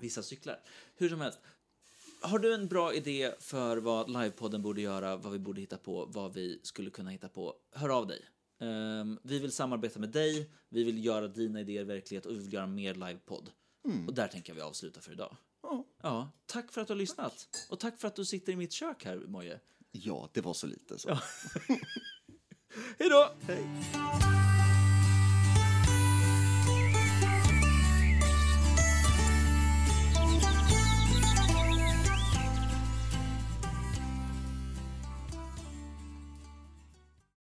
Vissa 0.00 0.22
cyklar. 0.22 0.60
Hur 0.94 1.08
som 1.08 1.20
helst. 1.20 1.38
Har 2.20 2.38
du 2.38 2.54
en 2.54 2.68
bra 2.68 2.94
idé 2.94 3.34
för 3.40 3.76
vad 3.76 4.10
livepodden 4.10 4.62
borde 4.62 4.80
göra, 4.80 5.16
vad 5.16 5.32
vi 5.32 5.38
borde 5.38 5.60
hitta 5.60 5.76
på, 5.78 6.04
vad 6.06 6.32
vi 6.34 6.60
skulle 6.62 6.90
kunna 6.90 7.10
hitta 7.10 7.28
på? 7.28 7.54
Hör 7.72 7.88
av 7.88 8.06
dig. 8.06 8.24
Ehm, 8.60 9.18
vi 9.22 9.38
vill 9.38 9.52
samarbeta 9.52 9.98
med 9.98 10.08
dig, 10.10 10.50
vi 10.68 10.84
vill 10.84 11.04
göra 11.04 11.28
dina 11.28 11.60
idéer 11.60 11.84
verklighet 11.84 12.26
och 12.26 12.32
vi 12.32 12.38
vill 12.38 12.52
göra 12.52 12.66
mer 12.66 12.94
livepodd. 12.94 13.50
Och 14.08 14.14
där 14.14 14.28
tänker 14.28 14.54
vi 14.54 14.60
avsluta 14.60 15.00
för 15.00 15.12
idag. 15.12 15.36
ja. 15.62 15.84
Ja, 16.02 16.30
tack 16.46 16.72
för 16.72 16.80
att 16.80 16.86
du 16.86 16.92
har 16.92 16.98
lyssnat. 16.98 17.48
Och 17.70 17.80
tack 17.80 17.98
för 18.00 18.08
att 18.08 18.16
du 18.16 18.24
sitter 18.24 18.52
i 18.52 18.56
mitt 18.56 18.72
kök 18.72 19.04
här, 19.04 19.16
Moje. 19.16 19.60
ja, 19.90 20.30
det 20.32 20.40
var 20.40 20.54
så 20.54 20.66
lite 20.66 20.98
så. 20.98 21.08
Hej 22.98 23.08
då! 23.10 23.34
Hej. 23.40 23.64